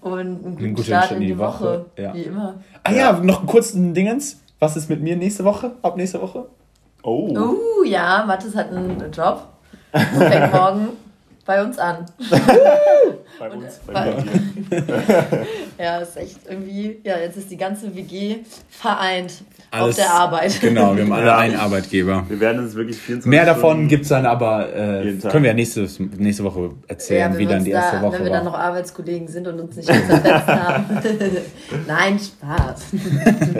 und 0.00 0.18
einen 0.18 0.38
guten, 0.38 0.64
einen 0.64 0.74
guten 0.76 0.86
Start 0.86 1.12
in 1.12 1.20
die, 1.20 1.36
Woche, 1.36 1.64
Woche. 1.64 1.86
Ja. 1.98 2.14
wie 2.14 2.22
immer. 2.22 2.54
Ah 2.82 2.92
ja, 2.92 3.12
noch 3.12 3.40
einen 3.40 3.46
kurzen 3.46 3.92
Dingens. 3.92 4.40
Was 4.60 4.78
ist 4.78 4.88
mit 4.88 5.02
mir 5.02 5.16
nächste 5.16 5.44
Woche? 5.44 5.72
Ab 5.82 5.98
nächste 5.98 6.22
Woche? 6.22 6.46
Oh. 7.02 7.28
Uh, 7.28 7.84
ja, 7.84 8.24
Mathis 8.26 8.56
hat 8.56 8.70
einen 8.70 8.98
Job. 9.12 9.46
Fängt 9.92 10.54
morgen 10.54 10.88
bei 11.46 11.62
uns 11.62 11.78
an. 11.78 12.06
bei 13.38 13.50
uns, 13.50 13.80
bei, 13.86 13.92
bei 13.92 15.46
Ja, 15.78 15.98
ist 15.98 16.16
echt 16.16 16.38
irgendwie, 16.48 17.00
ja, 17.04 17.18
jetzt 17.18 17.36
ist 17.36 17.50
die 17.50 17.56
ganze 17.56 17.94
WG 17.94 18.38
vereint 18.68 19.32
Alles, 19.70 19.98
auf 19.98 20.04
der 20.04 20.12
Arbeit. 20.12 20.60
Genau, 20.60 20.94
wir 20.94 21.04
haben 21.04 21.12
alle 21.12 21.34
einen 21.34 21.56
Arbeitgeber. 21.56 22.24
Wir 22.28 22.40
werden 22.40 22.62
uns 22.62 22.74
wirklich 22.74 22.98
24 22.98 23.28
Mehr 23.28 23.46
davon 23.46 23.88
gibt 23.88 24.02
es 24.02 24.10
dann 24.10 24.26
aber, 24.26 24.74
äh, 24.74 25.14
können 25.30 25.44
wir 25.44 25.50
ja 25.50 25.54
nächste, 25.54 25.88
nächste 26.18 26.44
Woche 26.44 26.70
erzählen, 26.86 27.32
ja, 27.32 27.38
wie 27.38 27.46
dann 27.46 27.64
die 27.64 27.70
erste 27.70 27.96
da, 27.96 28.02
Woche 28.02 28.12
Wenn 28.18 28.24
wir 28.24 28.30
war. 28.30 28.36
dann 28.38 28.46
noch 28.46 28.58
Arbeitskollegen 28.58 29.26
sind 29.26 29.46
und 29.48 29.60
uns 29.60 29.76
nicht 29.76 29.88
zersetzt 29.88 30.46
haben. 30.46 30.84
Nein, 31.86 32.18
Spaß. 32.18 32.86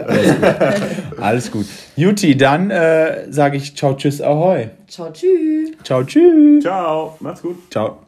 Alles 0.06 0.34
gut. 0.36 1.18
Alles 1.20 1.50
gut. 1.50 1.66
Juti, 1.96 2.36
dann 2.36 2.70
äh, 2.70 3.32
sage 3.32 3.56
ich 3.56 3.74
ciao, 3.74 3.94
tschüss, 3.94 4.20
ahoi. 4.20 4.70
Ciao, 4.90 5.10
tschüss. 5.12 5.70
Ciao, 5.84 6.02
tschüss. 6.02 6.64
Ciao, 6.64 7.16
macht's 7.20 7.42
gut. 7.42 7.56
Ciao. 7.70 7.98